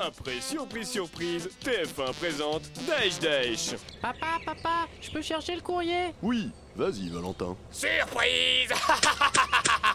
Après 0.00 0.40
surprise 0.40 0.88
surprise, 0.90 1.48
TF1 1.64 2.12
présente 2.14 2.62
Daesh 2.86 3.18
Daesh. 3.20 3.76
Papa, 4.02 4.38
papa, 4.44 4.88
je 5.00 5.08
peux 5.10 5.22
chercher 5.22 5.54
le 5.54 5.60
courrier? 5.62 6.12
Oui, 6.20 6.50
vas-y 6.76 7.08
Valentin. 7.10 7.56
Surprise 7.70 8.70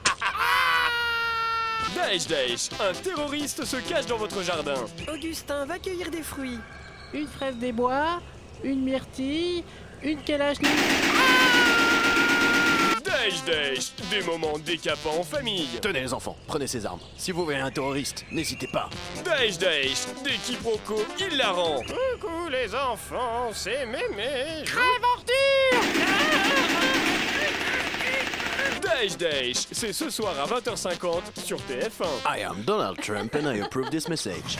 Daesh 2.00 2.28
Daesh, 2.28 2.70
un 2.80 2.94
terroriste 2.94 3.66
se 3.66 3.78
cache 3.78 4.06
dans 4.06 4.18
votre 4.18 4.42
jardin. 4.42 4.86
Augustin, 5.14 5.66
va 5.66 5.78
cueillir 5.80 6.10
des 6.10 6.24
fruits. 6.24 6.60
Une 7.14 7.28
fraise 7.28 7.56
des 7.58 7.72
bois, 7.72 8.22
une 8.64 8.84
myrtille, 8.84 9.64
une 10.02 10.22
kalachnikov. 10.22 10.74
Daesh 13.04 13.44
Daesh, 13.46 13.92
des 14.10 14.22
moments 14.24 14.58
décapants 14.60 15.20
en 15.20 15.24
famille. 15.24 15.68
Tenez 15.82 16.02
les 16.02 16.14
enfants, 16.14 16.38
prenez 16.48 16.68
ces 16.68 16.86
armes. 16.86 17.02
Si 17.18 17.32
vous 17.32 17.44
voyez 17.44 17.60
un 17.60 17.72
terroriste, 17.72 18.26
n'hésitez 18.32 18.68
pas. 18.68 18.90
Daesh 19.26 19.58
Daesh, 19.58 20.06
des 20.24 20.38
quiproquos 20.46 21.06
hilarants. 21.20 21.82
Coucou 21.82 22.48
les 22.50 22.74
enfants, 22.74 23.50
c'est 23.54 23.86
mémé. 23.86 24.64
Crève 24.66 24.86
Daesh 28.90 29.18
Daesh, 29.18 29.68
c'est 29.72 29.94
ce 29.94 30.10
soir 30.10 30.34
à 30.40 30.48
20h50 30.48 31.22
sur 31.44 31.58
TF1. 31.60 32.08
I 32.26 32.42
am 32.44 32.64
Donald 32.64 32.98
Trump 33.02 33.36
and 33.36 33.48
I 33.48 33.62
approve 33.62 33.90
this 33.92 34.10
message. 34.10 34.58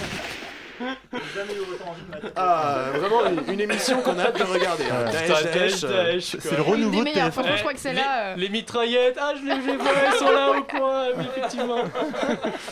Ah, 2.36 2.86
vraiment 2.96 3.26
une, 3.28 3.54
une 3.54 3.60
émission 3.62 4.02
qu'on 4.02 4.18
a 4.18 4.24
hâte 4.24 4.38
de 4.40 4.44
regarder. 4.44 4.84
hein. 4.86 5.12
Daesh, 5.12 5.44
Daesh, 5.44 5.84
euh. 5.84 6.20
C'est 6.22 6.56
le 6.56 6.62
renouveau 6.62 6.92
Des 6.92 6.98
de 7.00 7.04
meilleurs, 7.04 7.28
TF1. 7.30 7.32
franchement, 7.32 7.56
je 7.56 7.60
crois 7.62 7.74
que 7.74 7.80
c'est 7.80 7.94
là. 7.94 8.28
euh, 8.30 8.36
Les 8.36 8.50
mitraillettes, 8.50 9.18
ah 9.20 9.34
je 9.36 9.46
les 9.46 9.56
les 9.68 9.78
vois, 9.78 9.92
elles 10.06 10.14
sont 10.14 10.32
là 10.32 10.52
au 10.58 10.64
coin, 10.64 11.06
oui, 11.18 11.26
effectivement. 11.36 11.84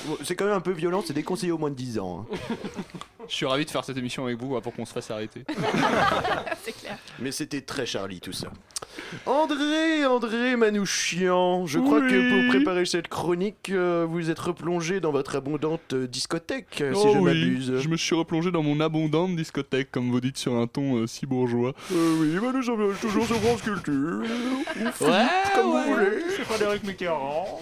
bon, 0.05 0.17
C'est 0.23 0.35
quand 0.35 0.45
même 0.45 0.53
un 0.55 0.59
peu 0.61 0.71
violent, 0.71 1.03
c'est 1.05 1.13
déconseillé 1.13 1.51
au 1.51 1.57
moins 1.57 1.69
de 1.69 1.75
10 1.75 1.99
ans. 1.99 2.25
hein. 2.31 2.35
Je 3.29 3.35
suis 3.35 3.45
ravi 3.45 3.65
de 3.65 3.69
faire 3.69 3.83
cette 3.83 3.97
émission 3.97 4.23
avec 4.25 4.39
vous 4.41 4.55
hein, 4.55 4.61
pour 4.61 4.73
qu'on 4.73 4.85
se 4.85 4.93
fasse 4.93 5.11
arrêter. 5.11 5.43
C'est 6.63 6.71
clair. 6.71 6.97
Mais 7.19 7.33
c'était 7.33 7.59
très 7.59 7.85
Charlie 7.85 8.21
tout 8.21 8.31
ça. 8.31 8.47
André, 9.25 10.05
André 10.05 10.55
Manouchian, 10.55 11.65
je 11.65 11.77
crois 11.79 11.99
Oui. 11.99 12.07
que 12.09 12.29
pour 12.43 12.47
préparer 12.55 12.85
cette 12.85 13.09
chronique, 13.09 13.69
euh, 13.69 14.05
vous 14.07 14.29
êtes 14.29 14.39
replongé 14.39 15.01
dans 15.01 15.11
votre 15.11 15.35
abondante 15.35 15.93
euh, 15.93 16.07
discothèque, 16.07 16.67
si 16.77 16.83
Oh 16.95 17.09
je 17.13 17.17
oui, 17.17 17.23
m'abuse. 17.23 17.73
je 17.79 17.89
me 17.97 17.99
suis 17.99 18.15
replongé 18.15 18.51
dans 18.51 18.61
mon 18.61 18.79
abondante 18.79 19.35
discothèque, 19.35 19.91
comme 19.91 20.11
vous 20.11 20.21
dites 20.21 20.37
sur 20.37 20.55
un 20.55 20.67
ton 20.67 20.97
euh, 20.97 21.07
si 21.07 21.25
bourgeois. 21.25 21.73
Euh, 21.91 22.15
oui, 22.19 22.39
bah 22.39 22.51
nous 22.53 22.61
sommes 22.61 22.93
toujours 23.01 23.25
sur 23.25 23.37
France 23.37 23.61
Culture. 23.63 24.21
Ouais, 25.01 25.25
comme 25.55 25.73
ouais. 25.73 25.83
vous 25.83 25.93
voulez. 25.93 26.23
C'est 26.35 26.43
Frédéric 26.43 26.83
Mitterrand. 26.83 27.59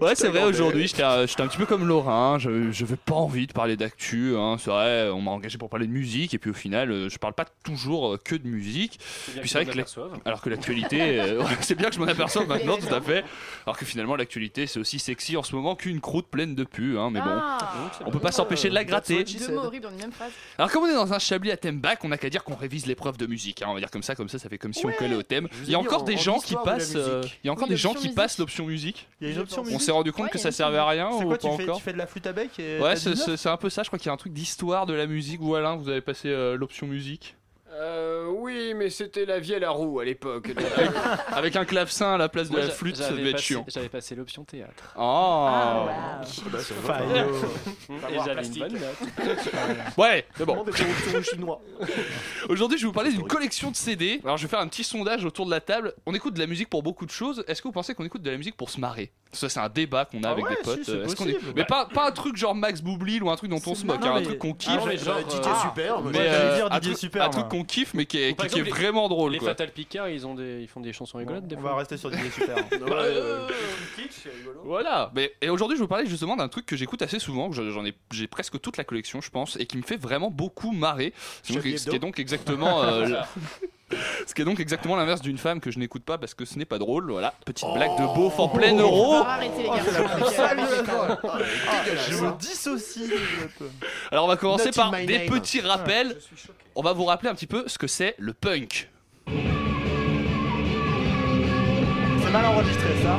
Ouais, 0.00 0.14
c'est 0.14 0.28
vrai, 0.28 0.44
aujourd'hui, 0.44 0.86
j'étais 0.86 1.02
euh, 1.02 1.26
j'étais 1.26 1.42
un 1.42 1.48
petit 1.48 1.58
peu 1.58 1.66
comme 1.66 1.86
Laurent, 1.86 2.38
je 2.38 2.70
j'avais 2.72 2.96
pas 2.96 3.14
envie 3.14 3.46
de 3.46 3.52
parler 3.52 3.76
d'actu, 3.76 4.34
hein, 4.36 4.56
c'est 4.58 4.70
vrai, 4.70 5.10
on 5.10 5.20
m'a 5.20 5.30
engagé 5.30 5.58
pour 5.58 5.68
parler 5.68 5.86
de 5.86 5.92
musique, 5.92 6.34
et 6.34 6.38
puis 6.38 6.50
au 6.50 6.54
final, 6.54 6.90
euh, 6.90 7.08
je 7.08 7.18
parle 7.18 7.34
pas 7.34 7.44
toujours 7.64 8.14
euh, 8.14 8.18
que 8.22 8.34
de 8.34 8.46
musique. 8.46 8.98
C'est 9.00 9.40
Puis 9.40 9.48
c'est 9.48 9.64
vrai 9.64 9.72
que 9.72 10.00
alors 10.24 10.40
que 10.40 10.50
l'actualité, 10.50 11.20
euh, 11.20 11.38
ouais, 11.42 11.56
c'est 11.60 11.74
bien 11.74 11.88
que 11.88 11.94
je 11.94 12.00
m'en 12.00 12.06
aperçoive 12.06 12.48
maintenant, 12.48 12.76
tout 12.76 12.92
à 12.92 13.00
fait. 13.00 13.24
Alors 13.66 13.78
que 13.78 13.84
finalement, 13.84 14.16
l'actualité, 14.16 14.66
c'est 14.66 14.78
aussi 14.80 14.98
sexy 14.98 15.36
en 15.36 15.42
ce 15.42 15.54
moment 15.54 15.76
qu'une 15.76 16.00
croûte 16.00 16.28
pleine 16.28 16.54
de 16.54 16.64
pu, 16.64 16.98
hein, 16.98 17.10
mais 17.10 17.20
bon. 17.20 17.30
Ah, 17.30 17.58
On 18.06 18.10
peut 18.10 18.18
pas 18.18 18.32
s'empêcher 18.32 18.68
de 18.68 18.74
la 18.74 18.84
gratter. 18.92 19.24
Deux 19.24 19.48
mots 19.54 19.60
horribles 19.64 19.84
dans 19.84 19.90
une 19.90 19.98
même 19.98 20.12
phrase. 20.12 20.32
Alors 20.58 20.70
comme 20.70 20.84
on 20.84 20.86
est 20.88 20.94
dans 20.94 21.12
un 21.12 21.18
chablis 21.18 21.50
à 21.50 21.56
thème 21.56 21.78
bac, 21.80 21.98
on 22.04 22.08
n'a 22.08 22.18
qu'à 22.18 22.30
dire 22.30 22.44
qu'on 22.44 22.54
révise 22.54 22.86
l'épreuve 22.86 23.16
de 23.16 23.26
musique. 23.26 23.62
hein. 23.62 23.66
On 23.68 23.74
va 23.74 23.80
dire 23.80 23.90
comme 23.90 24.02
ça, 24.02 24.14
comme 24.14 24.28
ça, 24.28 24.38
ça 24.38 24.48
fait 24.48 24.58
comme 24.58 24.72
si 24.72 24.86
on 24.86 24.92
collait 24.92 25.14
au 25.16 25.22
thème. 25.22 25.48
vous 25.52 25.64
Il 25.64 25.70
y 25.70 25.74
a 25.74 25.78
encore 25.78 26.02
en- 26.02 26.04
des 26.04 26.14
en 26.14 26.18
gens 26.18 26.38
qui 26.38 26.54
passent. 26.64 26.94
euh. 26.96 27.22
Il 27.42 27.46
y 27.46 27.50
a 27.50 27.52
encore 27.52 27.64
Oui, 27.64 27.70
des 27.70 27.76
gens 27.76 27.90
l'option 27.90 28.00
qui 28.02 28.06
musique. 28.08 28.16
passent 28.16 28.38
l'option 28.38 28.66
musique. 28.66 29.08
Il 29.20 29.28
y 29.28 29.30
a 29.30 29.34
une 29.34 29.40
option 29.40 29.62
On 29.62 29.64
musique. 29.64 29.80
s'est 29.82 29.92
rendu 29.92 30.12
compte 30.12 30.24
Ouais, 30.26 30.30
que 30.30 30.36
il 30.36 30.40
y 30.40 30.40
a 30.40 30.42
ça 30.44 30.48
une 30.48 30.54
servait 30.54 30.78
à 30.78 30.86
rien 30.88 31.08
C'est 31.10 31.24
ou 31.24 31.28
quoi 31.28 31.38
pas 31.38 31.48
tu 31.50 31.56
fais, 31.56 31.62
encore 31.64 31.76
tu 31.78 31.82
fais 31.82 31.92
de 31.92 31.98
la 31.98 32.06
flûte 32.06 32.26
à 32.26 32.32
bec 32.32 32.50
et 32.58 32.78
Ouais, 32.78 32.90
t'as 32.94 32.96
c'est 32.96 33.10
19? 33.10 33.26
c'est- 33.30 33.36
c'est 33.36 33.48
un 33.48 33.56
peu 33.56 33.70
ça. 33.70 33.82
Je 33.82 33.88
crois 33.88 33.98
qu'il 33.98 34.06
y 34.06 34.10
a 34.10 34.12
un 34.12 34.16
truc 34.16 34.32
d'histoire 34.32 34.86
de 34.86 34.92
la 34.94 35.06
musique. 35.06 35.40
Ou 35.42 35.54
Alain, 35.54 35.76
vous 35.76 35.88
avez 35.88 36.00
passé 36.00 36.28
euh, 36.28 36.56
l'option 36.56 36.86
musique 36.86 37.34
Euh, 37.74 38.26
oui, 38.28 38.74
mais 38.76 38.90
c'était 38.90 39.24
la 39.24 39.38
vieille 39.40 39.64
à 39.64 39.70
roue 39.70 39.98
à 40.00 40.04
l'époque. 40.04 40.50
avec 41.32 41.56
un 41.56 41.64
clavecin 41.64 42.14
à 42.14 42.18
la 42.18 42.28
place 42.28 42.48
de 42.48 42.52
Moi, 42.56 42.60
la 42.66 42.70
flûte, 42.70 42.96
ça 42.96 43.10
devait 43.10 43.30
être 43.30 43.36
passé- 43.36 43.44
chiant. 43.44 43.64
J'avais 43.66 43.88
passé 43.88 44.14
l'option 44.14 44.44
théâtre. 44.44 44.92
Oh. 44.96 45.00
Ah, 45.48 46.20
Bah, 46.52 46.58
ça 46.60 46.74
va. 46.82 46.94
Faillot. 46.94 47.34
Et 48.10 48.18
j'avais 48.24 48.46
une 48.46 48.58
bonne 48.58 48.72
note. 48.72 49.36
Ouais, 49.96 50.26
mais 50.38 50.44
bon. 50.44 50.64
Aujourd'hui, 52.48 52.78
je 52.78 52.82
vais 52.82 52.86
vous 52.88 52.92
parler 52.92 53.10
d'une 53.10 53.26
collection 53.26 53.70
de 53.70 53.76
CD. 53.76 54.20
Alors, 54.24 54.36
je 54.36 54.42
vais 54.42 54.50
faire 54.50 54.60
un 54.60 54.68
petit 54.68 54.84
sondage 54.84 55.24
autour 55.24 55.46
de 55.46 55.50
la 55.50 55.60
table. 55.60 55.94
On 56.06 56.14
écoute 56.14 56.34
de 56.34 56.40
la 56.40 56.46
musique 56.46 56.68
pour 56.68 56.82
beaucoup 56.82 57.06
de 57.06 57.10
choses. 57.10 57.42
Est-ce 57.48 57.62
que 57.62 57.68
vous 57.68 57.72
pensez 57.72 57.94
qu'on 57.94 58.04
écoute 58.04 58.22
de 58.22 58.30
la 58.30 58.36
musique 58.36 58.56
pour 58.56 58.70
se 58.70 58.80
marrer? 58.80 59.12
Ça, 59.32 59.48
c'est 59.48 59.60
un 59.60 59.70
débat 59.70 60.04
qu'on 60.04 60.22
a 60.24 60.28
Ah 60.28 60.32
avec 60.32 60.44
ouais, 60.44 60.50
des 60.56 60.62
potes. 60.62 60.78
si, 60.80 60.84
c'est 60.84 60.92
Euh, 60.92 61.04
est-ce 61.06 61.16
qu'on. 61.16 61.24
Mais 61.56 61.64
pas, 61.64 61.86
pas 61.86 62.06
un 62.08 62.12
truc 62.12 62.36
genre 62.36 62.54
Max 62.54 62.82
Boublil 62.82 63.22
ou 63.22 63.30
un 63.30 63.36
truc 63.36 63.50
dont 63.50 63.60
on 63.66 63.74
se 63.74 63.86
moque, 63.86 64.00
non, 64.02 64.08
hein, 64.08 64.16
un 64.16 64.18
mais- 64.20 64.24
truc 64.26 64.38
qu'on 64.38 64.50
Ah, 64.52 64.56
kiffe. 64.58 64.84
ouais, 64.84 64.96
J'aurais 64.98 65.20
genre, 65.22 65.24
dit 65.26 65.36
euh, 65.48 65.54
super. 65.62 66.00
mais 66.02 66.12
j'allais 66.12 66.28
euh, 66.30 66.54
dire 66.56 66.66
un, 66.70 66.78
Didier 66.80 66.90
truc, 66.92 67.00
Super, 67.00 67.22
un 67.22 67.24
moi. 67.30 67.34
truc 67.34 67.48
qu'on 67.62 67.66
kiffe 67.66 67.94
mais 67.94 68.06
qui 68.06 68.18
est, 68.18 68.30
qui- 68.30 68.36
qui 68.36 68.42
est 68.42 68.44
exemple, 68.46 68.64
les- 68.64 68.70
vraiment 68.70 69.08
drôle 69.08 69.32
Les 69.32 69.38
quoi. 69.38 69.48
Fatal 69.48 69.70
Picard, 69.70 70.08
ils, 70.08 70.26
ont 70.26 70.34
des, 70.34 70.60
ils 70.62 70.68
font 70.68 70.80
des 70.80 70.92
chansons 70.92 71.18
rigolotes 71.18 71.46
des 71.46 71.56
On 71.56 71.60
fois. 71.60 71.70
va 71.70 71.76
rester 71.76 71.96
sur 71.96 72.10
Didier 72.10 72.30
Super. 72.34 72.56
Ouais, 72.56 72.90
euh, 72.92 73.48
Voilà. 74.64 75.10
Mais, 75.14 75.32
et 75.40 75.48
aujourd'hui, 75.48 75.76
je 75.76 75.80
vais 75.80 75.84
vous 75.84 75.88
parler 75.88 76.06
justement 76.06 76.36
d'un 76.36 76.48
truc 76.48 76.66
que 76.66 76.76
j'écoute 76.76 77.02
assez 77.02 77.18
souvent, 77.18 77.50
j'en 77.52 77.84
ai, 77.84 77.94
j'ai 78.12 78.26
presque 78.26 78.60
toute 78.60 78.76
la 78.76 78.84
collection, 78.84 79.20
je 79.20 79.30
pense, 79.30 79.56
et 79.58 79.66
qui 79.66 79.76
me 79.76 79.82
fait 79.82 79.96
vraiment 79.96 80.30
beaucoup 80.30 80.72
marrer. 80.72 81.12
C'est 81.42 81.54
donc- 81.54 81.62
ce 81.78 81.88
qui 81.90 81.96
est 81.96 81.98
donc 81.98 82.18
exactement. 82.18 82.82
euh, 82.82 83.08
Ce 84.26 84.34
qui 84.34 84.42
est 84.42 84.44
donc 84.44 84.60
exactement 84.60 84.96
l'inverse 84.96 85.20
d'une 85.20 85.38
femme 85.38 85.60
que 85.60 85.70
je 85.70 85.78
n'écoute 85.78 86.04
pas 86.04 86.18
parce 86.18 86.34
que 86.34 86.44
ce 86.44 86.58
n'est 86.58 86.64
pas 86.64 86.78
drôle. 86.78 87.10
Voilà, 87.10 87.34
petite 87.44 87.68
blague 87.74 87.96
de 87.98 88.04
beauf 88.14 88.38
en 88.38 88.48
plein 88.48 88.76
euro. 88.76 89.24
Avec, 89.24 89.50
euh, 89.58 89.70
avec 89.70 90.30
les 90.30 90.36
tables. 90.36 90.62
Je 92.08 92.16
me 92.16 92.38
dissocie. 92.38 93.10
Alors 94.10 94.24
on 94.24 94.28
va 94.28 94.36
commencer 94.36 94.70
par 94.70 94.90
des 94.92 95.18
name. 95.18 95.28
petits 95.28 95.60
rappels. 95.60 96.16
On 96.74 96.82
va 96.82 96.92
vous 96.92 97.04
rappeler 97.04 97.30
un 97.30 97.34
petit 97.34 97.46
peu 97.46 97.64
ce 97.66 97.78
que 97.78 97.86
c'est 97.86 98.14
le 98.18 98.32
punk. 98.32 98.88
C'est 99.26 99.32
mal 102.30 102.46
enregistré 102.46 102.88
ça. 103.02 103.18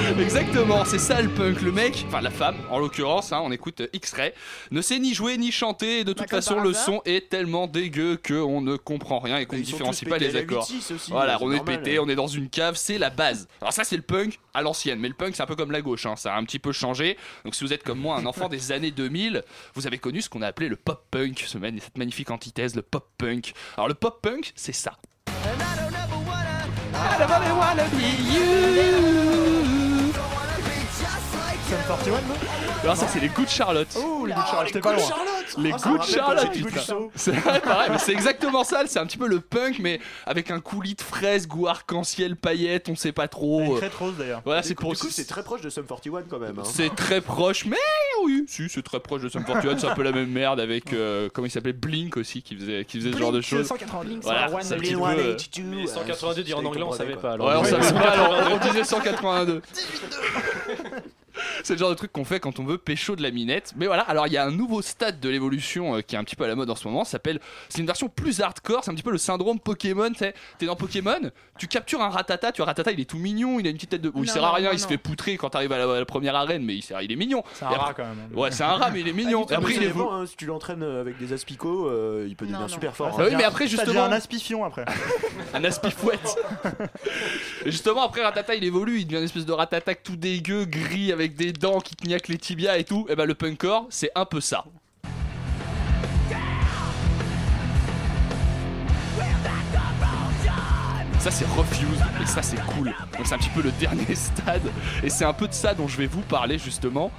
Exactement, 0.20 0.84
c'est 0.84 0.98
ça 0.98 1.20
le 1.22 1.28
punk. 1.28 1.62
Le 1.62 1.72
mec, 1.72 2.04
enfin 2.08 2.20
la 2.20 2.30
femme 2.30 2.56
en 2.70 2.78
l'occurrence, 2.78 3.32
hein, 3.32 3.40
on 3.42 3.50
écoute 3.52 3.82
X-Ray, 3.92 4.32
ne 4.70 4.80
sait 4.82 4.98
ni 4.98 5.14
jouer 5.14 5.36
ni 5.38 5.50
chanter. 5.52 6.00
Et 6.00 6.04
de 6.04 6.12
toute 6.12 6.18
Bah, 6.18 6.26
comme 6.28 6.38
façon, 6.42 6.60
le 6.60 6.72
son 6.72 7.00
est 7.04 7.28
tellement 7.28 7.66
dégueu 7.66 8.18
qu'on 8.26 8.60
ne 8.60 8.76
comprend 8.76 9.18
rien 9.18 9.38
et 9.38 9.46
qu'on 9.46 9.56
ne 9.56 9.60
Ils 9.60 9.66
sont 9.66 9.72
différencie 9.76 10.08
pas 10.08 10.18
les 10.18 10.36
accords. 10.36 10.68
8-6 10.68 10.94
aussi, 10.94 11.10
Voilà, 11.10 11.38
c'est 11.38 11.44
on 11.44 11.52
est 11.52 11.56
normal. 11.56 11.82
pété, 11.82 11.98
on 11.98 12.08
est 12.08 12.14
dans 12.14 12.26
une 12.26 12.48
cave, 12.48 12.76
c'est 12.76 12.98
la 12.98 13.10
base. 13.10 13.48
Alors 13.60 13.72
ça, 13.72 13.84
c'est 13.84 13.96
le 13.96 14.02
punk 14.02 14.38
à 14.54 14.62
l'ancienne, 14.62 14.98
mais 14.98 15.08
le 15.08 15.14
punk, 15.14 15.34
c'est 15.36 15.42
un 15.42 15.46
peu 15.46 15.56
comme 15.56 15.70
la 15.72 15.82
gauche, 15.82 16.06
hein, 16.06 16.16
ça 16.16 16.34
a 16.34 16.38
un 16.38 16.44
petit 16.44 16.58
peu 16.58 16.72
changé. 16.72 17.16
Donc 17.44 17.54
si 17.54 17.64
vous 17.64 17.72
êtes 17.72 17.82
comme 17.82 17.98
moi, 17.98 18.16
un 18.16 18.26
enfant 18.26 18.48
des 18.48 18.72
années 18.72 18.90
2000, 18.90 19.42
vous 19.74 19.86
avez 19.86 19.98
connu 19.98 20.22
ce 20.22 20.28
qu'on 20.28 20.42
a 20.42 20.46
appelé 20.48 20.68
le 20.68 20.76
pop 20.76 21.04
punk, 21.10 21.44
cette 21.46 21.96
magnifique 21.96 22.30
antithèse, 22.30 22.74
le 22.74 22.82
pop 22.82 23.08
punk. 23.18 23.52
Alors 23.76 23.88
le 23.88 23.94
pop 23.94 24.20
punk, 24.22 24.52
c'est 24.54 24.72
ça. 24.72 24.92
Sum 27.86 29.29
41, 31.70 32.12
non 32.12 32.18
Alors 32.82 32.96
ça 32.96 33.06
c'est 33.08 33.20
les 33.20 33.28
goûts 33.28 33.44
de 33.44 33.48
Charlotte. 33.48 33.88
Oh, 33.96 34.26
les 34.26 34.32
goûts 34.34 34.40
de 34.40 34.46
Charlotte, 34.46 34.66
j'étais 34.66 34.80
pas 34.80 34.92
loin. 34.94 35.04
Les 35.58 35.70
goûts 35.72 35.98
de 35.98 36.02
Charlotte, 36.04 36.50
putain. 36.52 36.80
C'est 37.14 37.30
vrai, 37.32 37.60
pareil, 37.60 37.90
mais 37.92 37.98
c'est 37.98 38.12
exactement 38.12 38.64
ça. 38.64 38.82
C'est 38.86 38.98
un 38.98 39.06
petit 39.06 39.18
peu 39.18 39.26
le 39.28 39.40
punk, 39.40 39.78
mais 39.80 40.00
avec 40.26 40.50
un 40.50 40.60
coulis 40.60 40.94
de 40.94 41.02
fraises, 41.02 41.46
goût 41.46 41.66
arc-en-ciel, 41.68 42.36
paillettes, 42.36 42.88
on 42.88 42.96
sait 42.96 43.12
pas 43.12 43.28
trop. 43.28 43.60
Une 43.62 43.76
crête 43.76 43.94
rose 43.94 44.14
d'ailleurs. 44.18 44.42
Voilà, 44.44 44.62
c'est 44.62 44.74
pour. 44.74 44.96
C'est 44.96 45.26
très 45.26 45.42
proche 45.42 45.60
de 45.60 45.70
Sum 45.70 45.86
41 45.86 46.22
quand 46.28 46.38
même. 46.38 46.58
hein. 46.58 46.62
C'est 46.64 46.94
très 46.94 47.20
proche, 47.20 47.64
mais 47.66 47.76
oui, 48.24 48.44
si, 48.48 48.68
c'est 48.68 48.82
très 48.82 49.00
proche 49.00 49.22
de 49.22 49.28
Sum 49.28 49.44
41. 49.44 49.78
C'est 49.78 49.86
un 49.86 49.94
peu 49.94 50.02
la 50.02 50.12
même 50.12 50.30
merde 50.30 50.60
avec, 50.60 50.92
euh, 50.92 51.28
comment 51.32 51.46
il 51.46 51.50
s'appelait, 51.50 51.72
Blink 51.72 52.16
aussi, 52.16 52.42
qui 52.42 52.56
faisait, 52.56 52.84
qui 52.84 52.98
faisait 52.98 53.12
ce 53.12 53.18
genre 53.18 53.32
de 53.32 53.40
choses. 53.40 53.66
192. 53.66 54.22
Voilà, 54.22 54.46
Blink 54.48 54.62
c'est 54.62 54.74
un 54.74 54.78
petit 54.78 54.92
182, 54.92 55.14
peu, 55.16 55.20
euh, 55.20 55.34
euh, 55.34 55.80
Mais 55.82 55.86
182 55.86 56.42
dire 56.42 56.58
en 56.58 56.64
anglais, 56.64 56.82
on 56.82 56.92
savait 56.92 57.16
pas. 57.16 57.36
on 57.38 57.64
savait 57.64 57.92
pas, 57.92 58.10
alors 58.10 58.30
on 58.30 58.58
182. 58.60 58.68
disait 58.68 58.84
182. 58.84 59.62
C'est 61.64 61.74
le 61.74 61.78
genre 61.78 61.90
de 61.90 61.94
truc 61.94 62.12
qu'on 62.12 62.24
fait 62.24 62.40
quand 62.40 62.58
on 62.58 62.64
veut 62.64 62.78
pécho 62.78 63.16
de 63.16 63.22
la 63.22 63.30
minette. 63.30 63.72
Mais 63.76 63.86
voilà, 63.86 64.02
alors 64.02 64.26
il 64.26 64.32
y 64.32 64.36
a 64.36 64.44
un 64.44 64.50
nouveau 64.50 64.82
stade 64.82 65.20
de 65.20 65.28
l'évolution 65.28 65.96
euh, 65.96 66.00
qui 66.00 66.14
est 66.14 66.18
un 66.18 66.24
petit 66.24 66.36
peu 66.36 66.44
à 66.44 66.48
la 66.48 66.54
mode 66.56 66.70
en 66.70 66.74
ce 66.74 66.86
moment. 66.88 67.04
ça 67.04 67.12
s'appelle, 67.12 67.40
c'est 67.68 67.78
une 67.80 67.86
version 67.86 68.08
plus 68.08 68.40
hardcore. 68.40 68.84
C'est 68.84 68.90
un 68.90 68.94
petit 68.94 69.02
peu 69.02 69.10
le 69.12 69.18
syndrome 69.18 69.58
Pokémon. 69.60 70.10
tu 70.10 70.18
sais. 70.18 70.34
T'es 70.58 70.66
dans 70.66 70.76
Pokémon, 70.76 71.18
tu 71.58 71.66
captures 71.66 72.00
un 72.02 72.08
Ratata. 72.10 72.52
Tu 72.52 72.58
vois, 72.58 72.66
Ratata, 72.66 72.92
il 72.92 73.00
est 73.00 73.04
tout 73.08 73.18
mignon. 73.18 73.58
Il 73.60 73.66
a 73.66 73.70
une 73.70 73.76
petite 73.76 73.90
tête 73.90 74.02
de. 74.02 74.10
Bon, 74.10 74.22
il 74.22 74.26
Non, 74.26 74.32
sert 74.32 74.44
à 74.44 74.54
rien. 74.54 74.68
non, 74.68 74.72
il 74.74 74.78
se 74.80 74.86
fait 74.86 74.98
poutrer 74.98 75.36
quand 75.36 75.50
t'arrives 75.50 75.72
à 75.72 75.78
la, 75.78 75.84
à 75.92 75.98
la 75.98 76.04
première 76.04 76.34
arène, 76.34 76.64
mais 76.64 76.76
il, 76.76 76.82
sert, 76.82 77.00
il 77.02 77.12
est 77.12 77.16
mignon. 77.16 77.42
C'est 77.54 77.64
un 77.64 77.68
rat, 77.68 77.94
quand 77.94 78.04
même. 78.04 78.38
Ouais, 78.38 78.50
c'est 78.50 78.64
un 78.64 78.72
rat, 78.72 78.90
mais 78.90 79.00
il 79.00 79.08
est 79.08 79.12
mignon. 79.14 79.46
Et 79.48 79.54
après, 79.54 79.74
il 79.74 79.82
est 79.82 79.86
évolue. 79.86 80.08
hein, 80.10 80.24
si 80.26 80.36
tu 80.36 80.46
l'entraînes 80.46 80.82
avec 80.82 81.18
des 81.18 81.32
aspicots, 81.32 81.88
euh, 81.88 82.26
il 82.28 82.36
peut 82.36 82.46
devenir 82.46 82.68
super 82.70 82.94
fort. 82.96 83.16
Bah 83.16 83.24
oui, 83.28 83.34
mais 83.36 83.44
après, 83.44 83.66
justement. 83.66 84.04
un 84.04 84.12
aspifion 84.12 84.64
après. 84.64 84.84
Un 85.54 85.64
aspifouette. 85.64 86.36
Et 87.64 87.70
justement, 87.70 88.02
après 88.04 88.22
Ratata, 88.22 88.54
il 88.54 88.62
évolue, 88.64 88.98
il 89.00 89.04
devient 89.04 89.18
une 89.18 89.24
espèce 89.24 89.46
de 89.46 89.52
Ratata 89.52 89.94
tout 89.94 90.16
dégueu, 90.16 90.64
gris, 90.64 91.12
avec 91.12 91.29
des 91.30 91.52
dents 91.52 91.80
qui 91.80 91.94
knackent 91.96 92.28
les 92.28 92.38
tibias 92.38 92.78
et 92.78 92.84
tout. 92.84 93.06
Et 93.08 93.16
bah, 93.16 93.26
le 93.26 93.34
punkcore, 93.34 93.86
c'est 93.90 94.10
un 94.14 94.24
peu 94.24 94.40
ça. 94.40 94.64
Ça 101.20 101.30
c'est 101.30 101.46
Refused 101.48 102.02
et 102.22 102.26
ça 102.26 102.40
c'est 102.40 102.60
cool. 102.62 102.94
Donc 103.16 103.26
c'est 103.26 103.34
un 103.34 103.38
petit 103.38 103.50
peu 103.50 103.60
le 103.60 103.72
dernier 103.72 104.14
stade 104.14 104.62
et 105.02 105.10
c'est 105.10 105.26
un 105.26 105.34
peu 105.34 105.46
de 105.46 105.52
ça 105.52 105.74
dont 105.74 105.86
je 105.86 105.98
vais 105.98 106.06
vous 106.06 106.22
parler 106.22 106.58
justement. 106.58 107.12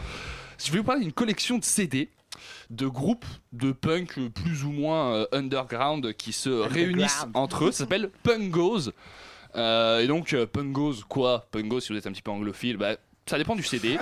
Je 0.57 0.71
vais 0.71 0.79
vous 0.79 0.83
parler 0.83 1.03
d'une 1.03 1.13
collection 1.13 1.59
de 1.59 1.63
CD 1.63 2.09
de 2.71 2.87
groupes 2.87 3.25
de 3.51 3.71
punk 3.71 4.19
plus 4.29 4.63
ou 4.63 4.71
moins 4.71 5.13
euh, 5.13 5.25
underground 5.31 6.13
qui 6.13 6.33
se 6.33 6.49
réunissent 6.49 7.27
entre 7.35 7.65
eux. 7.65 7.71
Ça 7.71 7.79
s'appelle 7.79 8.09
Pungos. 8.23 8.91
Euh, 9.55 9.99
et 9.99 10.07
donc 10.07 10.33
euh, 10.33 10.47
Pungos 10.47 11.03
quoi? 11.07 11.45
Pungos 11.51 11.81
si 11.81 11.93
vous 11.93 11.99
êtes 11.99 12.07
un 12.07 12.11
petit 12.11 12.21
peu 12.23 12.31
anglophile, 12.31 12.77
bah 12.77 12.95
ça 13.25 13.37
dépend 13.37 13.55
du 13.55 13.63
CD. 13.63 13.97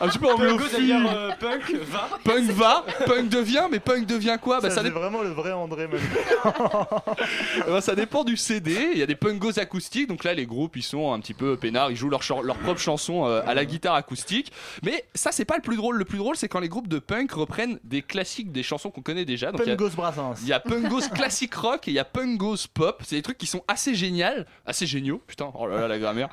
un 0.00 0.08
petit 0.08 0.18
peu 0.18 0.26
anglophile. 0.26 0.68
d'ailleurs, 0.72 1.10
euh, 1.16 1.30
punk 1.38 1.74
va. 1.90 2.08
Punk 2.24 2.44
va, 2.50 2.84
punk 3.06 3.28
devient, 3.28 3.66
mais 3.70 3.78
punk 3.78 4.06
devient 4.06 4.36
quoi? 4.40 4.60
Bah 4.60 4.68
ça, 4.68 4.76
ça 4.76 4.80
c'est 4.82 4.88
dépend. 4.88 5.00
vraiment 5.00 5.22
le 5.22 5.30
vrai 5.30 5.52
André 5.52 5.88
ben, 7.66 7.80
ça 7.80 7.94
dépend 7.94 8.24
du 8.24 8.36
CD. 8.36 8.90
Il 8.92 8.98
y 8.98 9.02
a 9.02 9.06
des 9.06 9.14
pungos 9.14 9.58
acoustiques. 9.58 10.08
Donc 10.08 10.24
là, 10.24 10.34
les 10.34 10.46
groupes, 10.46 10.76
ils 10.76 10.82
sont 10.82 11.12
un 11.12 11.20
petit 11.20 11.34
peu 11.34 11.56
peinards. 11.56 11.90
Ils 11.90 11.96
jouent 11.96 12.10
leur, 12.10 12.20
leur 12.42 12.56
propre 12.56 12.80
chanson 12.80 13.26
euh, 13.26 13.40
à 13.46 13.54
la 13.54 13.64
guitare 13.64 13.94
acoustique. 13.94 14.52
Mais 14.82 15.04
ça, 15.14 15.32
c'est 15.32 15.44
pas 15.44 15.56
le 15.56 15.62
plus 15.62 15.76
drôle. 15.76 15.96
Le 15.96 16.04
plus 16.04 16.18
drôle, 16.18 16.36
c'est 16.36 16.48
quand 16.48 16.60
les 16.60 16.68
groupes 16.68 16.88
de 16.88 16.98
punk 16.98 17.32
reprennent 17.32 17.78
des 17.84 18.02
classiques, 18.02 18.52
des 18.52 18.62
chansons 18.62 18.90
qu'on 18.90 19.02
connaît 19.02 19.24
déjà. 19.24 19.52
Donc, 19.52 19.60
il 19.64 19.68
y 19.68 19.72
a- 19.72 19.76
Pungos 19.76 19.90
Brassens. 19.96 20.34
il 20.42 20.48
y 20.48 20.52
a 20.52 20.60
Pungos 20.60 21.08
classique 21.14 21.54
rock 21.54 21.88
et 21.88 21.92
il 21.92 21.94
y 21.94 21.98
a 21.98 22.04
Pungos 22.04 22.66
pop. 22.74 23.00
C'est 23.06 23.16
des 23.16 23.22
trucs 23.22 23.38
qui 23.38 23.46
sont 23.46 23.62
assez 23.68 23.94
géniaux, 23.94 24.26
assez 24.66 24.86
géniaux. 24.86 25.20
Putain, 25.26 25.50
oh 25.54 25.66
là 25.66 25.80
là 25.80 25.88
la 25.88 25.98
grammaire. 25.98 26.28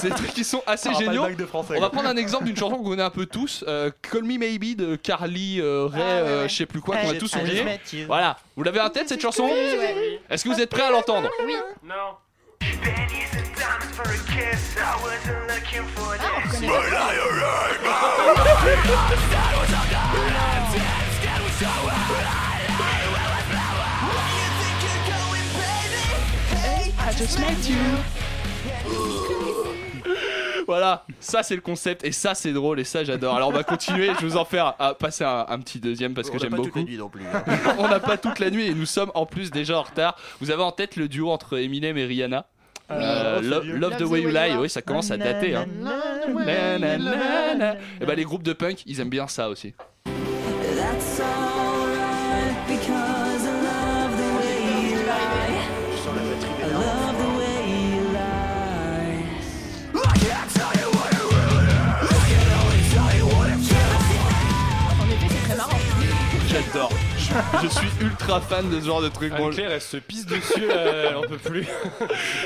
C'est 0.00 0.08
des 0.08 0.14
trucs 0.14 0.34
qui 0.34 0.44
sont 0.44 0.62
assez 0.66 0.90
pas 0.90 0.98
le 0.98 1.03
géniaux. 1.04 1.26
On 1.76 1.80
va 1.80 1.90
prendre 1.90 2.08
un 2.08 2.16
exemple 2.16 2.44
d'une 2.44 2.56
chanson 2.56 2.76
qu'on 2.76 2.84
connaît 2.90 3.02
un 3.02 3.10
peu 3.10 3.26
tous. 3.26 3.64
euh, 3.68 3.90
Call 4.02 4.24
Me 4.24 4.38
Maybe 4.38 4.76
de 4.76 4.96
Carly 4.96 5.60
euh, 5.60 5.86
Ray, 5.86 6.02
euh, 6.02 6.48
je 6.48 6.54
sais 6.54 6.66
plus 6.66 6.80
quoi, 6.80 6.96
qu'on 6.96 7.10
a 7.10 7.14
tous 7.14 7.34
oublié. 7.36 7.64
Voilà. 8.06 8.36
Vous 8.56 8.62
l'avez 8.62 8.80
en 8.80 8.90
tête 8.90 9.08
cette 9.08 9.20
chanson 9.20 9.44
Oui. 9.44 10.18
Est-ce 10.30 10.44
que 10.44 10.48
vous 10.48 10.60
êtes 10.60 10.70
prêts 10.70 10.82
à 10.82 10.90
l'entendre 10.90 11.30
Oui. 11.46 11.54
Non. 11.84 11.94
Ah, 26.96 27.10
I 27.10 27.12
just 27.12 27.38
met 27.38 27.68
you. 27.68 29.43
Voilà, 30.66 31.04
ça 31.20 31.42
c'est 31.42 31.54
le 31.54 31.60
concept 31.60 32.04
et 32.04 32.12
ça 32.12 32.34
c'est 32.34 32.52
drôle 32.52 32.80
et 32.80 32.84
ça 32.84 33.04
j'adore. 33.04 33.34
Alors 33.36 33.48
on 33.48 33.52
va 33.52 33.64
continuer, 33.64 34.06
je 34.14 34.20
vais 34.20 34.26
vous 34.28 34.36
en 34.36 34.44
faire 34.44 34.74
à 34.78 34.94
passer 34.94 35.24
un, 35.24 35.44
un 35.48 35.58
petit 35.60 35.78
deuxième 35.80 36.14
parce 36.14 36.28
On 36.28 36.32
que 36.32 36.36
n'a 36.38 36.42
j'aime 36.42 36.50
pas 36.50 36.56
toute 36.56 36.66
beaucoup. 36.66 36.78
la 36.78 36.84
nuit 36.84 36.96
non 36.96 37.08
plus. 37.08 37.22
hein. 37.26 37.42
on 37.78 37.88
n'a 37.88 38.00
pas 38.00 38.16
toute 38.16 38.38
la 38.38 38.50
nuit 38.50 38.66
et 38.66 38.74
nous 38.74 38.86
sommes 38.86 39.10
en 39.14 39.26
plus 39.26 39.50
déjà 39.50 39.78
en 39.78 39.82
retard. 39.82 40.16
Vous 40.40 40.50
avez 40.50 40.62
en 40.62 40.72
tête 40.72 40.96
le 40.96 41.08
duo 41.08 41.30
entre 41.30 41.58
Eminem 41.58 41.96
et 41.98 42.04
Rihanna? 42.06 42.46
Oui. 42.90 42.96
Euh, 42.96 43.40
Oh. 43.42 43.60
Love 43.78 43.96
the 43.96 44.02
way 44.02 44.20
you 44.22 44.28
lie, 44.28 44.56
oui, 44.58 44.68
ça 44.68 44.82
commence 44.82 45.10
à 45.10 45.16
dater. 45.16 45.54
Hein. 45.56 45.66
Et 48.00 48.04
bah 48.06 48.14
les 48.14 48.24
groupes 48.24 48.42
de 48.42 48.52
punk, 48.52 48.82
ils 48.86 49.00
aiment 49.00 49.08
bien 49.10 49.26
ça 49.26 49.48
aussi. 49.48 49.74
J'adore. 66.74 66.90
Je, 67.18 67.66
je 67.66 67.72
suis 67.72 67.88
ultra 68.04 68.40
fan 68.40 68.68
de 68.68 68.80
ce 68.80 68.86
genre 68.86 69.00
de 69.00 69.08
truc. 69.08 69.32
Bon, 69.36 69.46
Anne-Claire, 69.46 69.70
elle 69.70 69.80
se 69.80 69.96
pisse 69.96 70.26
dessus, 70.26 70.64
euh, 70.68 71.06
elle 71.10 71.16
en 71.16 71.22
peut 71.22 71.36
plus. 71.38 71.66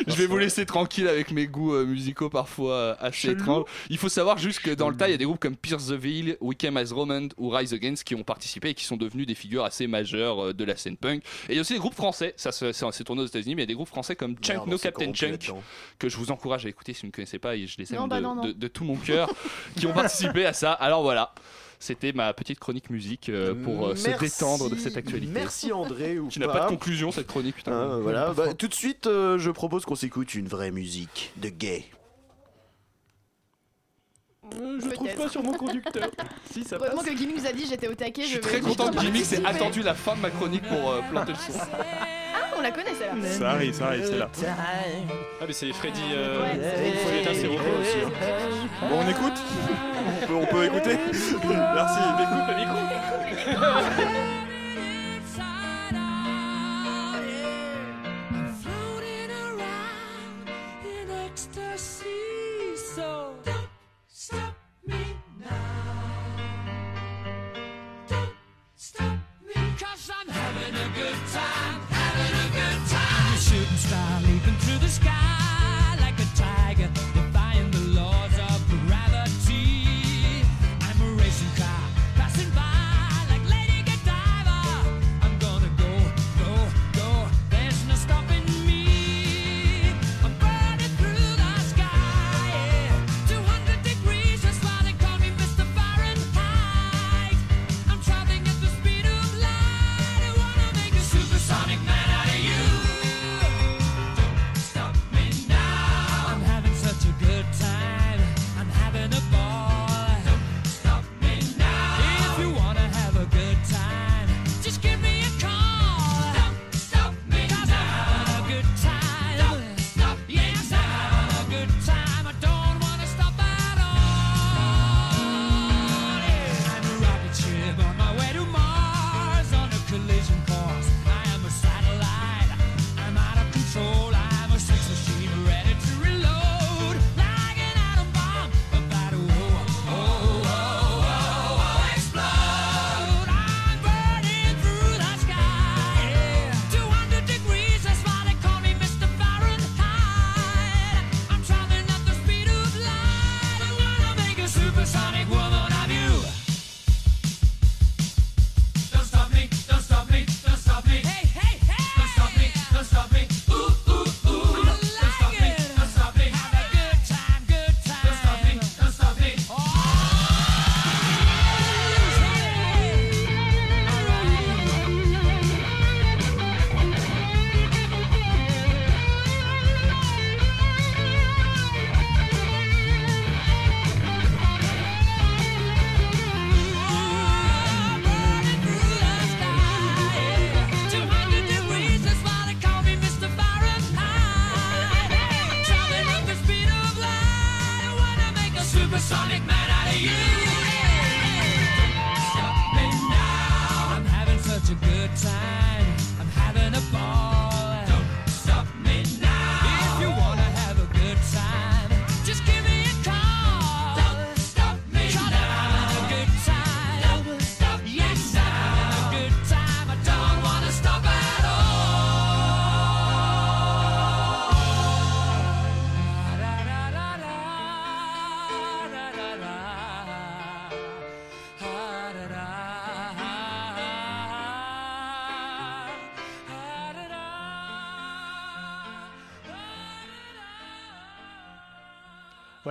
je 0.07 0.15
vais 0.15 0.27
vous 0.27 0.37
laisser 0.37 0.67
tranquille 0.67 1.09
avec 1.09 1.31
mes 1.31 1.47
goûts 1.47 1.73
euh, 1.75 1.87
musicaux 1.87 2.29
parfois 2.29 2.73
euh, 2.75 2.95
assez 3.01 3.31
étranges. 3.31 3.65
Il 3.89 3.97
faut 3.97 4.11
savoir 4.11 4.37
juste 4.37 4.61
que 4.61 4.71
dans 4.71 4.91
le 4.91 4.97
tas, 4.97 5.09
il 5.09 5.13
y 5.13 5.15
a 5.15 5.17
des 5.17 5.25
groupes 5.25 5.41
comme 5.41 5.57
Pierce 5.57 5.87
the 5.89 5.93
Veil, 5.93 6.37
Wickham 6.43 6.77
as 6.77 6.93
Roman 6.93 7.29
ou 7.39 7.49
Rise 7.49 7.73
Against 7.73 8.05
qui 8.05 8.15
ont 8.15 8.23
participé 8.23 8.69
et 8.71 8.75
qui 8.75 8.85
sont 8.85 8.99
devenus 8.99 9.27
des 9.27 9.35
figures 9.35 9.65
assez 9.65 9.87
majeures 9.87 10.49
euh, 10.49 10.53
de 10.53 10.65
la 10.65 10.77
scène 10.77 10.99
punk. 10.99 11.23
Et 11.49 11.53
il 11.53 11.55
y 11.55 11.59
a 11.59 11.63
aussi 11.63 11.73
des 11.73 11.79
groupes 11.79 11.95
français, 11.97 12.35
ça 12.37 12.53
s'est 12.53 13.05
tourné 13.05 13.23
aux 13.23 13.27
États-Unis, 13.27 13.55
mais 13.55 13.63
il 13.63 13.65
y 13.65 13.69
a 13.69 13.69
des 13.69 13.75
groupes 13.75 13.89
français 13.89 14.15
comme 14.15 14.37
Chunk 14.43 14.57
Merde, 14.59 14.69
No 14.69 14.79
Captain 14.79 15.13
Chunk 15.15 15.53
que 15.99 16.09
je 16.11 16.17
vous 16.19 16.31
encourage 16.31 16.67
à 16.67 16.69
écouter 16.69 16.93
si 16.93 17.01
vous 17.03 17.07
ne 17.09 17.13
connaissez 17.13 17.39
pas 17.39 17.57
et 17.57 17.67
je 17.67 17.77
les 17.79 17.93
aime 17.95 18.01
Non, 18.01 18.09
bah 18.09 18.19
de, 18.19 18.23
non, 18.23 18.35
non. 18.35 18.45
de- 18.45 18.53
de 18.53 18.69
tout 18.69 18.85
mon 18.85 18.97
cœur 18.97 19.31
qui 19.79 19.87
ont 19.87 19.93
participé 19.95 20.45
à 20.45 20.53
ça. 20.53 20.73
Alors 20.73 21.03
voilà. 21.03 21.33
C'était 21.81 22.13
ma 22.13 22.33
petite 22.35 22.59
chronique 22.59 22.91
musique 22.91 23.29
euh, 23.29 23.55
pour 23.55 23.89
euh, 23.89 23.95
se 23.95 24.09
détendre 24.19 24.69
de 24.69 24.75
cette 24.75 24.97
actualité. 24.97 25.33
Merci 25.33 25.73
André 25.73 26.19
ou 26.19 26.29
Qui 26.29 26.41
n'a 26.41 26.49
pas 26.49 26.65
de 26.65 26.69
conclusion 26.71 27.13
cette 27.13 27.29
chronique, 27.29 27.57
putain. 27.57 27.73
Ah, 27.73 27.99
voilà, 28.01 28.33
bah, 28.37 28.55
tout 28.55 28.69
de 28.69 28.75
suite, 28.75 29.07
euh, 29.07 29.39
je 29.39 29.51
propose 29.51 29.85
qu'on 29.85 29.95
s'écoute 29.95 30.35
une 30.35 30.49
vraie 30.49 30.73
musique 30.73 31.33
de 31.37 31.49
gay. 31.49 31.85
Euh, 34.61 34.79
je 34.83 34.89
trouve 34.91 35.15
pas 35.15 35.29
sur 35.29 35.43
mon 35.43 35.53
conducteur. 35.53 36.09
si, 36.53 36.65
ça 36.65 36.77
Heureusement 36.77 37.03
passe. 37.03 37.11
que 37.11 37.15
Gimmick 37.17 37.37
nous 37.39 37.47
a 37.47 37.53
dit 37.53 37.67
j'étais 37.69 37.89
au 37.89 37.95
taquet. 37.95 38.23
Je 38.23 38.29
suis 38.29 38.41
très 38.41 38.59
je 38.59 38.63
content 38.63 38.91
que 38.91 39.01
Jimmy 39.01 39.21
ait 39.21 39.47
attendu 39.47 39.83
la 39.83 39.95
fin 39.95 40.17
de 40.17 40.21
ma 40.21 40.31
chronique 40.31 40.63
pour 40.69 40.91
euh, 40.91 41.01
planter 41.11 41.33
le 41.33 41.53
son. 41.53 41.59
Ah, 41.73 42.55
on 42.57 42.61
la 42.61 42.71
connaît 42.71 42.95
celle-là. 42.99 43.29
Ça 43.31 43.51
arrive, 43.51 43.75
ça 43.75 43.87
arrive, 43.87 44.05
c'est 44.07 44.19
là. 44.19 44.31
Ah, 45.41 45.45
mais 45.47 45.53
c'est 45.53 45.73
Freddy. 45.73 46.01
Euh, 46.13 46.41
Ouais, 46.43 46.59
c'est- 46.61 46.93
Freddy 46.99 47.19
est 47.19 47.29
un 47.31 47.35
séropo 47.35 47.63
aussi. 47.81 47.99
hein. 48.05 48.89
Bon, 48.89 48.97
on 49.05 49.09
écoute 49.09 49.39
on, 50.23 50.27
peut, 50.27 50.35
on 50.35 50.47
peut 50.47 50.65
écouter 50.65 50.97
Merci. 51.13 52.01
Mais 52.19 52.25
coupe 52.25 52.49
le 52.49 52.57
micro. 52.57 54.29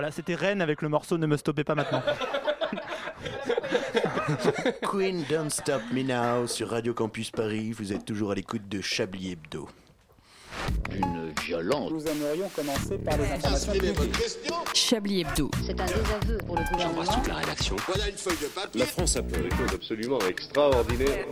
Voilà, 0.08 0.16
c'était 0.16 0.36
Rennes 0.36 0.62
avec 0.62 0.80
le 0.80 0.88
morceau 0.88 1.18
Ne 1.18 1.26
me 1.26 1.36
stoppez 1.36 1.64
pas 1.64 1.74
maintenant. 1.74 2.02
Queen 4.90 5.22
Don't 5.28 5.50
Stop 5.50 5.82
Me 5.92 6.02
Now 6.02 6.46
sur 6.46 6.70
Radio 6.70 6.94
Campus 6.94 7.30
Paris. 7.30 7.72
Vous 7.72 7.92
êtes 7.92 8.06
toujours 8.06 8.30
à 8.30 8.34
l'écoute 8.34 8.66
de 8.70 8.80
Chablis 8.80 9.32
Hebdo. 9.32 9.68
Une 10.92 11.34
violence. 11.44 11.90
Nous 11.90 12.06
aimerions 12.06 12.48
commencer 12.56 12.96
par 12.96 13.18
les 13.18 13.32
informations 13.32 13.72
publiques. 13.72 13.98
Chablis 14.72 15.20
Hebdo. 15.20 15.50
C'est 15.66 15.78
un 15.78 15.84
désaveu 15.84 16.38
pour 16.46 16.56
le 16.56 16.64
gouvernement. 16.72 17.22
la 17.28 17.34
rédaction. 17.34 17.76
Voilà 17.86 18.08
une 18.08 18.16
feuille 18.16 18.38
de 18.40 18.46
papier. 18.46 18.80
La 18.80 18.86
France 18.86 19.14
a 19.16 19.22
fait 19.22 19.42
des 19.42 19.50
choses 19.50 19.74
absolument 19.74 20.20
extraordinaires. 20.26 21.26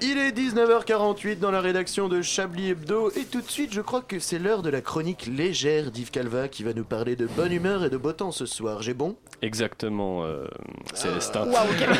Il 0.00 0.16
est 0.16 0.30
19h48 0.30 1.40
dans 1.40 1.50
la 1.50 1.60
rédaction 1.60 2.08
de 2.08 2.22
Chablis 2.22 2.70
Hebdo 2.70 3.10
et 3.16 3.24
tout 3.24 3.40
de 3.40 3.50
suite 3.50 3.72
je 3.72 3.80
crois 3.80 4.00
que 4.00 4.20
c'est 4.20 4.38
l'heure 4.38 4.62
de 4.62 4.70
la 4.70 4.80
chronique 4.80 5.26
légère 5.26 5.90
d'Yves 5.90 6.12
Calva 6.12 6.46
qui 6.46 6.62
va 6.62 6.72
nous 6.72 6.84
parler 6.84 7.16
de 7.16 7.26
bonne 7.26 7.52
humeur 7.52 7.84
et 7.84 7.90
de 7.90 7.96
beau 7.96 8.12
temps 8.12 8.30
ce 8.30 8.46
soir. 8.46 8.80
J'ai 8.80 8.94
bon? 8.94 9.16
Exactement, 9.42 10.24
euh, 10.24 10.46
Célestin. 10.94 11.46
Waouh, 11.48 11.66
quel- 11.78 11.88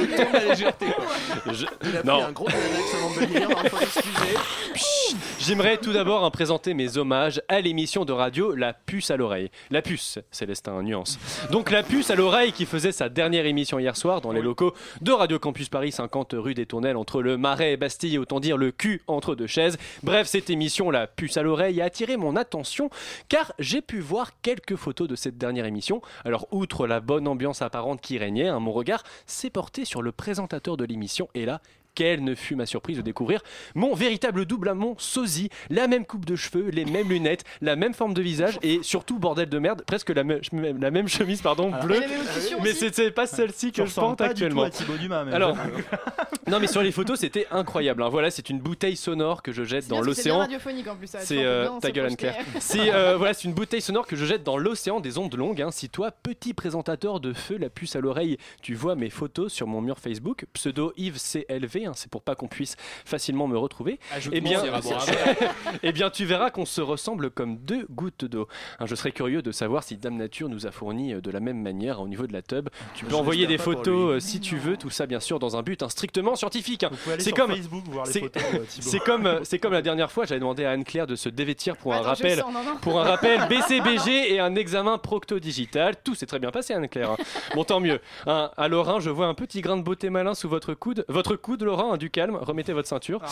Le 0.00 0.16
ton 0.16 0.30
de 0.30 0.32
la 0.32 0.44
légèreté, 0.50 0.86
quoi. 0.86 1.52
Je- 1.52 1.66
Il 1.88 1.96
a 1.96 2.02
Non. 2.02 2.18
pris 2.20 2.22
un 2.28 2.32
gros 2.32 2.46
Xanax 2.46 2.94
avant 2.94 3.10
de 3.10 3.26
venir, 3.26 3.48
hein, 3.50 3.68
faut 3.68 3.78
l'excuser. 3.78 5.16
J'aimerais 5.38 5.78
tout 5.78 5.92
d'abord 5.92 6.24
hein, 6.24 6.30
présenter 6.30 6.72
mes 6.74 6.96
hommages 6.98 7.42
à 7.48 7.60
l'émission 7.60 8.04
de 8.04 8.12
radio 8.12 8.54
La 8.54 8.72
Puce 8.74 9.10
à 9.10 9.16
l'oreille. 9.16 9.50
La 9.70 9.82
Puce, 9.82 10.18
Célestin, 10.30 10.82
nuance. 10.82 11.18
Donc 11.50 11.70
La 11.70 11.82
Puce 11.82 12.10
à 12.10 12.14
l'oreille 12.14 12.52
qui 12.52 12.64
faisait 12.66 12.92
sa 12.92 13.08
dernière 13.08 13.46
émission 13.46 13.78
hier 13.78 13.96
soir 13.96 14.20
dans 14.20 14.32
les 14.32 14.42
locaux 14.42 14.72
de 15.00 15.12
Radio 15.12 15.38
Campus 15.38 15.68
Paris 15.68 15.92
50 15.92 16.34
rue 16.38 16.54
des 16.54 16.66
Entre 16.72 17.20
le 17.20 17.36
Marais 17.36 17.72
et 17.72 17.76
Bastille, 17.76 18.18
autant 18.18 18.38
dire 18.38 18.56
le 18.56 18.70
cul 18.70 19.02
entre 19.08 19.34
deux 19.34 19.48
chaises. 19.48 19.76
Bref, 20.02 20.28
cette 20.28 20.50
émission 20.50 20.90
La 20.90 21.08
Puce 21.08 21.36
à 21.36 21.42
l'oreille 21.42 21.80
a 21.80 21.86
attiré 21.86 22.16
mon 22.16 22.36
attention 22.36 22.90
car 23.28 23.52
j'ai 23.58 23.82
pu 23.82 23.98
voir 23.98 24.40
quelques 24.40 24.76
photos 24.76 25.08
de 25.08 25.16
cette 25.16 25.36
dernière 25.36 25.64
émission. 25.64 26.00
Alors 26.24 26.46
outre 26.52 26.86
la 26.86 27.00
bonne 27.00 27.26
ambiance 27.26 27.60
apparente 27.60 28.00
qui 28.00 28.18
régnait, 28.18 28.48
hein, 28.48 28.60
mon 28.60 28.72
regard 28.72 29.02
s'est 29.26 29.50
porté 29.50 29.84
sur 29.84 30.00
le 30.00 30.12
présentateur 30.12 30.76
de 30.76 30.84
l'émission 30.84 31.28
et 31.34 31.44
là, 31.44 31.60
quelle 31.94 32.22
ne 32.24 32.34
fut 32.34 32.54
ma 32.56 32.66
surprise 32.66 32.96
de 32.96 33.02
découvrir 33.02 33.40
mon 33.74 33.94
véritable 33.94 34.44
double 34.46 34.68
à 34.68 34.74
mon 34.74 34.94
sosie, 34.98 35.50
la 35.70 35.86
même 35.88 36.04
coupe 36.06 36.24
de 36.24 36.36
cheveux, 36.36 36.68
les 36.70 36.84
mêmes 36.84 37.08
lunettes, 37.08 37.44
la 37.60 37.76
même 37.76 37.94
forme 37.94 38.14
de 38.14 38.22
visage 38.22 38.58
et 38.62 38.80
surtout 38.82 39.18
bordel 39.18 39.48
de 39.48 39.58
merde, 39.58 39.82
presque 39.86 40.10
la, 40.10 40.24
me- 40.24 40.40
la 40.80 40.90
même 40.90 41.08
chemise 41.08 41.42
pardon 41.42 41.70
bleue. 41.82 41.94
La 42.00 42.00
même 42.06 42.12
élocution 42.12 42.58
Mais 42.62 42.72
c'est 42.72 43.10
pas 43.10 43.26
celle-ci 43.26 43.72
que 43.72 43.84
je 43.84 43.94
porte 43.94 44.18
pas 44.18 44.28
du 44.28 44.34
tout 44.34 44.44
actuellement. 44.44 44.62
à 44.64 44.70
Thibaut 44.70 44.96
Dumas, 44.96 45.24
mais- 45.24 45.32
Alors, 45.34 45.56
non 46.48 46.58
mais 46.60 46.66
sur 46.66 46.82
les 46.82 46.92
photos 46.92 47.18
c'était 47.20 47.46
incroyable. 47.50 48.02
hein. 48.02 48.08
Voilà, 48.08 48.30
c'est 48.30 48.50
une 48.50 48.60
bouteille 48.60 48.96
sonore 48.96 49.42
que 49.42 49.52
je 49.52 49.64
jette 49.64 49.88
dans 49.88 50.00
l'océan. 50.00 50.38
radiophonique 50.38 50.86
en 50.88 50.96
plus, 50.96 51.06
ça, 51.06 51.20
tu 51.20 51.26
C'est 51.26 51.44
euh, 51.44 51.62
bien 51.68 51.78
ta 51.80 51.90
gueule. 51.90 52.06
Anne-Claire. 52.06 52.36
C'est 52.60 52.92
euh, 52.92 53.16
voilà, 53.16 53.34
c'est 53.34 53.44
une 53.44 53.54
bouteille 53.54 53.80
sonore 53.82 54.06
que 54.06 54.16
je 54.16 54.24
jette 54.24 54.42
dans 54.42 54.56
l'océan 54.56 55.00
des 55.00 55.18
ondes 55.18 55.34
longues. 55.36 55.62
hein. 55.62 55.70
Si 55.70 55.88
toi, 55.88 56.10
petit 56.10 56.54
présentateur 56.54 57.20
de 57.20 57.32
feu, 57.32 57.56
la 57.58 57.70
puce 57.70 57.96
à 57.96 58.00
l'oreille, 58.00 58.36
tu 58.62 58.74
vois 58.74 58.94
mes 58.94 59.10
photos 59.10 59.52
sur 59.52 59.66
mon 59.66 59.80
mur 59.80 59.98
Facebook, 59.98 60.46
pseudo 60.52 60.92
Yves 60.96 61.18
CLV, 61.18 61.79
hein, 61.86 61.92
c'est 61.94 62.10
pour 62.10 62.22
pas 62.22 62.34
qu'on 62.34 62.48
puisse 62.48 62.76
facilement 63.04 63.46
me 63.48 63.56
retrouver. 63.58 63.98
Eh 64.32 64.40
bien, 64.40 64.62
eh 65.82 65.92
bien, 65.92 66.10
tu 66.10 66.24
verras 66.24 66.50
qu'on 66.50 66.64
se 66.66 66.80
ressemble 66.80 67.30
comme 67.30 67.56
deux 67.58 67.86
gouttes 67.90 68.24
d'eau. 68.24 68.48
Hein, 68.78 68.86
je 68.86 68.94
serais 68.94 69.12
curieux 69.12 69.42
de 69.42 69.52
savoir 69.52 69.82
si 69.82 69.96
Dame 69.96 70.16
Nature 70.16 70.48
nous 70.48 70.66
a 70.66 70.70
fourni 70.70 71.14
euh, 71.14 71.20
de 71.20 71.30
la 71.30 71.40
même 71.40 71.60
manière 71.60 72.00
au 72.00 72.08
niveau 72.08 72.26
de 72.26 72.32
la 72.32 72.42
tub. 72.42 72.68
Tu 72.94 73.04
peux 73.04 73.10
Je 73.12 73.16
envoyer 73.16 73.46
des 73.46 73.58
photos 73.58 74.16
euh, 74.16 74.20
si 74.20 74.40
tu 74.40 74.56
veux, 74.56 74.76
tout 74.76 74.90
ça 74.90 75.06
bien 75.06 75.20
sûr 75.20 75.38
dans 75.38 75.56
un 75.56 75.62
but 75.62 75.82
hein, 75.82 75.88
strictement 75.88 76.36
scientifique. 76.36 76.84
hein. 76.84 76.90
aller 77.08 77.22
C'est 77.22 77.32
comme 77.32 77.50
Facebook 77.50 77.84
voir 77.88 78.06
les 78.06 78.12
c'est- 78.12 78.36
euh. 78.36 78.64
C'est 78.68 79.00
comme 79.00 79.26
euh, 79.26 79.40
c'est 79.44 79.58
comme 79.58 79.72
la 79.72 79.82
dernière 79.82 80.10
fois, 80.10 80.24
j'avais 80.26 80.40
demandé 80.40 80.64
à 80.64 80.70
Anne 80.72 80.84
Claire 80.84 81.06
de 81.06 81.16
se 81.16 81.28
dévêtir 81.28 81.76
pour 81.76 81.92
un 81.94 81.98
Attends, 81.98 82.08
rappel 82.10 82.38
sens, 82.38 82.52
non, 82.52 82.62
non. 82.64 82.76
pour 82.80 83.00
un 83.00 83.04
rappel 83.04 83.40
BCBG 83.48 84.32
et 84.34 84.40
un 84.40 84.54
examen 84.54 84.98
procto 84.98 85.38
digital. 85.38 85.96
Tout 86.02 86.14
s'est 86.14 86.26
très 86.26 86.38
bien 86.38 86.50
passé 86.50 86.74
Anne 86.74 86.88
Claire. 86.88 87.12
hein. 87.12 87.16
Bon 87.54 87.64
tant 87.64 87.80
mieux. 87.80 88.00
Hein, 88.26 88.50
à 88.56 88.68
Laurent, 88.68 89.00
je 89.00 89.10
vois 89.10 89.26
un 89.26 89.34
petit 89.34 89.60
grain 89.60 89.76
de 89.76 89.82
beauté 89.82 90.10
malin 90.10 90.34
sous 90.34 90.48
votre 90.48 90.74
coude. 90.74 91.04
Votre 91.08 91.36
coude 91.36 91.62
Laurent, 91.70 91.92
hein, 91.92 91.96
du 91.98 92.10
calme, 92.10 92.34
remettez 92.34 92.72
votre 92.72 92.88
ceinture. 92.88 93.22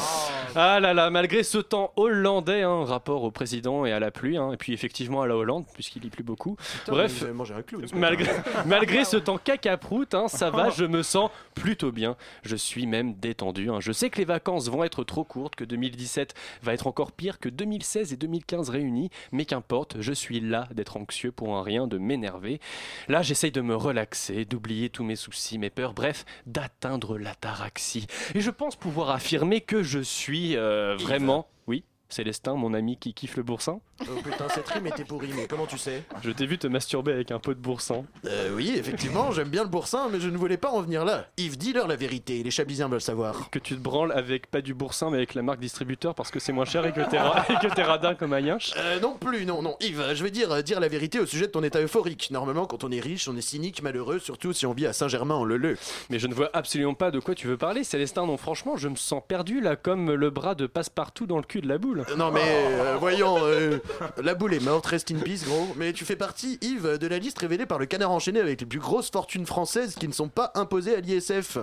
Ah 0.54 0.78
là 0.78 0.94
là, 0.94 1.10
malgré 1.10 1.42
ce 1.42 1.58
temps 1.58 1.92
hollandais, 1.96 2.62
hein, 2.62 2.84
rapport 2.84 3.24
au 3.24 3.32
président 3.32 3.84
et 3.84 3.90
à 3.90 3.98
la 3.98 4.12
pluie, 4.12 4.36
hein, 4.36 4.52
et 4.52 4.56
puis 4.56 4.72
effectivement 4.72 5.22
à 5.22 5.26
la 5.26 5.36
Hollande, 5.36 5.64
puisqu'il 5.74 6.04
y 6.04 6.08
pleut 6.08 6.22
beaucoup. 6.22 6.56
Putain, 6.78 6.92
Bref, 6.92 7.24
un 7.24 7.98
malgré, 7.98 8.30
malgré 8.66 9.04
ce 9.04 9.16
temps 9.16 9.38
cacaproute, 9.44 10.14
ça 10.28 10.50
va, 10.50 10.70
je 10.70 10.84
me 10.84 11.02
sens 11.02 11.30
plutôt 11.54 11.90
bien. 11.90 12.16
Je 12.44 12.54
suis 12.54 12.86
même 12.86 13.14
détendu. 13.14 13.68
Je 13.80 13.90
sais 13.90 14.08
que 14.08 14.18
les 14.18 14.24
vacances 14.24 14.68
vont 14.68 14.84
être 14.84 15.02
trop 15.02 15.24
courtes, 15.24 15.56
que 15.56 15.64
2017 15.64 16.34
va 16.62 16.74
être 16.74 16.86
encore 16.86 17.10
pire 17.10 17.40
que 17.40 17.48
2016 17.48 18.12
et 18.12 18.16
2015 18.16 18.70
réunis, 18.70 19.10
mais 19.32 19.46
qu'importe, 19.46 19.96
je 20.00 20.12
suis 20.12 20.38
là 20.38 20.68
d'être 20.72 20.96
anxieux 20.96 21.32
pour 21.32 21.56
un 21.56 21.62
rien, 21.64 21.88
de 21.88 21.98
m'énerver. 21.98 22.60
Là, 23.08 23.22
j'essaye 23.22 23.50
de 23.50 23.60
me 23.60 23.74
relaxer, 23.74 24.44
d'oublier 24.44 24.90
tous 24.90 25.02
mes 25.02 25.16
soucis, 25.16 25.58
mes 25.58 25.70
peurs, 25.70 25.92
bref, 25.92 26.24
d'atteindre 26.46 27.18
l'ataraxie. 27.18 28.06
Et 28.34 28.40
je 28.40 28.50
pense 28.50 28.76
pouvoir 28.76 29.10
affirmer 29.10 29.60
que 29.60 29.82
je 29.82 29.98
suis 30.00 30.56
euh, 30.56 30.96
vraiment... 30.96 31.48
Oui 31.66 31.84
Célestin, 32.12 32.54
mon 32.54 32.72
ami 32.72 32.96
qui 32.96 33.12
kiffe 33.12 33.36
le 33.36 33.42
boursin 33.42 33.80
Oh 34.02 34.14
putain, 34.24 34.48
cette 34.48 34.68
rime 34.68 34.86
était 34.86 35.04
pourrie, 35.04 35.30
mais 35.36 35.46
comment 35.46 35.66
tu 35.66 35.76
sais? 35.76 36.04
Je 36.22 36.30
t'ai 36.30 36.46
vu 36.46 36.56
te 36.56 36.66
masturber 36.68 37.12
avec 37.12 37.30
un 37.32 37.38
pot 37.38 37.52
de 37.52 37.58
boursin. 37.58 38.04
Euh, 38.26 38.50
oui, 38.54 38.72
effectivement, 38.76 39.30
j'aime 39.32 39.48
bien 39.48 39.62
le 39.64 39.68
boursin, 39.68 40.08
mais 40.10 40.18
je 40.20 40.28
ne 40.30 40.36
voulais 40.38 40.56
pas 40.56 40.70
en 40.70 40.80
venir 40.80 41.04
là. 41.04 41.26
Yves, 41.36 41.58
dis-leur 41.58 41.86
la 41.88 41.96
vérité, 41.96 42.42
les 42.42 42.50
chablisiens 42.50 42.88
veulent 42.88 43.00
savoir. 43.02 43.50
Que 43.50 43.58
tu 43.58 43.74
te 43.74 43.80
branles 43.80 44.12
avec 44.12 44.46
pas 44.50 44.62
du 44.62 44.72
boursin, 44.72 45.10
mais 45.10 45.16
avec 45.18 45.34
la 45.34 45.42
marque 45.42 45.58
distributeur 45.60 46.14
parce 46.14 46.30
que 46.30 46.38
c'est 46.38 46.52
moins 46.52 46.64
cher 46.64 46.86
et 46.86 46.92
que 46.92 47.00
t'es 47.10 47.18
ra- 47.18 47.44
et 47.50 47.54
que 47.66 47.74
t'es 47.74 47.82
radin 47.82 48.14
comme 48.14 48.32
un 48.32 48.40
yinche 48.40 48.72
Euh, 48.78 49.00
non 49.00 49.14
plus, 49.14 49.44
non, 49.44 49.60
non. 49.60 49.76
Yves, 49.80 50.14
je 50.14 50.22
vais 50.24 50.30
dire, 50.30 50.50
euh, 50.52 50.62
dire 50.62 50.80
la 50.80 50.88
vérité 50.88 51.18
au 51.20 51.26
sujet 51.26 51.46
de 51.48 51.52
ton 51.52 51.62
état 51.64 51.80
euphorique. 51.82 52.28
Normalement, 52.30 52.64
quand 52.66 52.84
on 52.84 52.90
est 52.92 53.00
riche, 53.00 53.28
on 53.28 53.36
est 53.36 53.40
cynique, 53.42 53.82
malheureux, 53.82 54.18
surtout 54.20 54.52
si 54.54 54.64
on 54.64 54.72
vit 54.72 54.86
à 54.86 54.92
Saint-Germain-en-Leleu. 54.94 55.76
Mais 56.08 56.18
je 56.20 56.26
ne 56.28 56.34
vois 56.34 56.48
absolument 56.54 56.94
pas 56.94 57.10
de 57.10 57.18
quoi 57.20 57.34
tu 57.34 57.48
veux 57.48 57.58
parler, 57.58 57.84
Célestin. 57.84 58.24
Non, 58.26 58.36
franchement, 58.38 58.76
je 58.76 58.88
me 58.88 58.96
sens 58.96 59.22
perdu 59.26 59.60
là, 59.60 59.76
comme 59.76 60.12
le 60.14 60.30
bras 60.30 60.54
de 60.54 60.66
passe-partout 60.66 61.26
dans 61.26 61.36
le 61.36 61.42
cul 61.42 61.60
de 61.60 61.68
la 61.68 61.78
boule. 61.78 61.97
Euh, 62.00 62.16
Non 62.16 62.30
mais, 62.30 62.40
euh, 62.44 62.96
voyons, 62.98 63.38
euh, 63.42 63.78
la 64.22 64.34
boule 64.34 64.54
est 64.54 64.62
morte, 64.64 64.86
rest 64.86 65.10
in 65.10 65.18
peace, 65.18 65.44
gros. 65.44 65.68
Mais 65.76 65.92
tu 65.92 66.04
fais 66.04 66.16
partie, 66.16 66.58
Yves, 66.62 66.98
de 66.98 67.06
la 67.06 67.18
liste 67.18 67.38
révélée 67.38 67.66
par 67.66 67.78
le 67.78 67.86
canard 67.86 68.10
enchaîné 68.10 68.40
avec 68.40 68.60
les 68.60 68.66
plus 68.66 68.78
grosses 68.80 69.10
fortunes 69.10 69.46
françaises 69.46 69.94
qui 69.94 70.08
ne 70.08 70.12
sont 70.12 70.28
pas 70.28 70.52
imposées 70.54 70.94
à 70.96 71.00
l'ISF. 71.00 71.58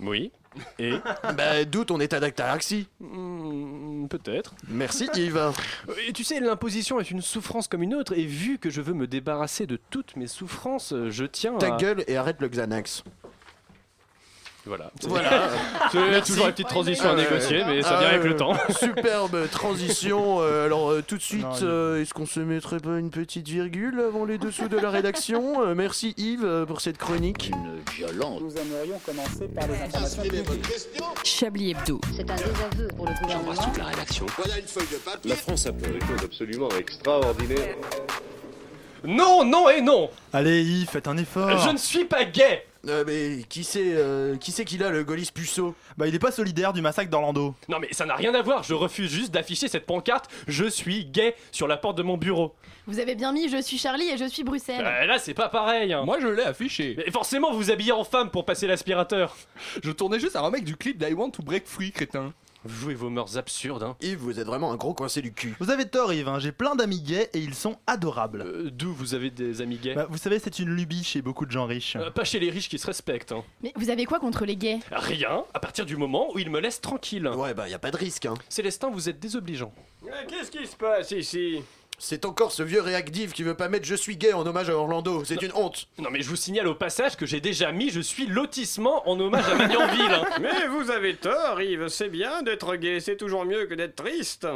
Oui. 0.00 0.30
Et 0.78 0.92
Bah, 1.36 1.64
d'où 1.64 1.84
ton 1.84 2.00
état 2.00 2.18
d'actaraxie 2.20 2.86
Hmm, 3.00 4.06
Peut-être. 4.08 4.54
Merci, 4.68 5.08
Yves. 5.14 5.52
Et 6.08 6.12
tu 6.12 6.22
sais, 6.24 6.38
l'imposition 6.40 7.00
est 7.00 7.10
une 7.10 7.20
souffrance 7.22 7.66
comme 7.68 7.82
une 7.82 7.94
autre, 7.94 8.12
et 8.16 8.24
vu 8.24 8.58
que 8.58 8.70
je 8.70 8.80
veux 8.80 8.94
me 8.94 9.06
débarrasser 9.06 9.66
de 9.66 9.78
toutes 9.90 10.16
mes 10.16 10.26
souffrances, 10.28 10.92
euh, 10.92 11.10
je 11.10 11.24
tiens 11.24 11.54
Ta 11.58 11.74
à... 11.74 11.76
gueule 11.76 12.04
et 12.06 12.16
arrête 12.16 12.40
le 12.40 12.48
Xanax. 12.48 13.04
Voilà. 14.66 14.90
Voilà. 15.02 15.48
C'est 15.92 16.22
toujours 16.26 16.46
une 16.46 16.52
petite 16.52 16.68
transition 16.68 17.10
à 17.10 17.14
négocier, 17.14 17.62
mais 17.66 17.82
ça 17.82 17.98
vient 17.98 18.08
euh, 18.08 18.10
avec 18.10 18.24
le 18.24 18.36
temps. 18.36 18.54
Superbe 18.78 19.48
transition. 19.50 20.38
Euh, 20.40 20.66
alors 20.66 20.90
euh, 20.90 21.02
tout 21.06 21.16
de 21.16 21.22
suite, 21.22 21.44
euh, 21.62 22.00
est-ce 22.02 22.12
qu'on 22.12 22.26
se 22.26 22.40
mettrait 22.40 22.80
pas 22.80 22.98
une 22.98 23.10
petite 23.10 23.46
virgule 23.48 24.00
avant 24.00 24.24
les 24.24 24.38
dessous 24.38 24.68
de 24.68 24.76
la 24.76 24.90
rédaction? 24.90 25.62
Euh, 25.64 25.74
Merci 25.74 26.14
Yves 26.16 26.64
pour 26.66 26.80
cette 26.80 26.98
chronique. 26.98 27.50
Une 27.52 27.80
violence. 27.94 28.40
Nous 28.40 28.52
aimerions 28.56 28.98
commencer 29.04 29.48
par 29.54 29.66
les 29.68 29.74
informations. 29.82 30.22
Chablis 31.24 31.70
Hebdo. 31.70 32.00
C'est 32.16 32.30
un 32.30 32.34
désaveu 32.34 32.88
pour 32.96 33.06
le 33.06 33.12
gouvernement. 33.22 33.52
la 33.78 33.84
rédaction. 33.84 34.26
Voilà 34.36 34.58
une 34.58 34.66
feuille 34.66 34.88
de 34.92 34.96
papier. 34.96 35.30
La 35.30 35.36
France 35.36 35.66
a 35.66 35.72
fait 35.72 35.92
des 35.92 36.00
choses 36.00 36.24
absolument 36.24 36.68
extraordinaires. 36.78 37.76
Non, 39.04 39.44
non 39.44 39.68
et 39.68 39.80
non 39.82 40.10
Allez 40.32 40.62
Yves, 40.62 40.88
faites 40.90 41.06
un 41.06 41.16
effort. 41.16 41.56
Je 41.58 41.70
ne 41.70 41.76
suis 41.76 42.04
pas 42.04 42.24
gay 42.24 42.66
Euh, 42.88 43.04
mais 43.06 43.42
qui 43.48 43.64
c'est 43.64 43.94
euh, 43.94 44.36
qui 44.36 44.52
c'est 44.52 44.64
qu'il 44.64 44.82
a 44.84 44.90
le 44.90 45.02
Golis 45.02 45.30
puceau? 45.34 45.74
Bah 45.96 46.06
il 46.06 46.14
est 46.14 46.20
pas 46.20 46.30
solidaire 46.30 46.72
du 46.72 46.80
massacre 46.82 47.10
d'Orlando. 47.10 47.54
Non 47.68 47.78
mais 47.80 47.88
ça 47.92 48.06
n'a 48.06 48.14
rien 48.14 48.34
à 48.34 48.42
voir, 48.42 48.62
je 48.62 48.74
refuse 48.74 49.10
juste 49.10 49.32
d'afficher 49.32 49.68
cette 49.68 49.86
pancarte 49.86 50.30
«Je 50.48 50.64
suis 50.64 51.04
gay» 51.04 51.34
sur 51.52 51.66
la 51.66 51.76
porte 51.76 51.98
de 51.98 52.02
mon 52.02 52.16
bureau. 52.16 52.54
Vous 52.86 53.00
avez 53.00 53.14
bien 53.14 53.32
mis 53.32 53.48
Je 53.48 53.60
suis 53.60 53.78
Charlie 53.78 54.08
et 54.08 54.16
je 54.16 54.28
suis 54.28 54.44
Bruxelles. 54.44 54.86
Euh, 54.86 55.06
là 55.06 55.18
c'est 55.18 55.34
pas 55.34 55.48
pareil 55.48 55.92
hein. 55.92 56.04
Moi 56.04 56.18
je 56.20 56.28
l'ai 56.28 56.44
affiché. 56.44 56.94
Mais 56.96 57.10
forcément 57.10 57.50
vous 57.52 57.58
vous 57.58 57.70
habillez 57.70 57.92
en 57.92 58.04
femme 58.04 58.30
pour 58.30 58.44
passer 58.44 58.66
l'aspirateur. 58.66 59.36
Je 59.82 59.90
tournais 59.90 60.20
juste 60.20 60.36
un 60.36 60.42
remake 60.42 60.64
du 60.64 60.76
clip 60.76 60.96
d'I 60.96 61.12
Want 61.12 61.30
to 61.30 61.42
Break 61.42 61.66
Free, 61.66 61.90
crétin. 61.90 62.32
Vous 62.66 62.74
jouez 62.82 62.94
vos 62.94 63.10
mœurs 63.10 63.36
absurdes 63.36 63.82
hein. 63.82 63.96
Yves, 64.00 64.18
vous 64.18 64.40
êtes 64.40 64.46
vraiment 64.46 64.72
un 64.72 64.76
gros 64.76 64.92
coincé 64.94 65.22
du 65.22 65.32
cul. 65.32 65.54
Vous 65.60 65.70
avez 65.70 65.86
tort 65.86 66.12
Yves, 66.12 66.28
hein, 66.28 66.38
j'ai 66.38 66.52
plein 66.52 66.74
d'amis 66.76 67.00
gays 67.00 67.30
et 67.32 67.38
ils 67.38 67.54
sont 67.54 67.76
adorables. 67.86 68.42
Euh, 68.42 68.70
D'où 68.72 68.92
vous 68.92 69.14
avez 69.14 69.30
des 69.30 69.60
amis 69.62 69.76
gays? 69.78 69.94
Bah, 69.94 70.06
vous 70.10 70.18
savez, 70.18 70.38
c'est 70.38 70.58
une 70.58 70.70
lubie 70.70 71.04
chez 71.04 71.22
beaucoup 71.22 71.46
de 71.46 71.50
gens 71.52 71.66
riches. 71.66 71.96
Euh, 71.96 72.10
Pas 72.10 72.24
chez 72.24 72.38
les 72.40 72.50
riches 72.50 72.68
qui 72.68 72.78
se 72.78 72.86
respectent. 72.86 73.32
hein. 73.32 73.44
Mais 73.62 73.72
vous 73.76 73.90
avez 73.90 74.04
quoi 74.04 74.18
contre 74.18 74.44
les 74.44 74.56
gays? 74.56 74.80
Rien, 74.90 75.44
à 75.54 75.60
partir 75.60 75.86
du 75.86 75.96
moment 75.96 76.32
où 76.34 76.38
ils 76.38 76.50
me 76.50 76.60
laissent 76.60 76.80
tranquille. 76.80 77.26
Ouais, 77.28 77.54
bah 77.54 77.68
y 77.68 77.74
a 77.74 77.78
pas 77.78 77.90
de 77.90 77.96
risque, 77.96 78.26
hein. 78.26 78.34
Célestin, 78.48 78.90
vous 78.90 79.08
êtes 79.08 79.20
désobligeant. 79.20 79.72
Qu'est-ce 80.28 80.50
qui 80.50 80.66
se 80.66 80.76
passe 80.76 81.10
ici? 81.12 81.62
C'est 81.98 82.24
encore 82.26 82.52
ce 82.52 82.62
vieux 82.62 82.82
réactif 82.82 83.32
qui 83.32 83.42
veut 83.42 83.54
pas 83.54 83.68
mettre 83.68 83.86
Je 83.86 83.94
suis 83.94 84.16
gay 84.16 84.32
en 84.34 84.46
hommage 84.46 84.68
à 84.68 84.76
Orlando. 84.76 85.24
C'est 85.24 85.40
une 85.42 85.52
honte. 85.54 85.88
Non 85.98 86.10
mais 86.10 86.20
je 86.22 86.28
vous 86.28 86.36
signale 86.36 86.66
au 86.68 86.74
passage 86.74 87.16
que 87.16 87.24
j'ai 87.26 87.40
déjà 87.40 87.72
mis 87.72 87.88
Je 87.90 88.00
suis 88.00 88.26
lotissement 88.26 89.08
en 89.08 89.18
hommage 89.18 89.48
à 89.48 89.54
Magnanville. 89.54 90.12
hein. 90.12 90.24
Mais 90.40 90.66
vous 90.68 90.90
avez 90.90 91.16
tort, 91.16 91.60
Yves. 91.60 91.88
C'est 91.88 92.08
bien 92.10 92.42
d'être 92.42 92.76
gay, 92.76 93.00
c'est 93.00 93.16
toujours 93.16 93.44
mieux 93.46 93.64
que 93.66 93.74
d'être 93.74 93.96
triste. 93.96 94.46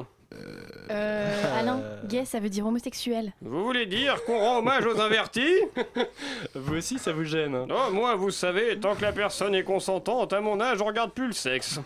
Euh, 0.91 1.59
Alain, 1.59 1.83
gay, 2.05 2.25
ça 2.25 2.39
veut 2.41 2.49
dire 2.51 2.65
homosexuel. 2.67 3.33
Vous 3.43 3.65
voulez 3.65 3.87
dire 3.87 4.23
qu'on 4.25 4.39
rend 4.39 4.59
hommage 4.59 4.85
aux 4.87 5.01
invertis? 5.01 5.57
Vous 6.55 6.77
aussi, 6.77 6.99
ça 7.01 7.13
vous 7.13 7.25
gêne 7.25 7.55
hein 7.57 7.67
Non, 7.69 7.91
moi, 7.91 8.15
vous 8.15 8.31
savez, 8.31 8.79
tant 8.79 8.95
que 8.95 9.03
la 9.03 9.13
personne 9.13 9.55
est 9.57 9.65
consentante, 9.65 10.33
à 10.33 10.41
mon 10.41 10.61
âge, 10.61 10.81
on 10.83 10.85
regarde 10.85 11.13
plus 11.13 11.27
le 11.27 11.33
sexe. 11.33 11.81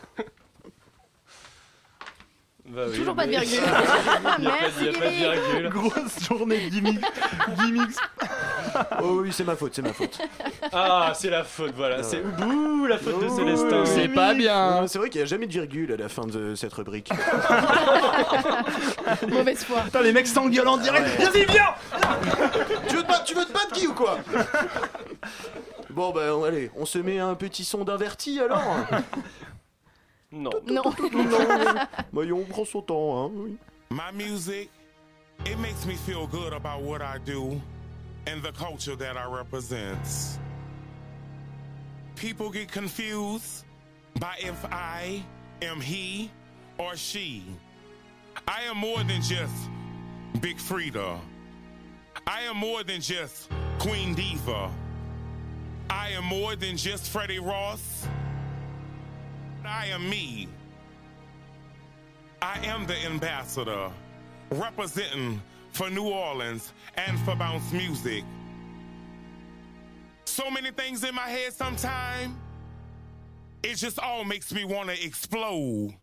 Bah 2.67 2.85
oui, 2.89 2.97
Toujours 2.99 3.15
pas 3.15 3.27
de 3.27 3.31
virgule. 3.31 3.61
A 3.63 4.21
pas 4.21 4.39
pas 4.39 4.41
de 4.41 5.09
virgule. 5.11 5.69
Grosse 5.69 6.25
journée 6.27 6.65
de 6.65 6.71
gimmick. 6.71 7.01
gimmicks. 7.59 7.97
Oh 9.01 9.21
oui, 9.21 9.31
c'est 9.33 9.45
ma 9.45 9.55
faute, 9.55 9.73
c'est 9.73 9.83
ma 9.83 9.93
faute. 9.93 10.19
Ah, 10.73 11.13
c'est 11.15 11.31
la 11.31 11.45
faute, 11.45 11.75
voilà. 11.77 12.03
C'est 12.03 12.25
Ouh, 12.25 12.87
la 12.87 12.99
faute 12.99 13.23
de 13.23 13.29
Célestin. 13.29 13.85
oui. 13.85 14.09
bien. 14.39 14.81
Non, 14.81 14.87
C'est 14.89 14.99
vrai 14.99 15.11
qu'il 15.11 15.21
n'y 15.21 15.23
a 15.23 15.27
jamais 15.27 15.47
de 15.47 15.53
virgule 15.53 15.93
à 15.93 15.97
la 15.97 16.09
fin 16.09 16.27
de 16.27 16.57
cette 16.57 16.73
rubrique. 16.73 17.13
Mauvaise 19.29 19.63
foi. 19.63 19.83
Putain, 19.83 20.03
les 20.03 20.13
mecs 20.13 20.27
s'engueulent 20.27 20.67
en 20.67 20.79
direct. 20.79 21.07
Vas-y, 21.21 21.45
viens 21.45 21.75
tu, 22.89 22.97
veux 22.97 23.03
te 23.03 23.07
battre, 23.07 23.25
tu 23.25 23.35
veux 23.35 23.45
te 23.45 23.53
battre 23.53 23.73
qui 23.73 23.87
ou 23.87 23.95
quoi? 23.95 24.19
Bon 25.91 26.11
bah 26.11 26.23
allez, 26.45 26.73
on 26.77 26.87
se 26.87 26.99
met 26.99 27.21
un 27.21 27.37
petit 27.37 27.65
son 27.65 27.85
d'inverti 27.85 28.41
alors 28.41 28.65
Non. 30.35 30.51
Non. 30.67 30.83
Voyons, 32.13 32.41
on 32.41 32.45
prend 32.45 32.65
son 32.67 32.83
temps, 32.83 33.27
hein. 33.27 33.31
oui. 33.35 33.57
My 33.91 34.11
music, 34.11 34.69
it 35.47 35.59
makes 35.59 35.87
me 35.87 35.95
feel 35.95 36.27
good 36.27 36.53
about 36.53 36.83
what 36.83 37.01
I 37.01 37.19
do 37.19 37.61
and 38.27 38.43
the 38.43 38.53
culture 38.53 38.97
that 38.97 39.17
I 39.17 39.27
represent. 39.27 39.99
People 42.17 42.51
get 42.51 42.71
confused 42.73 43.65
by 44.19 44.35
if 44.41 44.65
I 44.67 45.23
am 45.63 45.81
he 45.81 46.31
or 46.79 46.97
she. 46.97 47.45
I 48.49 48.63
am 48.63 48.79
more 48.79 48.99
than 49.05 49.23
just 49.23 49.71
Big 50.41 50.59
Frida. 50.59 51.21
I 52.27 52.43
am 52.43 52.57
more 52.57 52.83
than 52.83 53.01
just 53.01 53.51
Queen 53.79 54.15
Diva. 54.15 54.71
I 55.91 56.11
am 56.11 56.25
more 56.25 56.57
than 56.57 56.77
just 56.77 57.11
Freddie 57.11 57.39
Ross. 57.39 58.07
I 59.67 59.87
am 59.87 60.09
me. 60.09 60.49
I 62.43 62.59
am 62.67 62.87
the 62.87 62.97
ambassador 63.07 63.91
representing 64.51 65.41
for 65.73 65.89
New 65.91 66.09
Orleans 66.09 66.73
and 66.97 67.19
for 67.21 67.35
bounce 67.35 67.73
music. 67.73 68.25
So 70.27 70.51
many 70.51 70.71
things 70.71 71.05
in 71.05 71.15
my 71.15 71.29
head 71.29 71.53
sometimes, 71.53 72.35
it 73.63 73.77
just 73.77 73.99
all 73.99 74.25
makes 74.25 74.53
me 74.53 74.65
want 74.65 74.91
to 74.91 75.05
explode. 75.05 75.95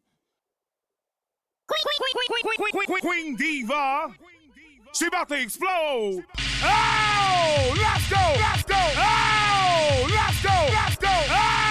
Queen 3.01 3.35
Diva, 3.35 4.13
she 4.93 5.05
about 5.05 5.29
to 5.29 5.41
explode. 5.41 6.23
Oh, 6.63 7.73
let's 7.77 8.09
go, 8.09 8.35
let's 8.39 8.63
go. 8.63 8.75
Oh, 8.75 10.07
let's 10.09 10.43
go, 10.43 10.49
let's 10.49 10.95
go. 10.97 11.07
Oh, 11.07 11.27
let's 11.29 11.55
go, 11.55 11.59
let's 11.59 11.70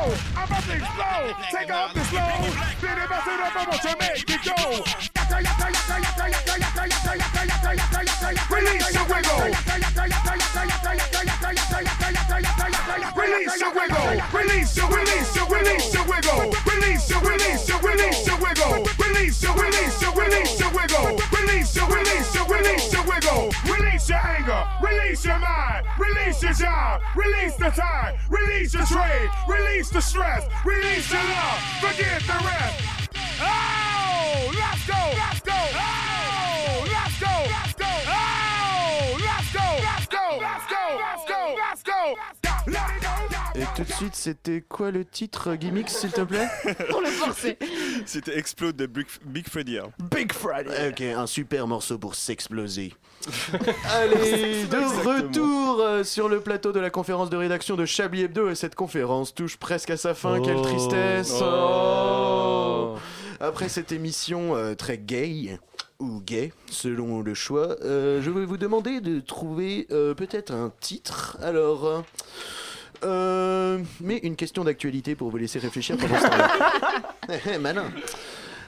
I'm 0.00 0.48
about 0.48 0.64
to 0.64 0.72
explode. 0.72 1.36
Take 1.52 1.68
off 1.70 1.92
this 1.92 2.10
load. 2.12 2.52
Spin 2.72 2.96
it, 2.96 3.04
bust 3.10 3.26
it 3.28 3.36
up, 3.36 3.52
I 3.52 3.68
to 3.76 3.92
make 4.00 4.24
it 4.24 4.40
go. 4.48 4.80
Release 8.50 8.94
your 8.94 9.04
wiggle. 9.04 9.52
Release 13.12 13.52
your 13.56 13.60
wiggle. 13.60 13.60
Release 13.60 13.60
your 13.60 13.74
wiggle. 13.74 14.22
Release 14.32 14.70
your, 14.76 14.78
release 14.88 15.36
your, 15.36 15.52
release 15.52 15.92
your 15.92 16.00
wiggle. 16.08 16.56
Release 16.64 17.04
your, 17.10 17.20
release 17.20 17.68
your, 17.68 17.80
release 17.80 18.26
your 18.26 18.40
wiggle. 18.40 18.66
Release 18.98 19.44
your, 21.76 21.86
release 21.88 22.34
your, 22.34 22.46
release 22.46 22.92
your 22.92 23.02
wiggle. 23.04 23.52
Release 23.68 24.08
your 24.08 24.18
anger. 24.18 24.66
Release 24.82 25.24
your 25.24 25.38
mind. 25.38 25.86
Release 25.98 26.42
your 26.42 26.52
job. 26.54 27.00
Release 27.14 27.54
the 27.56 27.70
time. 27.70 28.16
Release 28.30 28.74
your 28.74 28.84
trade. 28.86 29.30
Release 29.48 29.89
the 29.90 30.00
stress. 30.00 30.44
Release 30.64 31.10
your 31.10 31.22
love. 31.22 31.58
Forget 31.80 32.20
the 32.22 32.38
rest. 32.44 33.10
Oh, 33.40 34.52
let's 34.54 34.86
go. 34.86 35.00
Let's 35.16 35.40
go. 35.40 35.52
Oh, 35.54 36.86
let's 36.86 37.20
go. 37.20 37.34
Let's 37.50 37.74
go. 37.74 37.90
Oh, 38.06 39.18
let's 39.20 39.52
go. 39.52 39.66
Let's 39.82 40.06
go. 40.06 40.38
Let's 40.40 40.66
go. 40.66 40.96
Let's 40.96 41.24
go. 41.26 41.56
Let's 41.56 41.82
go. 41.82 42.16
Let 42.66 42.96
it 42.96 43.02
go. 43.02 43.29
Et 43.60 43.64
tout 43.76 43.82
de 43.84 43.92
suite, 43.92 44.14
c'était 44.16 44.62
quoi 44.62 44.90
le 44.90 45.04
titre, 45.04 45.54
Gimmicks, 45.54 45.90
s'il 45.90 46.10
te 46.10 46.22
plaît 46.22 46.48
Pour 46.90 47.02
le 47.02 47.08
forcer. 47.08 47.58
C'était 48.06 48.38
Explode 48.38 48.76
de 48.76 48.86
Big, 48.86 49.06
Big 49.26 49.46
Freddy. 49.48 49.76
hein. 49.78 49.90
Big 50.10 50.32
Friday 50.32 50.88
Ok, 50.88 51.02
un 51.02 51.26
super 51.26 51.66
morceau 51.66 51.98
pour 51.98 52.14
s'exploser. 52.14 52.94
Allez, 53.90 54.64
de 54.64 55.06
retour 55.06 55.80
euh, 55.82 56.04
sur 56.04 56.30
le 56.30 56.40
plateau 56.40 56.72
de 56.72 56.80
la 56.80 56.88
conférence 56.88 57.28
de 57.28 57.36
rédaction 57.36 57.76
de 57.76 57.84
Chablis 57.84 58.22
Hebdo 58.22 58.48
et 58.48 58.54
cette 58.54 58.74
conférence 58.74 59.34
touche 59.34 59.58
presque 59.58 59.90
à 59.90 59.98
sa 59.98 60.14
fin. 60.14 60.40
Quelle 60.40 60.56
Oh. 60.56 60.62
tristesse 60.62 61.34
Oh. 61.42 61.44
Oh. 61.44 62.98
Après 63.40 63.68
cette 63.68 63.92
émission 63.92 64.56
euh, 64.56 64.74
très 64.74 64.96
gay 64.96 65.58
ou 65.98 66.22
gay, 66.22 66.54
selon 66.70 67.20
le 67.20 67.34
choix, 67.34 67.76
euh, 67.82 68.22
je 68.22 68.30
vais 68.30 68.46
vous 68.46 68.56
demander 68.56 69.02
de 69.02 69.20
trouver 69.20 69.86
euh, 69.90 70.14
peut-être 70.14 70.50
un 70.52 70.72
titre. 70.80 71.36
Alors... 71.42 72.04
euh, 73.04 73.78
mais 74.00 74.18
une 74.18 74.36
question 74.36 74.64
d'actualité 74.64 75.14
pour 75.14 75.30
vous 75.30 75.36
laisser 75.36 75.58
réfléchir 75.58 75.96
pendant 75.96 76.16
ce 76.18 76.26
temps-là. 76.26 76.50
Eh, 77.32 77.50
eh, 77.54 77.58
Malin. 77.58 77.84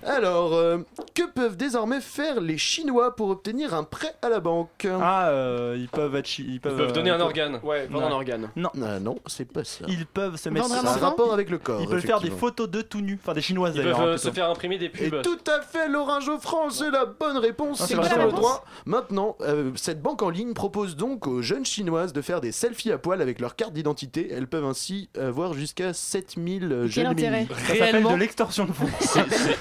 Alors, 0.05 0.55
euh, 0.55 0.79
que 1.15 1.23
peuvent 1.31 1.57
désormais 1.57 2.01
faire 2.01 2.41
les 2.41 2.59
Chinois 2.59 3.15
pour 3.15 3.31
obtenir 3.31 3.73
un 3.75 3.85
prêt 3.85 4.13
à 4.23 4.29
la 4.29 4.41
banque 4.41 4.87
Ah, 5.01 5.29
euh, 5.29 5.77
ils 5.79 5.89
peuvent 5.89 6.15
être 6.17 6.27
chi- 6.27 6.45
ils 6.49 6.61
peuvent, 6.61 6.77
peuvent 6.77 6.93
donner 6.93 7.11
euh, 7.11 7.17
un 7.17 7.21
organe. 7.21 7.61
Ouais, 7.63 7.87
vendre 7.87 8.07
un 8.07 8.11
organe. 8.13 8.51
Non. 8.57 8.71
Ah 8.83 8.99
non, 8.99 9.19
c'est 9.27 9.45
pas 9.51 9.65
ça. 9.65 9.85
Ils 9.89 10.07
peuvent 10.07 10.37
se 10.37 10.49
mettre 10.49 10.67
Vendre 10.69 10.81
un 10.81 10.85
ça. 10.85 10.91
enfant 10.97 11.07
rapport 11.07 11.33
avec 11.33 11.51
le 11.51 11.59
corps. 11.59 11.81
Ils 11.81 11.89
peuvent 11.89 12.01
faire 12.01 12.19
des 12.21 12.27
effectivement. 12.29 12.39
photos 12.49 12.69
de 12.71 12.83
tout 12.83 13.01
nu, 13.01 13.19
enfin 13.23 13.33
des 13.35 13.41
chinoises 13.43 13.75
Ils 13.77 13.83
d'ailleurs. 13.83 13.99
peuvent 13.99 14.09
hein, 14.09 14.13
euh, 14.13 14.17
se 14.17 14.23
plutôt. 14.23 14.35
faire 14.35 14.51
imprimer 14.51 14.79
des 14.79 14.87
Et 14.87 15.11
pubs. 15.11 15.23
tout 15.23 15.39
à 15.51 15.63
fait, 15.63 15.89
Laurent 15.89 16.21
Geoffrand, 16.21 16.71
c'est 16.71 16.91
la 16.91 17.05
bonne 17.07 17.39
réponse. 17.39 17.81
Ah, 17.81 17.87
c'est 17.87 17.95
c'est 17.95 18.01
bien 18.01 18.17
le 18.17 18.25
réponse. 18.25 18.41
droit. 18.41 18.65
Maintenant, 18.87 19.37
euh, 19.43 19.71
cette 19.77 20.03
banque 20.03 20.23
en 20.23 20.31
ligne 20.31 20.53
propose 20.53 20.97
donc 20.97 21.27
aux 21.27 21.43
jeunes 21.43 21.65
chinoises 21.65 22.13
de 22.13 22.23
faire 22.23 22.41
des 22.41 22.51
selfies 22.53 22.91
à 22.93 22.99
poil 22.99 23.23
avec 23.23 23.41
leur 23.41 23.55
carte 23.57 23.73
d'identité. 23.73 24.29
Elles 24.33 24.49
peuvent 24.49 24.65
ainsi 24.65 25.09
avoir 25.19 25.55
jusqu'à 25.55 25.93
7000 25.93 26.65
euh, 26.65 26.81
Quel 26.83 26.91
jeunes 26.91 27.07
intérêt 27.07 27.43
mini. 27.43 27.49
Ça 27.69 27.75
s'appelle 27.77 28.03
de 28.05 28.15
l'extorsion 28.17 28.65
de 28.65 28.73
fonds. 28.73 28.87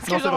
Parce 0.10 0.24
que 0.24 0.31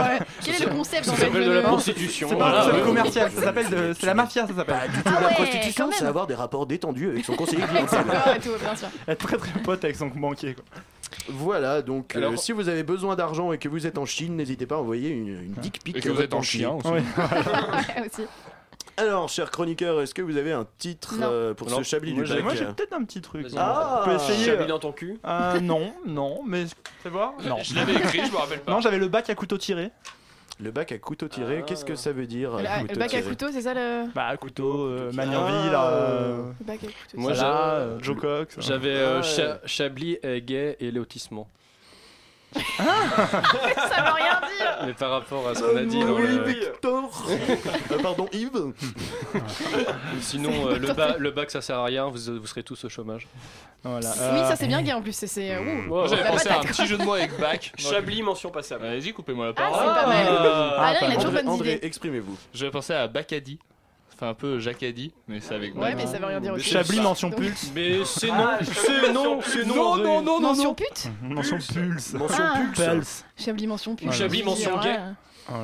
quel 0.44 0.54
est 0.54 0.64
le 0.64 0.70
concept 0.70 1.04
Ça 1.04 1.16
s'appelle 1.16 1.44
de 1.46 1.50
la 1.50 1.62
prostitution. 1.62 2.28
C'est 2.28 2.36
pas 2.36 2.50
Voilà. 2.50 2.64
un 2.66 2.70
seul 2.70 2.82
commercial, 2.84 3.30
ça 3.30 3.42
s'appelle 3.42 3.68
de... 3.70 3.92
c'est 3.98 4.06
la 4.06 4.14
mafia, 4.14 4.46
ça 4.46 4.54
s'appelle. 4.54 4.90
Du 4.92 5.02
tout, 5.02 5.10
la 5.10 5.28
Ah 5.30 5.34
prostitution, 5.34 5.90
c'est 5.92 6.04
avoir 6.06 6.26
des 6.26 6.34
rapports 6.34 6.66
détendus 6.66 7.08
avec 7.10 7.24
son 7.24 7.34
conseiller 7.34 7.62
clientèle. 7.62 8.04
Être 9.08 9.26
très 9.26 9.36
très 9.36 9.60
pote 9.62 9.84
avec 9.84 9.96
son 9.96 10.06
banquier. 10.08 10.54
Quoi. 10.54 10.64
Voilà, 11.28 11.80
donc 11.80 12.16
euh, 12.16 12.36
si 12.36 12.52
vous 12.52 12.68
avez 12.68 12.82
besoin 12.82 13.14
d'argent 13.14 13.52
et 13.52 13.58
que 13.58 13.68
vous 13.68 13.86
êtes 13.86 13.98
en 13.98 14.04
Chine, 14.04 14.36
n'hésitez 14.36 14.66
pas 14.66 14.74
à 14.74 14.78
envoyer 14.78 15.10
une, 15.10 15.28
une 15.28 15.54
dick 15.58 15.80
pic 15.82 15.96
Et 15.96 16.00
que 16.00 16.08
vous 16.10 16.20
êtes 16.20 16.34
en 16.34 16.38
banquier. 16.38 16.58
chien 16.60 16.70
aussi. 16.72 16.88
Ouais. 16.88 16.94
Ouais, 17.16 18.06
aussi. 18.12 18.26
Alors, 18.96 19.28
cher 19.28 19.50
chroniqueur, 19.50 20.00
est-ce 20.00 20.14
que 20.14 20.22
vous 20.22 20.36
avez 20.36 20.52
un 20.52 20.66
titre 20.78 21.14
euh, 21.20 21.52
pour 21.54 21.68
Non, 21.68 21.78
ce 21.78 21.82
Chablis 21.82 22.14
moi, 22.14 22.24
du 22.24 22.42
Moi 22.42 22.54
j'ai 22.54 22.64
peut-être 22.66 22.92
un 22.92 23.02
petit 23.04 23.20
truc. 23.20 23.46
Ah, 23.56 24.00
On 24.02 24.04
peut 24.08 24.14
essayer. 24.14 24.44
Chablis 24.46 24.66
dans 24.68 24.78
ton 24.78 24.92
cul. 24.92 25.18
Euh, 25.24 25.58
non, 25.60 25.92
non, 26.06 26.42
mais 26.46 26.64
fais 27.02 27.08
voir. 27.08 27.34
Non. 27.44 27.56
Je 27.62 27.74
l'avais 27.74 27.94
écrit, 27.94 28.20
je 28.24 28.30
me 28.30 28.36
rappelle 28.36 28.60
pas. 28.60 28.70
Non, 28.72 28.80
j'avais 28.80 28.98
le 28.98 29.08
bac 29.08 29.28
à 29.30 29.34
couteau 29.34 29.58
tiré. 29.58 29.90
Le 30.60 30.70
bac 30.70 30.92
à 30.92 30.98
couteau 30.98 31.26
tiré, 31.26 31.58
Ah. 31.60 31.62
qu'est-ce 31.66 31.84
que 31.84 31.96
ça 31.96 32.12
veut 32.12 32.26
dire 32.28 32.52
Le, 32.58 32.96
bac 32.96 33.12
à 33.14 33.22
couteau, 33.22 33.46
c'est 33.50 33.62
ça 33.62 33.74
le. 33.74 34.04
Bah 34.14 34.36
couteau, 34.36 34.84
euh, 34.86 35.10
tiré. 35.10 35.26
Magnanville, 35.26 35.72
Ah. 35.74 35.88
euh, 35.88 36.42
Le 36.60 36.64
bac 36.64 36.78
à 36.84 36.86
couteau. 36.86 36.92
Moi, 37.16 37.32
euh, 37.32 37.98
Joe 38.00 38.16
Cox. 38.16 38.56
J'avais 38.60 38.94
euh, 38.94 39.18
Ah, 39.18 39.22
Cha- 39.22 39.58
Chablis 39.66 40.18
gay 40.22 40.76
et 40.78 40.92
lotissement. 40.92 41.48
Ça 42.54 44.02
veut 44.02 44.12
rien 44.14 44.40
dire. 44.58 44.78
Mais 44.86 44.92
par 44.94 45.10
rapport 45.10 45.48
à 45.48 45.54
ce 45.54 45.62
qu'on 45.62 45.76
a 45.76 45.82
dit 45.82 46.00
dans 46.00 46.12
Oui, 46.14 46.22
le... 46.26 46.42
Victor 46.44 47.24
Euh, 47.30 47.98
Pardon, 48.02 48.28
Yves 48.32 48.72
Sinon, 50.20 50.68
euh, 50.68 50.78
le, 50.78 50.92
ba- 50.92 51.16
le 51.18 51.30
bac 51.30 51.50
ça 51.50 51.60
sert 51.60 51.78
à 51.78 51.84
rien, 51.84 52.06
vous, 52.06 52.18
vous 52.40 52.46
serez 52.46 52.62
tous 52.62 52.84
au 52.84 52.88
chômage. 52.88 53.26
Voilà. 53.82 54.08
Oui, 54.10 54.38
euh, 54.40 54.48
ça 54.48 54.56
c'est 54.56 54.66
bien 54.66 54.80
gay 54.82 54.92
en 54.92 55.02
plus. 55.02 55.12
c'est- 55.12 55.26
C'est. 55.26 55.58
ouh. 55.58 55.88
Moi, 55.88 56.06
j'avais 56.08 56.22
La 56.22 56.30
pensé 56.30 56.48
à 56.48 56.52
un 56.52 56.54
patate, 56.60 56.70
petit 56.76 56.86
jeu 56.86 56.96
de 56.96 57.04
mots 57.04 57.14
avec 57.14 57.38
bac. 57.40 57.72
Chablis, 57.76 58.22
mention 58.22 58.50
passable. 58.50 58.86
Allez-y, 58.86 59.12
coupez-moi 59.12 59.46
la 59.46 59.50
Ah, 59.50 59.54
parole. 59.54 59.78
c'est 59.78 60.00
pas 60.02 60.06
mal. 60.06 60.26
Ah, 60.28 60.82
Alain, 60.86 60.98
il 61.02 61.12
a 61.12 61.14
toujours 61.16 61.28
André, 61.30 61.42
bonnes 61.42 61.52
André, 61.52 61.72
idées. 61.74 61.86
exprimez-vous. 61.86 62.36
J'avais 62.54 62.70
pensé 62.70 62.94
à 62.94 63.06
Bacadi. 63.08 63.58
Enfin, 64.14 64.28
un 64.28 64.34
peu 64.34 64.60
Jacadi, 64.60 65.12
mais 65.26 65.40
c'est 65.40 65.54
avec 65.54 65.74
Ouais, 65.76 65.94
mais 65.96 66.06
ça 66.06 66.18
veut 66.18 66.26
rien 66.26 66.40
dire 66.40 66.54
aussi. 66.54 66.68
Chablis, 66.70 67.00
mention 67.00 67.30
Donc- 67.30 67.40
pulse. 67.40 67.70
Mais 67.74 68.04
c'est 68.04 68.28
non, 68.28 68.48
c'est 68.62 69.12
non, 69.12 69.40
c'est 69.42 69.64
non. 69.66 69.74
Non, 69.74 69.96
non, 69.96 70.22
non, 70.22 70.40
non, 70.40 70.48
Mention 70.54 70.74
pute 70.74 71.08
Mention 71.22 71.58
pulse. 71.58 72.12
Mention 72.14 72.42
Ah. 72.44 72.62
pulse. 72.74 72.86
Pulse. 72.86 73.24
Chablis 73.36 73.66
mention 73.66 73.96
pute. 73.96 74.12
Chablis 74.12 74.42
mention 74.44 74.80
gay. 74.80 74.96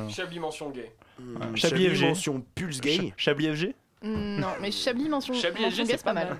Chablis 0.09 0.39
mention 0.39 0.69
gay. 0.69 0.91
Hum, 1.19 1.55
Chablis 1.55 1.89
FG. 1.95 2.01
mention 2.07 2.43
pulse 2.55 2.81
gay. 2.81 2.97
Ch- 2.97 3.13
Chablis 3.15 3.47
FG 3.55 3.73
Non, 4.03 4.47
mais 4.59 4.71
Chablis 4.71 5.07
mention, 5.09 5.33
Chablis 5.35 5.61
mention 5.61 5.83
gay, 5.83 5.93
c'est 5.95 6.03
pas 6.03 6.13
mal. 6.13 6.35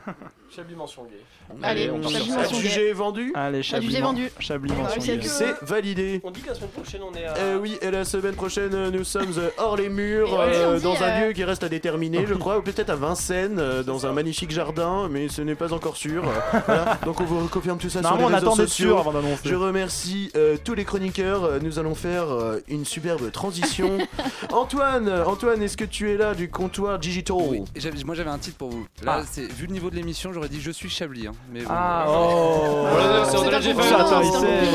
Chablis 0.50 0.74
mention 0.76 1.04
gay. 1.04 1.22
Allez, 1.62 1.92
on 1.92 2.02
Chablis 2.02 2.26
sur 2.26 2.36
mention 2.36 2.58
gay. 2.58 2.66
Adjugé 2.66 2.94
vendu 2.94 3.32
Allez, 3.36 3.62
Chablis. 3.62 3.86
Adjugé 3.88 4.02
vendu. 4.02 4.32
Chablis, 4.40 4.72
mention 4.74 5.02
gay. 5.16 5.20
C'est 5.22 5.62
validé. 5.64 6.22
On 6.24 6.32
dit 6.32 6.42
que 6.42 6.48
la 6.50 6.56
semaine 6.56 6.70
prochaine 6.72 7.02
on 7.04 7.14
est 7.14 7.26
à. 7.26 7.38
Euh, 7.38 7.60
oui, 7.62 7.78
et 7.84 7.92
la 7.92 8.04
semaine 8.04 8.34
prochaine, 8.34 8.74
euh, 8.74 8.90
nous 8.90 9.04
sommes 9.04 9.32
euh, 9.38 9.50
hors 9.60 9.78
les 9.78 9.90
murs, 9.90 10.40
euh, 10.40 10.78
dit, 10.78 10.84
dans 10.84 11.04
un 11.04 11.10
euh, 11.22 11.28
lieu 11.28 11.34
qui 11.34 11.44
reste 11.44 11.64
à 11.64 11.70
déterminer, 11.70 12.26
je 12.26 12.34
crois, 12.34 12.58
ou 12.58 12.62
peut-être 12.64 12.90
à 12.90 12.96
Vincennes, 12.96 13.62
dans 13.86 14.08
un 14.08 14.12
magnifique 14.12 14.50
jardin, 14.52 15.08
mais 15.10 15.28
ce 15.30 15.44
n'est 15.44 15.56
pas 15.56 15.72
encore 15.74 15.98
sûr. 15.98 16.24
Voilà. 16.66 16.98
Donc 17.06 17.20
on 17.22 17.26
vous 17.26 17.48
confirme 17.48 17.78
tout 17.78 17.90
ça 17.90 18.00
sur 18.02 18.10
Normalement, 18.10 18.30
les 18.40 18.46
on 18.48 18.52
réseaux 18.52 18.68
sociaux. 18.68 18.88
sûr 18.90 19.00
avant 19.00 19.12
d'annoncer. 19.12 19.42
Je 19.50 19.56
remercie 19.56 20.32
euh, 20.36 20.58
tous 20.64 20.74
les 20.74 20.86
chroniqueurs. 20.86 21.62
Nous 21.62 21.78
allons 21.80 21.96
faire 21.96 22.32
euh, 22.32 22.60
une 22.68 22.86
superbe 22.86 23.32
transition. 23.32 23.98
Antoine, 24.52 25.10
Antoine, 25.28 25.62
est-ce 25.62 25.78
que 25.78 25.86
tu 25.86 26.10
es 26.12 26.18
là 26.18 26.34
du 26.34 26.50
comptoir 26.50 26.98
digital? 26.98 27.38
Oui, 27.52 27.64
moi 28.06 28.16
j'avais 28.16 28.30
un 28.30 28.38
titre 28.38 28.58
pour 28.58 28.70
vous. 28.70 28.86
Là, 29.04 29.18
Ah. 29.20 29.24
c'est 29.30 29.52
vu 29.52 29.68
le 29.68 29.74
niveau 29.74 29.90
de 29.90 29.96
l'émission, 29.96 30.32
j'aurais 30.34 30.48
dit 30.50 30.62
je 30.62 30.72
suis 30.72 30.90
Chablis. 30.90 31.28
hein, 31.28 31.32
mais 31.52 31.62
bon, 31.62 31.70
Ah, 31.72 32.04
voilà. 32.08 32.22
oh 32.24 32.88
l'a- 32.98 33.26
ça, 33.26 33.40
on 33.40 33.44
déjà 33.44 33.62
fait. 33.62 33.74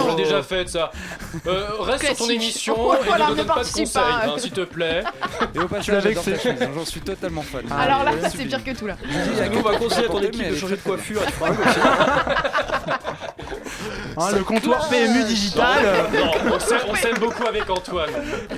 On 0.04 0.08
l'a 0.08 0.14
déjà 0.14 0.42
fait 0.42 0.68
ça. 0.68 0.90
Euh, 1.46 1.66
reste 1.80 2.06
sur 2.06 2.16
ton 2.16 2.28
émission 2.30 2.74
Oh, 2.78 2.94
et 2.94 3.04
voilà, 3.06 3.26
ne 3.26 3.30
ne 3.32 3.36
donne 3.36 3.46
pas 3.46 3.52
de 3.54 3.58
participe 3.60 3.84
conseils, 3.84 4.02
pas. 4.02 4.24
hein, 4.26 4.38
s'il 4.38 4.52
te 4.52 4.60
plaît. 4.62 5.02
Et 5.54 5.58
au 5.58 5.68
passage, 5.68 5.88
l'as 5.88 6.00
j'adore 6.00 6.22
vexé. 6.24 6.32
ta 6.32 6.38
chemise, 6.38 6.62
hein, 6.62 6.70
j'en 6.74 6.84
suis 6.84 7.00
totalement 7.00 7.42
fan. 7.42 7.64
Alors 7.70 8.04
là, 8.04 8.12
c'est 8.30 8.44
pire 8.44 8.62
que 8.64 8.70
tout 8.76 8.86
là. 8.86 8.96
Nous, 9.04 9.58
on 9.58 9.62
va 9.62 9.76
conseiller 9.76 10.06
à 10.06 10.10
ton 10.10 10.20
équipe 10.22 10.50
de 10.50 10.56
changer 10.56 10.76
de 10.76 10.82
coiffure. 10.82 11.22
Hein, 14.18 14.28
le 14.36 14.44
comptoir 14.44 14.88
PMU 14.88 15.24
digital. 15.24 15.84
Non, 16.14 16.30
on 16.54 16.58
s'aime- 16.60 16.78
on 16.88 16.94
s'aime 16.94 17.18
beaucoup 17.18 17.46
avec 17.46 17.68
Antoine. 17.68 18.10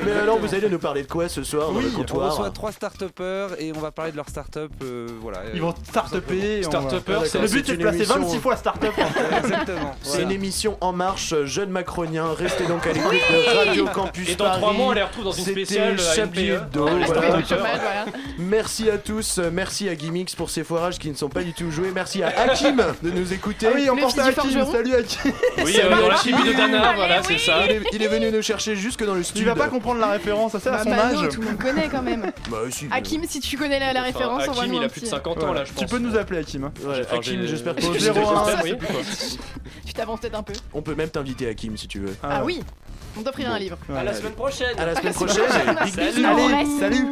Mais 0.04 0.12
alors, 0.12 0.38
vous 0.38 0.54
allez 0.54 0.68
nous 0.68 0.78
parler 0.78 1.02
de 1.02 1.08
quoi 1.08 1.28
ce 1.28 1.42
soir 1.42 1.72
dans 1.72 1.80
le 1.80 1.88
On 1.92 1.96
comptoir 1.98 2.30
reçoit 2.30 2.50
trois 2.50 2.72
start-upers 2.72 3.48
et 3.58 3.72
on 3.74 3.80
va 3.80 3.90
parler 3.90 4.12
de 4.12 4.16
leur 4.16 4.28
start-up. 4.28 4.70
euh, 4.82 5.08
voilà. 5.20 5.38
Ils 5.54 5.60
vont 5.60 5.74
start-upper. 5.88 6.60
et 6.60 6.66
on 6.66 6.70
va- 6.70 6.78
Start-upper, 6.80 7.18
c'est- 7.26 7.38
Le 7.40 7.48
but 7.48 7.66
c'est 7.66 7.72
de 7.72 7.76
une 7.76 7.82
placer 7.82 7.96
émission- 7.98 8.20
26 8.20 8.38
fois 8.38 8.56
start-up. 8.56 8.92
en 8.98 9.06
fait. 9.08 9.36
Exactement. 9.38 9.94
C'est 10.02 10.08
voilà. 10.10 10.24
une 10.24 10.30
émission 10.32 10.76
en 10.80 10.92
marche, 10.92 11.34
jeune 11.44 11.70
macronien. 11.70 12.26
Restez 12.36 12.66
donc 12.66 12.86
à 12.86 12.92
l'écoute 12.92 13.12
de 13.12 13.56
Radio 13.56 13.86
Campus 13.86 14.28
Et 14.30 14.34
dans 14.36 14.44
Paris. 14.44 14.60
trois 14.60 14.72
mois, 14.72 14.86
on 14.88 14.92
les 14.92 15.02
retrouve 15.02 15.24
dans 15.24 15.32
une 15.32 15.44
C'était 15.44 15.64
spéciale 15.64 15.96
euh, 15.98 16.14
Chablis. 16.14 16.50
Hebdo, 16.50 16.86
Ah, 16.88 16.92
voilà. 17.06 18.04
Merci 18.38 18.90
à 18.90 18.98
tous, 18.98 19.38
euh, 19.38 19.50
merci 19.52 19.88
à 19.88 19.96
Gimmix 19.96 20.34
pour 20.34 20.50
ces 20.50 20.64
foirages 20.64 20.98
qui 20.98 21.10
ne 21.10 21.14
sont 21.16 21.28
pas 21.28 21.42
du 21.42 21.52
tout 21.52 21.70
joués. 21.70 21.90
Merci 21.94 22.22
à 22.22 22.28
Hakim 22.28 22.82
de 23.02 23.10
nous 23.10 23.32
écouter. 23.32 23.66
Ah 23.68 23.72
oui, 23.74 23.88
on 23.90 23.94
Le 23.96 24.02
pense 24.02 24.12
fils 24.12 24.20
à 24.22 24.24
du 24.24 24.30
Hakim. 24.38 24.50
forgeron. 24.52 24.72
Salut 24.72 24.94
Hakim. 24.98 25.32
Oui, 25.64 25.76
euh, 25.82 25.90
dans 25.90 26.08
la 26.08 26.14
Hakim. 26.14 26.32
tribu 26.36 26.48
de 26.48 26.56
Dana, 26.56 26.92
voilà, 26.94 27.22
c'est 27.22 27.38
ça. 27.38 27.64
Il 27.66 27.70
est, 27.72 27.82
il 27.92 28.02
est 28.02 28.08
venu 28.08 28.30
nous 28.30 28.42
chercher 28.42 28.76
jusque 28.76 29.04
dans 29.04 29.14
le 29.14 29.20
Tu 29.20 29.26
studio. 29.26 29.46
vas 29.54 29.54
pas 29.54 29.68
comprendre 29.68 30.00
la 30.00 30.08
référence, 30.08 30.52
ça 30.52 30.60
c'est 30.60 30.68
à 30.68 30.72
Bah, 30.72 30.80
son 30.84 30.90
Mano, 30.90 31.20
âge. 31.24 31.28
tout 31.34 31.40
le 31.40 31.46
monde 31.48 31.58
connaît 31.58 31.88
quand 31.88 32.02
même. 32.02 32.30
Bah, 32.50 32.58
si, 32.70 32.86
mais- 32.86 32.96
Hakim, 32.96 33.22
si 33.28 33.40
tu 33.40 33.56
connais 33.56 33.78
la, 33.78 33.92
la 33.92 34.02
référence, 34.02 34.34
Enfin, 34.42 34.42
Hakim, 34.42 34.52
envoie-nous 34.52 34.74
il 34.80 34.84
a 34.84 34.88
plus 34.88 35.00
de 35.00 35.04
petit- 35.06 35.10
50 35.10 35.42
ans 35.44 35.52
là, 35.52 35.64
je 35.64 35.72
pense. 35.72 35.80
Tu 35.84 35.86
peux 35.88 35.98
nous 35.98 36.16
appeler 36.16 36.40
Hakim. 36.40 36.64
hein. 36.64 36.72
Ouais, 36.84 37.00
Enfin, 37.02 37.16
Hakim, 37.16 37.46
j'espère 37.46 37.74
que 37.74 37.82
j'ai- 37.82 37.88
tu. 37.90 37.98
Tu 39.86 39.92
t'avances 39.94 40.20
peut-être 40.20 40.38
un 40.38 40.42
peu. 40.42 40.52
On 40.74 40.82
peut 40.82 40.94
même 40.94 41.08
t'inviter 41.10 41.48
Hakim 41.48 41.76
si 41.76 41.88
tu 41.88 41.98
veux. 42.00 42.14
Ah 42.22 42.42
oui, 42.44 42.60
on 43.18 43.22
t'offrira 43.22 43.52
un 43.54 43.58
livre. 43.58 43.78
À 43.96 44.04
la 44.04 44.12
semaine 44.14 44.32
prochaine. 44.32 44.78
À 44.78 44.86
la 44.86 44.94
semaine 44.94 45.14
prochaine. 45.14 45.44
Salut. 46.78 47.06